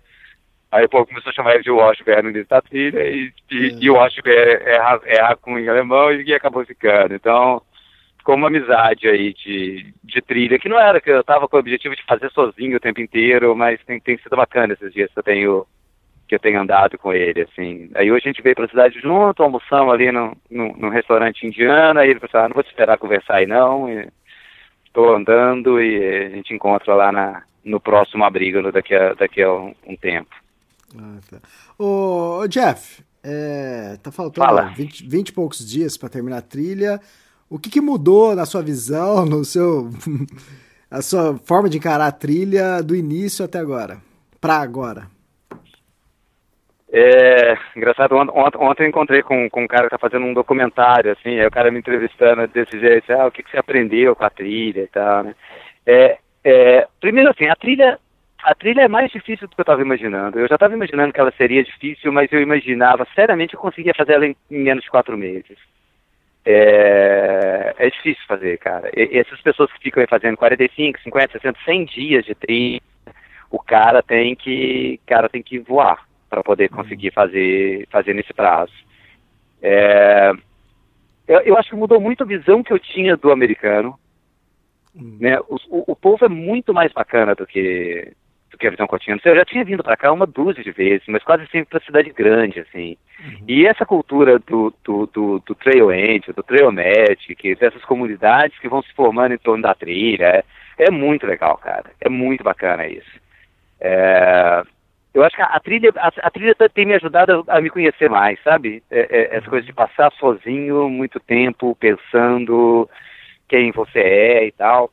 aí 0.70 0.84
o 0.84 0.88
povo 0.88 1.06
começou 1.06 1.30
a 1.30 1.32
chamar 1.32 1.54
ele 1.54 1.64
de 1.64 1.70
Washburn 1.70 2.22
no 2.22 2.30
início 2.30 2.48
da 2.48 2.62
trilha 2.62 3.04
e, 3.04 3.32
e, 3.50 3.66
é. 3.66 3.78
e 3.80 3.90
o 3.90 3.94
Washburn 3.94 4.30
é, 4.30 4.76
é, 4.76 5.16
é 5.16 5.60
em 5.60 5.68
alemão 5.68 6.12
e, 6.12 6.22
e 6.22 6.34
acabou 6.34 6.64
ficando. 6.64 7.14
Então, 7.14 7.60
ficou 8.26 8.34
uma 8.34 8.48
amizade 8.48 9.06
aí 9.06 9.32
de, 9.32 9.94
de 10.02 10.20
trilha, 10.20 10.58
que 10.58 10.68
não 10.68 10.80
era 10.80 11.00
que 11.00 11.08
eu 11.08 11.22
tava 11.22 11.46
com 11.46 11.56
o 11.56 11.60
objetivo 11.60 11.94
de 11.94 12.04
fazer 12.04 12.28
sozinho 12.32 12.76
o 12.76 12.80
tempo 12.80 13.00
inteiro, 13.00 13.54
mas 13.54 13.80
tem, 13.84 14.00
tem 14.00 14.18
sido 14.18 14.34
bacana 14.34 14.72
esses 14.72 14.92
dias 14.92 15.12
que 15.12 15.18
eu 15.20 15.22
tenho 15.22 15.66
que 16.26 16.34
eu 16.34 16.40
tenho 16.40 16.60
andado 16.60 16.98
com 16.98 17.12
ele, 17.12 17.42
assim. 17.42 17.88
Aí 17.94 18.10
hoje 18.10 18.24
a 18.24 18.32
gente 18.32 18.42
veio 18.42 18.56
para 18.56 18.64
a 18.64 18.68
cidade 18.68 18.98
junto, 18.98 19.44
almoçamos 19.44 19.94
ali 19.94 20.10
no, 20.10 20.36
no, 20.50 20.76
no, 20.76 20.88
restaurante 20.88 21.46
indiano, 21.46 22.00
aí 22.00 22.10
ele 22.10 22.18
falou 22.18 22.30
assim, 22.32 22.44
ah, 22.44 22.48
não 22.48 22.54
vou 22.54 22.64
te 22.64 22.70
esperar 22.70 22.98
conversar 22.98 23.36
aí 23.36 23.46
não, 23.46 23.86
estou 24.84 25.14
andando 25.14 25.80
e 25.80 26.24
a 26.24 26.30
gente 26.30 26.52
encontra 26.52 26.96
lá 26.96 27.12
na, 27.12 27.44
no 27.64 27.78
próximo 27.78 28.24
abrigo 28.24 28.72
daqui 28.72 28.96
a, 28.96 29.14
daqui 29.14 29.40
a 29.40 29.52
um, 29.52 29.72
um 29.86 29.96
tempo. 29.96 30.34
Ah, 30.98 31.18
tá. 31.30 31.38
Ô, 31.78 32.44
Jeff, 32.48 33.04
é, 33.22 33.96
tá 34.02 34.10
faltando 34.10 34.48
Fala. 34.48 34.62
20, 34.74 35.08
20 35.08 35.28
e 35.28 35.32
poucos 35.32 35.64
dias 35.64 35.96
para 35.96 36.08
terminar 36.08 36.38
a 36.38 36.42
trilha. 36.42 37.00
O 37.48 37.58
que, 37.58 37.70
que 37.70 37.80
mudou 37.80 38.34
na 38.34 38.44
sua 38.44 38.62
visão, 38.62 39.24
no 39.24 39.44
seu 39.44 39.90
a 40.90 41.00
sua 41.02 41.36
forma 41.38 41.68
de 41.68 41.78
encarar 41.78 42.06
a 42.06 42.12
trilha 42.12 42.82
do 42.82 42.94
início 42.94 43.44
até 43.44 43.58
agora? 43.58 43.98
Para 44.40 44.56
agora? 44.56 45.06
É, 46.92 47.56
engraçado, 47.76 48.16
ont, 48.16 48.56
ontem 48.56 48.84
eu 48.84 48.88
encontrei 48.88 49.22
com, 49.22 49.50
com 49.50 49.64
um 49.64 49.66
cara 49.66 49.84
que 49.84 49.90
tá 49.90 49.98
fazendo 49.98 50.24
um 50.24 50.32
documentário, 50.32 51.12
assim, 51.12 51.38
aí 51.38 51.46
o 51.46 51.50
cara 51.50 51.70
me 51.70 51.78
entrevistando 51.78 52.46
desse 52.48 52.78
jeito, 52.78 53.12
ah, 53.12 53.26
o 53.26 53.30
que, 53.30 53.42
que 53.42 53.50
você 53.50 53.58
aprendeu 53.58 54.14
com 54.16 54.24
a 54.24 54.30
trilha 54.30 54.82
e 54.82 54.88
tal, 54.88 55.24
né? 55.24 55.34
É, 55.84 56.18
é, 56.44 56.88
primeiro 57.00 57.30
assim, 57.30 57.46
a 57.48 57.56
trilha, 57.56 57.98
a 58.42 58.54
trilha 58.54 58.82
é 58.82 58.88
mais 58.88 59.10
difícil 59.10 59.46
do 59.46 59.54
que 59.54 59.60
eu 59.60 59.64
estava 59.64 59.82
imaginando. 59.82 60.38
Eu 60.38 60.48
já 60.48 60.54
estava 60.54 60.74
imaginando 60.74 61.12
que 61.12 61.20
ela 61.20 61.32
seria 61.36 61.62
difícil, 61.62 62.12
mas 62.12 62.32
eu 62.32 62.40
imaginava, 62.40 63.06
seriamente, 63.14 63.54
eu 63.54 63.60
conseguia 63.60 63.92
fazer 63.94 64.12
ela 64.12 64.26
em, 64.26 64.36
em 64.50 64.62
menos 64.62 64.84
de 64.84 64.90
quatro 64.90 65.16
meses. 65.18 65.58
É, 66.48 67.74
é 67.76 67.90
difícil 67.90 68.22
fazer, 68.28 68.56
cara. 68.58 68.88
E, 68.96 69.18
essas 69.18 69.40
pessoas 69.40 69.72
que 69.72 69.82
ficam 69.82 70.00
aí 70.00 70.06
fazendo 70.06 70.36
45, 70.36 71.00
50, 71.02 71.32
60, 71.32 71.58
100 71.64 71.84
dias 71.86 72.24
de 72.24 72.36
trilha, 72.36 72.80
o 73.50 73.58
cara 73.58 74.00
tem 74.00 74.36
que, 74.36 75.00
cara 75.04 75.28
tem 75.28 75.42
que 75.42 75.58
voar 75.58 76.06
para 76.30 76.44
poder 76.44 76.68
conseguir 76.68 77.12
fazer, 77.12 77.88
fazer 77.90 78.14
nesse 78.14 78.32
prazo. 78.32 78.72
É, 79.60 80.32
eu, 81.26 81.40
eu, 81.40 81.58
acho 81.58 81.70
que 81.70 81.76
mudou 81.76 82.00
muito 82.00 82.22
a 82.22 82.26
visão 82.26 82.62
que 82.62 82.72
eu 82.72 82.78
tinha 82.78 83.16
do 83.16 83.32
americano. 83.32 83.98
Hum. 84.94 85.18
Né? 85.20 85.40
O, 85.40 85.56
o, 85.68 85.84
o, 85.92 85.96
povo 85.96 86.24
é 86.24 86.28
muito 86.28 86.72
mais 86.72 86.92
bacana 86.92 87.34
do 87.34 87.44
que, 87.44 88.12
do 88.56 88.58
que 88.58 88.66
a 88.66 88.70
visão 88.70 88.86
que 88.86 88.94
eu 88.94 88.98
tinha. 88.98 89.20
Eu 89.22 89.36
já 89.36 89.44
tinha 89.44 89.64
vindo 89.64 89.84
para 89.84 89.96
cá 89.96 90.10
uma 90.10 90.26
dúzia 90.26 90.64
de 90.64 90.72
vezes, 90.72 91.06
mas 91.06 91.22
quase 91.22 91.46
sempre 91.46 91.66
para 91.66 91.80
cidade 91.80 92.10
grande, 92.10 92.60
assim. 92.60 92.96
Uhum. 93.20 93.44
E 93.46 93.66
essa 93.66 93.84
cultura 93.84 94.38
do, 94.38 94.74
do, 94.82 95.06
do, 95.06 95.38
do 95.40 95.54
trail 95.54 95.92
end, 95.92 96.32
do 96.32 96.42
trail 96.42 96.72
magic, 96.72 97.54
dessas 97.56 97.84
comunidades 97.84 98.58
que 98.58 98.68
vão 98.68 98.82
se 98.82 98.92
formando 98.94 99.32
em 99.32 99.38
torno 99.38 99.62
da 99.62 99.74
trilha, 99.74 100.24
é, 100.24 100.44
é 100.78 100.90
muito 100.90 101.26
legal, 101.26 101.56
cara. 101.58 101.90
É 102.00 102.08
muito 102.08 102.42
bacana 102.42 102.86
isso. 102.86 103.20
É, 103.78 104.62
eu 105.12 105.22
acho 105.22 105.36
que 105.36 105.42
a, 105.42 105.60
trilha, 105.60 105.92
a, 105.96 106.08
a, 106.08 106.30
trilha 106.30 106.54
tem 106.72 106.86
me 106.86 106.94
ajudado 106.94 107.44
a, 107.46 107.58
a 107.58 107.60
me 107.60 107.70
conhecer 107.70 108.08
mais, 108.08 108.42
sabe? 108.42 108.82
É, 108.90 109.00
é, 109.00 109.36
essa 109.36 109.48
coisa 109.48 109.66
de 109.66 109.72
passar 109.72 110.10
sozinho 110.12 110.88
muito 110.88 111.20
tempo 111.20 111.76
pensando 111.78 112.88
quem 113.48 113.70
você 113.70 114.00
é 114.00 114.46
e 114.46 114.52
tal. 114.52 114.90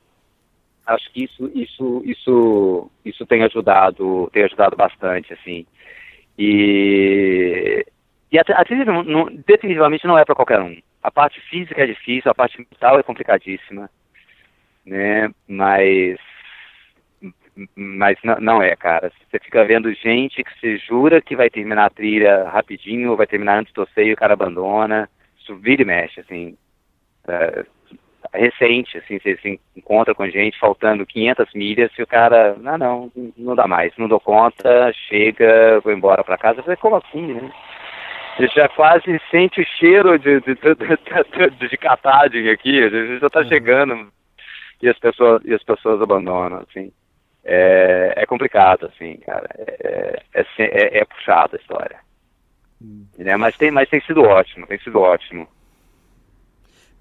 Acho 0.85 1.11
que 1.11 1.23
isso, 1.23 1.49
isso, 1.55 2.01
isso, 2.05 2.91
isso 3.05 3.25
tem 3.25 3.43
ajudado, 3.43 4.29
tem 4.33 4.43
ajudado 4.43 4.75
bastante, 4.75 5.33
assim. 5.33 5.65
E, 6.37 7.85
e 8.31 8.39
a, 8.39 8.43
trilha 8.43 8.85
não, 8.85 9.25
definitivamente 9.47 10.05
não 10.05 10.17
é 10.17 10.25
para 10.25 10.35
qualquer 10.35 10.59
um. 10.59 10.77
A 11.01 11.11
parte 11.11 11.39
física 11.49 11.81
é 11.83 11.85
difícil, 11.85 12.29
a 12.29 12.35
parte 12.35 12.57
mental 12.57 12.99
é 12.99 13.03
complicadíssima, 13.03 13.89
né? 14.85 15.31
Mas 15.47 16.17
mas 17.75 18.17
não, 18.23 18.35
não, 18.39 18.61
é, 18.61 18.75
cara. 18.75 19.11
Você 19.29 19.39
fica 19.39 19.63
vendo 19.63 19.93
gente 19.93 20.43
que 20.43 20.59
se 20.59 20.77
jura 20.77 21.21
que 21.21 21.35
vai 21.35 21.49
terminar 21.49 21.85
a 21.85 21.89
trilha 21.89 22.49
rapidinho, 22.49 23.11
ou 23.11 23.17
vai 23.17 23.27
terminar 23.27 23.59
antes 23.59 23.73
do 23.73 23.87
e 23.97 24.13
o 24.13 24.17
cara 24.17 24.33
abandona. 24.33 25.09
Isso 25.39 25.55
vira 25.57 25.81
e 25.81 25.85
mexe, 25.85 26.19
assim. 26.19 26.57
É, 27.27 27.65
recente, 28.33 28.97
assim, 28.97 29.19
você 29.19 29.37
se 29.37 29.59
encontra 29.75 30.15
com 30.15 30.27
gente 30.27 30.59
faltando 30.59 31.05
500 31.05 31.53
milhas 31.53 31.91
e 31.97 32.03
o 32.03 32.07
cara, 32.07 32.55
não, 32.59 32.77
não, 32.77 33.11
não 33.37 33.55
dá 33.55 33.67
mais, 33.67 33.93
não 33.97 34.07
dou 34.07 34.19
conta, 34.19 34.91
chega, 35.07 35.79
vou 35.81 35.93
embora 35.93 36.23
para 36.23 36.37
casa. 36.37 36.59
Eu 36.59 36.63
falei, 36.63 36.77
como 36.77 36.95
assim, 36.95 37.33
né? 37.33 37.51
Você 38.35 38.47
já 38.47 38.67
quase 38.67 39.21
sente 39.29 39.61
o 39.61 39.65
cheiro 39.77 40.17
de, 40.17 40.41
de, 40.41 40.55
de, 40.55 41.69
de, 41.69 41.77
catagem 41.77 42.49
aqui, 42.49 42.89
já 43.19 43.29
tá 43.29 43.41
uhum. 43.41 43.47
chegando 43.47 44.11
e 44.81 44.89
as 44.89 44.97
pessoas, 44.97 45.41
e 45.45 45.53
as 45.53 45.63
pessoas 45.63 46.01
abandonam, 46.01 46.63
assim 46.67 46.91
é, 47.43 48.13
é 48.15 48.25
complicado, 48.25 48.85
assim, 48.85 49.17
cara. 49.17 49.49
É, 49.57 50.23
é, 50.33 50.45
é, 50.59 50.99
é 50.99 51.05
puxado 51.05 51.55
a 51.55 51.59
história. 51.59 51.99
Hum. 52.81 53.05
Né? 53.17 53.35
Mas, 53.35 53.57
tem, 53.57 53.69
mas 53.69 53.89
tem 53.89 54.01
sido 54.01 54.21
ótimo, 54.23 54.65
tem 54.67 54.79
sido 54.79 54.99
ótimo. 54.99 55.47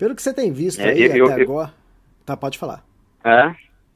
Pelo 0.03 0.17
que 0.17 0.23
você 0.23 0.35
tem 0.35 0.53
visto 0.53 0.81
é, 0.81 0.89
aí 0.89 1.17
eu, 1.17 1.27
até 1.27 1.43
eu, 1.43 1.45
agora. 1.45 1.73
Tá, 2.27 2.37
pode 2.37 2.59
falar. 2.59 2.83
É? 3.25 3.55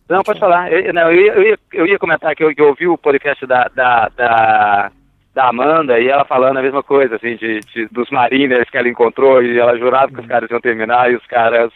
Não, 0.08 0.22
pode 0.22 0.38
falar. 0.38 0.72
Eu, 0.72 0.94
não, 0.94 1.10
eu, 1.10 1.34
eu, 1.34 1.42
ia, 1.42 1.58
eu 1.72 1.84
ia 1.84 1.98
comentar 1.98 2.32
que 2.36 2.44
eu, 2.44 2.52
eu 2.56 2.68
ouvi 2.68 2.86
o 2.86 2.96
podcast 2.96 3.44
da, 3.44 3.64
da, 3.74 4.08
da, 4.10 4.92
da, 5.34 5.48
Amanda 5.48 5.98
e 5.98 6.06
ela 6.06 6.24
falando 6.24 6.58
a 6.58 6.62
mesma 6.62 6.80
coisa, 6.80 7.16
assim, 7.16 7.34
de, 7.34 7.58
de, 7.58 7.88
dos 7.88 8.08
mariners 8.08 8.70
que 8.70 8.78
ela 8.78 8.88
encontrou 8.88 9.42
e 9.42 9.58
ela 9.58 9.76
jurava 9.76 10.12
que 10.12 10.20
os 10.20 10.24
hum. 10.24 10.28
caras 10.28 10.48
iam 10.48 10.60
terminar 10.60 11.10
e 11.10 11.16
os 11.16 11.26
caras, 11.26 11.72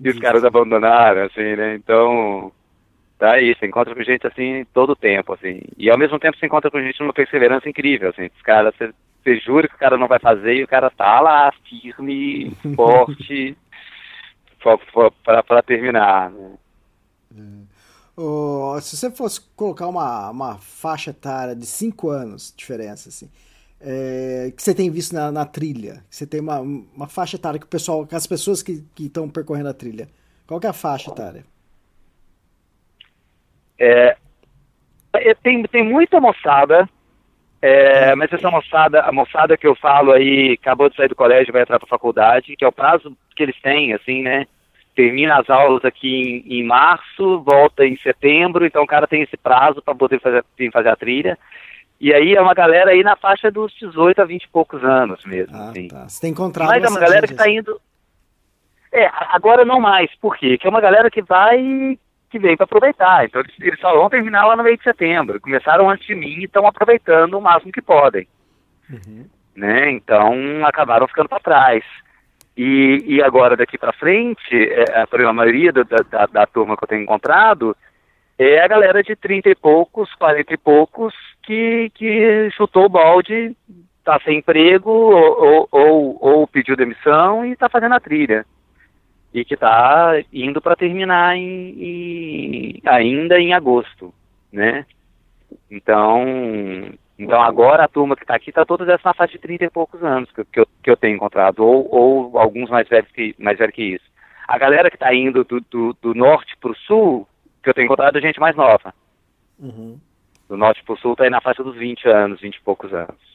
e 0.00 0.08
os 0.08 0.20
caras 0.20 0.44
abandonaram, 0.44 1.24
assim, 1.24 1.56
né? 1.56 1.74
Então, 1.74 2.52
tá? 3.18 3.40
E 3.40 3.56
você 3.56 3.66
encontra 3.66 3.92
com 3.92 4.04
gente 4.04 4.24
assim 4.24 4.64
todo 4.72 4.90
o 4.90 4.96
tempo, 4.96 5.32
assim. 5.32 5.62
E 5.76 5.90
ao 5.90 5.98
mesmo 5.98 6.16
tempo 6.20 6.38
você 6.38 6.46
encontra 6.46 6.70
com 6.70 6.80
gente 6.80 7.00
numa 7.00 7.12
perseverança 7.12 7.68
incrível, 7.68 8.10
assim. 8.10 8.26
Os 8.36 8.42
caras, 8.42 8.72
você, 8.76 8.92
você 9.24 9.36
jura 9.38 9.66
que 9.66 9.74
o 9.74 9.78
cara 9.78 9.98
não 9.98 10.06
vai 10.06 10.20
fazer 10.20 10.54
e 10.54 10.62
o 10.62 10.68
cara 10.68 10.90
tá 10.90 11.18
lá, 11.18 11.52
firme, 11.68 12.52
forte, 12.76 13.56
para 15.24 15.62
terminar. 15.62 16.30
Né? 16.30 16.56
Oh, 18.16 18.78
se 18.80 18.96
você 18.96 19.10
fosse 19.10 19.40
colocar 19.56 19.88
uma, 19.88 20.30
uma 20.30 20.58
faixa 20.58 21.10
etária 21.10 21.54
de 21.54 21.66
5 21.66 22.08
anos, 22.08 22.54
diferença, 22.56 23.08
assim, 23.08 23.30
é, 23.80 24.52
que 24.56 24.62
você 24.62 24.74
tem 24.74 24.90
visto 24.90 25.12
na, 25.12 25.30
na, 25.32 25.44
trilha, 25.44 26.04
que 26.08 26.16
você 26.16 26.26
tem 26.26 26.40
uma, 26.40 26.60
uma 26.60 27.08
faixa 27.08 27.36
etária 27.36 27.58
que 27.58 27.66
o 27.66 27.68
pessoal, 27.68 28.06
que 28.06 28.14
as 28.14 28.26
pessoas 28.26 28.62
que 28.62 28.84
estão 28.98 29.28
percorrendo 29.28 29.68
a 29.68 29.74
trilha, 29.74 30.08
qual 30.46 30.60
é 30.62 30.66
a 30.68 30.72
faixa 30.72 31.10
etária? 31.10 31.44
É, 33.78 34.16
é 35.14 35.34
tem, 35.34 35.62
tem 35.64 35.84
muita 35.84 36.20
moçada, 36.20 36.88
é, 37.66 38.14
mas 38.14 38.30
essa 38.30 38.50
moçada, 38.50 39.00
a 39.00 39.10
moçada 39.10 39.56
que 39.56 39.66
eu 39.66 39.74
falo 39.74 40.12
aí, 40.12 40.58
acabou 40.60 40.90
de 40.90 40.96
sair 40.96 41.08
do 41.08 41.14
colégio, 41.14 41.50
vai 41.50 41.62
entrar 41.62 41.78
para 41.78 41.88
faculdade, 41.88 42.54
que 42.56 42.62
é 42.62 42.68
o 42.68 42.72
prazo 42.72 43.16
que 43.34 43.42
eles 43.42 43.58
têm, 43.62 43.94
assim, 43.94 44.20
né? 44.20 44.46
Termina 44.94 45.40
as 45.40 45.48
aulas 45.48 45.82
aqui 45.82 46.44
em, 46.46 46.58
em 46.58 46.62
março, 46.62 47.40
volta 47.40 47.86
em 47.86 47.96
setembro, 47.96 48.66
então 48.66 48.82
o 48.82 48.86
cara 48.86 49.06
tem 49.06 49.22
esse 49.22 49.38
prazo 49.38 49.80
para 49.80 49.94
poder 49.94 50.20
fazer, 50.20 50.44
fazer 50.70 50.88
a 50.90 50.96
trilha. 50.96 51.38
E 51.98 52.12
aí 52.12 52.34
é 52.34 52.42
uma 52.42 52.52
galera 52.52 52.90
aí 52.90 53.02
na 53.02 53.16
faixa 53.16 53.50
dos 53.50 53.72
18 53.80 54.20
a 54.20 54.26
20 54.26 54.42
e 54.42 54.48
poucos 54.48 54.84
anos 54.84 55.24
mesmo. 55.24 55.56
Ah, 55.56 55.70
assim. 55.70 55.88
tá. 55.88 56.06
Você 56.06 56.20
tem 56.20 56.32
encontrado 56.32 56.68
Mas 56.68 56.84
é 56.84 56.88
uma 56.90 57.00
galera 57.00 57.26
que 57.26 57.32
está 57.32 57.48
indo. 57.48 57.80
É, 58.92 59.10
agora 59.32 59.64
não 59.64 59.80
mais. 59.80 60.14
Por 60.16 60.36
quê? 60.36 60.58
Que 60.58 60.66
é 60.66 60.70
uma 60.70 60.82
galera 60.82 61.10
que 61.10 61.22
vai. 61.22 61.98
Que 62.34 62.38
vem 62.40 62.56
para 62.56 62.64
aproveitar. 62.64 63.24
Então 63.24 63.40
eles, 63.40 63.54
eles 63.60 63.78
só 63.78 63.94
vão 63.94 64.10
terminar 64.10 64.44
lá 64.44 64.56
no 64.56 64.64
meio 64.64 64.76
de 64.76 64.82
setembro. 64.82 65.40
Começaram 65.40 65.88
antes 65.88 66.04
de 66.04 66.16
mim 66.16 66.40
e 66.40 66.44
estão 66.44 66.66
aproveitando 66.66 67.34
o 67.34 67.40
máximo 67.40 67.70
que 67.70 67.80
podem. 67.80 68.26
Uhum. 68.90 69.24
Né? 69.54 69.92
Então 69.92 70.66
acabaram 70.66 71.06
ficando 71.06 71.28
para 71.28 71.38
trás. 71.38 71.84
E, 72.56 73.04
e 73.06 73.22
agora 73.22 73.56
daqui 73.56 73.78
para 73.78 73.92
frente, 73.92 74.52
é, 74.52 74.84
a 75.24 75.32
maioria 75.32 75.72
da, 75.72 75.82
da, 75.82 76.26
da 76.26 76.46
turma 76.46 76.76
que 76.76 76.82
eu 76.82 76.88
tenho 76.88 77.02
encontrado 77.02 77.76
é 78.36 78.60
a 78.60 78.66
galera 78.66 79.00
de 79.00 79.14
30 79.14 79.50
e 79.50 79.54
poucos, 79.54 80.12
40 80.14 80.54
e 80.54 80.56
poucos, 80.56 81.14
que, 81.44 81.90
que 81.94 82.50
chutou 82.56 82.86
o 82.86 82.88
balde, 82.88 83.56
tá 84.04 84.20
sem 84.24 84.38
emprego 84.38 84.90
ou, 84.90 85.68
ou, 85.70 86.18
ou 86.20 86.46
pediu 86.48 86.76
demissão 86.76 87.44
e 87.44 87.52
está 87.52 87.68
fazendo 87.68 87.94
a 87.94 88.00
trilha. 88.00 88.44
E 89.34 89.44
que 89.44 89.54
está 89.54 90.12
indo 90.32 90.62
para 90.62 90.76
terminar 90.76 91.36
em, 91.36 91.74
em, 91.76 92.82
ainda 92.86 93.38
em 93.38 93.52
agosto, 93.52 94.14
né? 94.52 94.86
Então, 95.70 96.24
então 97.18 97.42
agora 97.42 97.84
a 97.84 97.88
turma 97.88 98.14
que 98.14 98.22
está 98.22 98.36
aqui 98.36 98.50
está 98.50 98.64
toda 98.64 98.84
dessa 98.84 99.02
na 99.08 99.14
faixa 99.14 99.32
de 99.32 99.40
30 99.40 99.64
e 99.64 99.70
poucos 99.70 100.02
anos 100.04 100.30
que, 100.30 100.44
que, 100.44 100.60
eu, 100.60 100.66
que 100.82 100.90
eu 100.90 100.96
tenho 100.96 101.16
encontrado, 101.16 101.60
ou, 101.60 101.92
ou 101.92 102.38
alguns 102.38 102.70
mais 102.70 102.88
velhos 102.88 103.10
que, 103.10 103.34
mais 103.38 103.58
velhos 103.58 103.74
que 103.74 103.82
isso. 103.82 104.04
A 104.46 104.56
galera 104.56 104.88
que 104.88 104.96
está 104.96 105.12
indo 105.12 105.42
do, 105.42 105.60
do, 105.60 105.96
do 106.00 106.14
norte 106.14 106.56
para 106.58 106.70
o 106.70 106.76
sul, 106.76 107.26
que 107.62 107.70
eu 107.70 107.74
tenho 107.74 107.86
encontrado 107.86 108.16
é 108.16 108.20
gente 108.20 108.38
mais 108.38 108.54
nova. 108.54 108.94
Uhum. 109.58 109.98
Do 110.48 110.56
norte 110.56 110.84
para 110.84 110.94
o 110.94 110.98
sul 110.98 111.12
está 111.12 111.24
aí 111.24 111.30
na 111.30 111.40
faixa 111.40 111.64
dos 111.64 111.74
20 111.76 112.08
anos, 112.08 112.40
20 112.40 112.54
e 112.54 112.60
poucos 112.60 112.92
anos. 112.92 113.34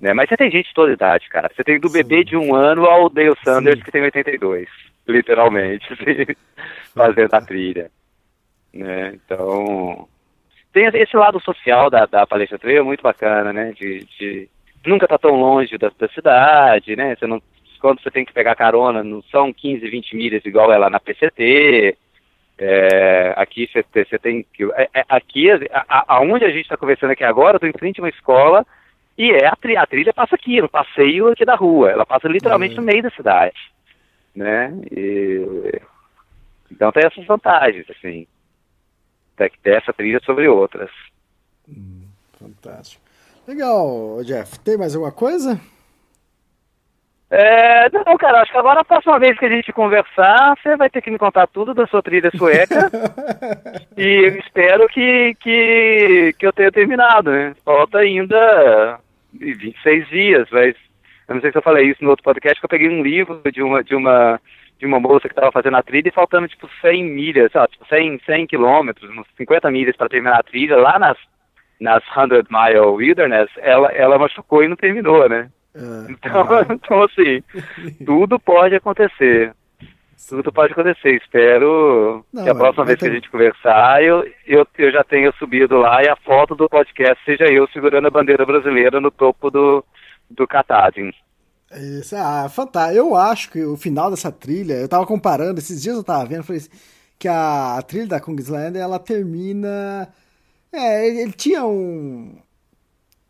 Né? 0.00 0.12
Mas 0.12 0.28
você 0.28 0.36
tem 0.36 0.50
gente 0.50 0.68
de 0.68 0.74
toda 0.74 0.92
idade, 0.92 1.28
cara. 1.28 1.50
Você 1.54 1.64
tem 1.64 1.80
do 1.80 1.88
Sim. 1.88 1.94
bebê 1.94 2.24
de 2.24 2.36
um 2.36 2.54
ano 2.54 2.86
ao 2.86 3.08
Dale 3.08 3.34
Sanders, 3.42 3.78
Sim. 3.78 3.84
que 3.84 3.92
tem 3.92 4.02
82. 4.02 4.68
Literalmente, 5.06 5.86
assim, 5.92 6.34
fazendo 6.94 7.34
a 7.34 7.40
trilha. 7.40 7.90
Né? 8.72 9.14
Então, 9.14 10.08
tem 10.72 10.86
esse 10.86 11.16
lado 11.16 11.40
social 11.40 11.88
da, 11.88 12.04
da 12.06 12.26
palestra 12.26 12.58
trail 12.58 12.84
muito 12.84 13.02
bacana, 13.02 13.52
né? 13.52 13.72
De, 13.72 14.04
de 14.18 14.48
nunca 14.84 15.06
tá 15.06 15.16
tão 15.16 15.30
longe 15.30 15.78
da, 15.78 15.90
da, 15.96 16.08
cidade, 16.08 16.96
né? 16.96 17.14
Você 17.14 17.26
não, 17.26 17.40
quando 17.80 18.02
você 18.02 18.10
tem 18.10 18.24
que 18.24 18.32
pegar 18.32 18.56
carona, 18.56 19.02
não 19.02 19.22
são 19.30 19.52
15, 19.52 19.88
20 19.88 20.16
milhas 20.16 20.44
igual 20.44 20.72
é 20.72 20.78
lá 20.78 20.90
na 20.90 21.00
PCT. 21.00 21.96
É, 22.58 23.34
aqui 23.36 23.68
você 23.72 24.18
tem 24.18 24.44
que. 24.52 24.64
É, 24.74 24.88
é, 24.94 25.04
aqui, 25.08 25.50
a, 25.72 26.16
aonde 26.16 26.44
a 26.44 26.50
gente 26.50 26.62
está 26.62 26.76
conversando 26.76 27.10
aqui 27.10 27.24
agora, 27.24 27.54
eu 27.54 27.56
estou 27.56 27.68
em 27.68 27.78
frente 27.78 28.00
a 28.00 28.02
uma 28.02 28.08
escola 28.08 28.66
e 29.16 29.30
é 29.30 29.46
a, 29.46 29.54
tri, 29.54 29.76
a 29.76 29.86
trilha 29.86 30.12
passa 30.12 30.34
aqui, 30.34 30.60
no 30.60 30.68
passeio 30.68 31.28
aqui 31.28 31.44
da 31.44 31.54
rua. 31.54 31.90
Ela 31.90 32.04
passa 32.04 32.28
literalmente 32.28 32.74
uhum. 32.74 32.80
no 32.80 32.86
meio 32.86 33.02
da 33.02 33.10
cidade. 33.10 33.56
Né? 34.34 34.74
E, 34.90 35.80
então 36.70 36.90
tem 36.90 37.04
essas 37.06 37.24
vantagens, 37.24 37.86
assim. 37.90 38.26
Ter 39.36 39.52
essa 39.64 39.92
trilha 39.92 40.20
sobre 40.24 40.48
outras. 40.48 40.90
Hum, 41.68 42.06
fantástico. 42.38 43.02
Legal, 43.46 44.22
Jeff. 44.24 44.58
Tem 44.60 44.76
mais 44.76 44.94
alguma 44.94 45.12
coisa? 45.12 45.60
É, 47.30 47.90
não, 47.90 48.16
cara, 48.16 48.42
acho 48.42 48.52
que 48.52 48.58
agora 48.58 48.80
a 48.80 48.84
próxima 48.84 49.18
vez 49.18 49.36
que 49.38 49.44
a 49.44 49.48
gente 49.48 49.72
conversar, 49.72 50.56
você 50.56 50.76
vai 50.76 50.88
ter 50.88 51.02
que 51.02 51.10
me 51.10 51.18
contar 51.18 51.46
tudo 51.48 51.74
da 51.74 51.86
sua 51.86 52.02
trilha 52.02 52.30
sueca. 52.36 52.90
e 53.96 54.26
eu 54.26 54.38
espero 54.38 54.86
que, 54.88 55.34
que, 55.40 56.34
que 56.38 56.46
eu 56.46 56.52
tenha 56.52 56.70
terminado, 56.70 57.30
né? 57.30 57.54
Falta 57.64 57.98
ainda 57.98 59.00
26 59.38 60.08
dias, 60.08 60.48
mas 60.50 60.74
eu 61.28 61.34
não 61.34 61.40
sei 61.40 61.50
se 61.50 61.58
eu 61.58 61.62
falei 61.62 61.90
isso 61.90 62.02
no 62.02 62.10
outro 62.10 62.24
podcast, 62.24 62.60
que 62.60 62.64
eu 62.64 62.68
peguei 62.68 62.88
um 62.88 63.02
livro 63.02 63.40
de 63.50 63.62
uma, 63.62 63.82
de 63.82 63.94
uma, 63.94 64.40
de 64.78 64.86
uma 64.86 65.00
moça 65.00 65.28
que 65.28 65.34
estava 65.34 65.52
fazendo 65.52 65.76
a 65.76 65.82
trilha 65.82 66.08
e 66.08 66.12
faltando 66.12 66.48
tipo 66.48 66.68
100 66.80 67.04
milhas, 67.04 67.52
sabe? 67.52 67.72
Tipo 67.72 67.86
100, 67.86 68.20
100 68.26 68.46
quilômetros, 68.46 69.10
uns 69.10 69.26
50 69.36 69.70
milhas 69.70 69.96
para 69.96 70.08
terminar 70.08 70.38
a 70.38 70.42
trilha, 70.42 70.76
lá 70.76 70.98
nas, 70.98 71.16
nas 71.80 72.02
100 72.12 72.44
Mile 72.50 72.86
Wilderness, 72.86 73.50
ela, 73.58 73.88
ela 73.92 74.18
machucou 74.18 74.62
e 74.62 74.68
não 74.68 74.76
terminou, 74.76 75.28
né? 75.28 75.48
Ah, 75.76 76.06
então, 76.08 76.46
então, 76.70 77.02
assim, 77.02 77.42
tudo 78.04 78.38
pode 78.38 78.74
acontecer. 78.74 79.54
Tudo 80.28 80.52
pode 80.52 80.72
acontecer. 80.72 81.16
Espero 81.16 82.24
Não, 82.32 82.44
que 82.44 82.50
a 82.50 82.54
próxima 82.54 82.84
vai 82.84 82.94
vez 82.94 83.00
que 83.00 83.08
a 83.08 83.14
gente 83.14 83.30
conversar, 83.30 84.02
eu, 84.02 84.24
eu, 84.46 84.66
eu 84.78 84.92
já 84.92 85.04
tenha 85.04 85.32
subido 85.38 85.76
lá 85.76 86.02
e 86.02 86.08
a 86.08 86.16
foto 86.16 86.54
do 86.54 86.68
podcast 86.68 87.22
seja 87.24 87.44
eu 87.44 87.68
segurando 87.68 88.06
a 88.06 88.10
bandeira 88.10 88.44
brasileira 88.46 89.00
no 89.00 89.10
topo 89.10 89.50
do, 89.50 89.84
do 90.30 90.46
Katahdin. 90.46 91.12
Isso, 91.72 92.14
ah, 92.16 92.48
fantástico. 92.48 92.98
Eu 92.98 93.14
acho 93.16 93.50
que 93.50 93.64
o 93.64 93.76
final 93.76 94.10
dessa 94.10 94.30
trilha, 94.30 94.74
eu 94.74 94.88
tava 94.88 95.06
comparando, 95.06 95.58
esses 95.58 95.82
dias 95.82 95.96
eu 95.96 96.04
tava 96.04 96.24
vendo, 96.24 96.44
falei 96.44 96.60
assim, 96.60 96.70
que 97.18 97.28
a, 97.28 97.76
a 97.78 97.82
trilha 97.82 98.06
da 98.06 98.20
Kungsleden, 98.20 98.80
ela 98.80 98.98
termina. 98.98 100.08
É, 100.72 101.06
ele, 101.06 101.20
ele 101.22 101.32
tinha 101.32 101.64
um. 101.64 102.38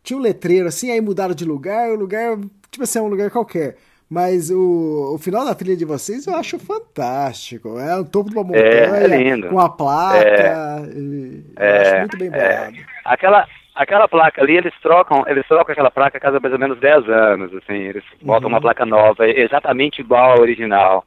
Tinha 0.03 0.17
um 0.17 0.21
letreiro 0.21 0.67
assim, 0.67 0.91
aí 0.91 1.01
mudaram 1.01 1.33
de 1.33 1.45
lugar, 1.45 1.89
o 1.89 1.95
lugar, 1.95 2.37
tipo 2.69 2.83
assim, 2.83 2.99
é 2.99 3.01
um 3.01 3.07
lugar 3.07 3.31
qualquer. 3.31 3.77
Mas 4.09 4.51
o, 4.51 5.13
o 5.15 5.17
final 5.17 5.43
da 5.43 5.55
trilha 5.55 5.75
de 5.75 5.83
vocês 5.85 6.27
eu 6.27 6.35
acho 6.35 6.59
fantástico. 6.59 7.79
É 7.79 7.95
o 7.99 8.05
topo 8.05 8.29
de 8.29 8.35
uma 8.35 8.43
montanha, 8.43 8.63
É, 8.63 9.03
é 9.03 9.07
lindo. 9.07 9.49
com 9.49 9.59
a 9.59 9.69
placa. 9.69 10.87
e 10.95 11.43
eu 11.57 11.63
É, 11.65 11.81
acho 11.81 11.99
muito 12.01 12.17
bem 12.17 12.29
bolado. 12.29 12.75
Aquela, 13.03 13.47
aquela 13.73 14.07
placa 14.07 14.41
ali, 14.43 14.57
eles 14.57 14.73
trocam, 14.81 15.23
eles 15.27 15.45
trocam 15.47 15.73
aquela 15.73 15.89
placa 15.91 16.17
a 16.17 16.21
cada 16.21 16.39
mais 16.39 16.53
ou 16.53 16.59
menos 16.59 16.79
10 16.79 17.09
anos, 17.09 17.51
assim, 17.55 17.73
eles 17.73 18.03
botam 18.21 18.47
uma 18.47 18.61
placa 18.61 18.85
nova, 18.85 19.27
exatamente 19.27 20.01
igual 20.01 20.33
à 20.37 20.39
original. 20.39 21.03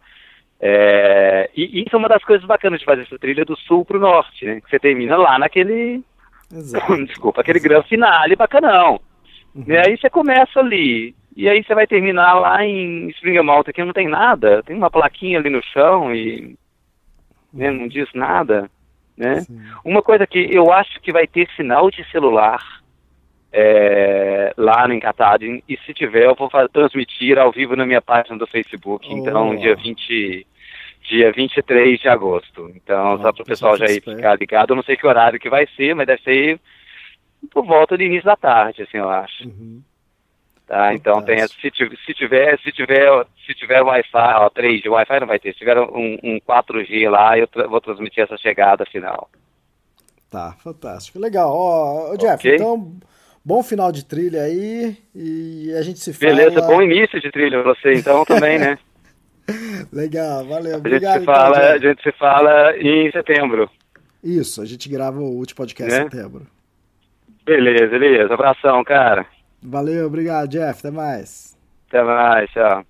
É, 0.60 1.48
e 1.56 1.82
isso 1.82 1.94
é 1.94 1.98
uma 1.98 2.08
das 2.08 2.24
coisas 2.24 2.44
bacanas 2.46 2.80
de 2.80 2.84
fazer 2.84 3.02
essa 3.02 3.18
trilha 3.18 3.44
do 3.44 3.56
sul 3.56 3.84
pro 3.84 4.00
norte, 4.00 4.44
né? 4.44 4.60
Que 4.60 4.68
você 4.68 4.78
termina 4.80 5.16
lá 5.16 5.38
naquele, 5.38 6.02
Exato. 6.52 6.96
desculpa, 7.06 7.40
aquele 7.42 7.60
grande 7.60 7.88
finale 7.88 8.34
bacanão. 8.34 9.00
E 9.66 9.76
aí 9.76 9.96
você 9.96 10.10
começa 10.10 10.58
ali, 10.60 11.14
e 11.38 11.48
aí 11.48 11.62
você 11.62 11.74
vai 11.74 11.86
terminar 11.86 12.34
lá 12.34 12.64
em 12.64 13.08
Spring 13.10 13.40
Mountain, 13.40 13.72
que 13.72 13.84
não 13.84 13.92
tem 13.92 14.08
nada, 14.08 14.62
tem 14.64 14.76
uma 14.76 14.90
plaquinha 14.90 15.38
ali 15.38 15.48
no 15.48 15.62
chão 15.62 16.12
e 16.14 16.56
né, 17.52 17.70
não 17.70 17.86
diz 17.86 18.08
nada, 18.12 18.68
né? 19.16 19.46
Uma 19.84 20.02
coisa 20.02 20.26
que 20.26 20.48
eu 20.52 20.72
acho 20.72 21.00
que 21.00 21.12
vai 21.12 21.26
ter 21.28 21.48
sinal 21.56 21.90
de 21.90 22.04
celular 22.10 22.60
é, 23.52 24.52
lá 24.56 24.86
no 24.86 24.94
Encatadin, 24.94 25.62
e 25.68 25.76
se 25.78 25.94
tiver 25.94 26.26
eu 26.26 26.34
vou 26.34 26.50
transmitir 26.68 27.38
ao 27.38 27.52
vivo 27.52 27.74
na 27.76 27.86
minha 27.86 28.02
página 28.02 28.36
do 28.36 28.46
Facebook, 28.46 29.08
então 29.12 29.50
Oh. 29.50 29.56
dia 29.56 29.74
20, 29.74 30.46
dia 31.08 31.32
23 31.32 32.00
de 32.00 32.08
agosto. 32.08 32.70
Então, 32.74 33.12
Ah, 33.12 33.18
só 33.18 33.32
para 33.32 33.42
o 33.42 33.46
pessoal 33.46 33.76
já 33.76 33.86
ir 33.86 34.02
ficar 34.02 34.38
ligado, 34.38 34.72
eu 34.72 34.76
não 34.76 34.82
sei 34.82 34.96
que 34.96 35.06
horário 35.06 35.40
que 35.40 35.48
vai 35.48 35.66
ser, 35.76 35.94
mas 35.94 36.06
deve 36.06 36.22
ser 36.22 36.60
por 37.50 37.64
volta 37.64 37.96
do 37.96 38.02
início 38.02 38.24
da 38.24 38.36
tarde, 38.36 38.82
assim, 38.82 38.98
eu 38.98 39.08
acho. 39.08 39.44
Uhum. 39.44 39.80
Tá, 40.68 40.92
então 40.92 41.22
tem, 41.22 41.38
se 41.48 41.70
tiver, 41.70 41.96
se 42.04 42.12
tiver, 42.12 42.58
se 42.60 42.70
tiver, 42.70 43.26
se 43.46 43.54
tiver 43.54 43.80
Wi-Fi, 43.80 44.08
ó, 44.36 44.50
3G, 44.50 44.86
Wi-Fi 44.90 45.20
não 45.20 45.26
vai 45.26 45.38
ter, 45.38 45.52
se 45.54 45.58
tiver 45.60 45.78
um, 45.80 46.18
um 46.22 46.38
4G 46.46 47.08
lá, 47.08 47.38
eu 47.38 47.46
tra- 47.46 47.66
vou 47.66 47.80
transmitir 47.80 48.22
essa 48.22 48.36
chegada 48.36 48.84
final. 48.84 49.30
Tá, 50.30 50.52
fantástico. 50.62 51.18
Legal. 51.18 51.50
Ó, 51.50 52.14
Jeff, 52.16 52.34
Ok. 52.46 52.54
então, 52.56 52.92
bom 53.42 53.62
final 53.62 53.90
de 53.90 54.04
trilha 54.04 54.42
aí 54.42 54.94
e 55.14 55.72
a 55.72 55.80
gente 55.80 56.00
se 56.00 56.12
fala. 56.12 56.34
Beleza, 56.34 56.60
bom 56.60 56.82
início 56.82 57.18
de 57.18 57.30
trilha 57.30 57.62
pra 57.62 57.72
você 57.74 57.94
então 57.94 58.22
também, 58.26 58.58
né? 58.58 58.78
Legal, 59.90 60.44
valeu. 60.44 60.72
A 60.72 60.76
gente 60.76 60.86
Obrigado. 60.86 61.20
se 61.20 61.24
fala, 61.24 61.56
então, 61.56 61.70
a 61.72 61.78
gente 61.78 62.02
se 62.02 62.12
fala 62.12 62.76
em 62.76 63.10
setembro. 63.10 63.70
Isso, 64.22 64.60
a 64.60 64.66
gente 64.66 64.86
grava 64.90 65.18
o 65.18 65.30
último 65.38 65.56
podcast 65.56 65.90
Né? 65.98 66.04
em 66.06 66.10
setembro. 66.10 66.46
Beleza, 67.46 67.98
beleza. 67.98 68.34
Abração, 68.34 68.84
cara. 68.84 69.24
Valeu, 69.62 70.06
obrigado, 70.06 70.50
Jeff. 70.50 70.80
Até 70.80 70.90
mais. 70.90 71.56
Até 71.88 72.02
mais, 72.02 72.50
tchau. 72.50 72.84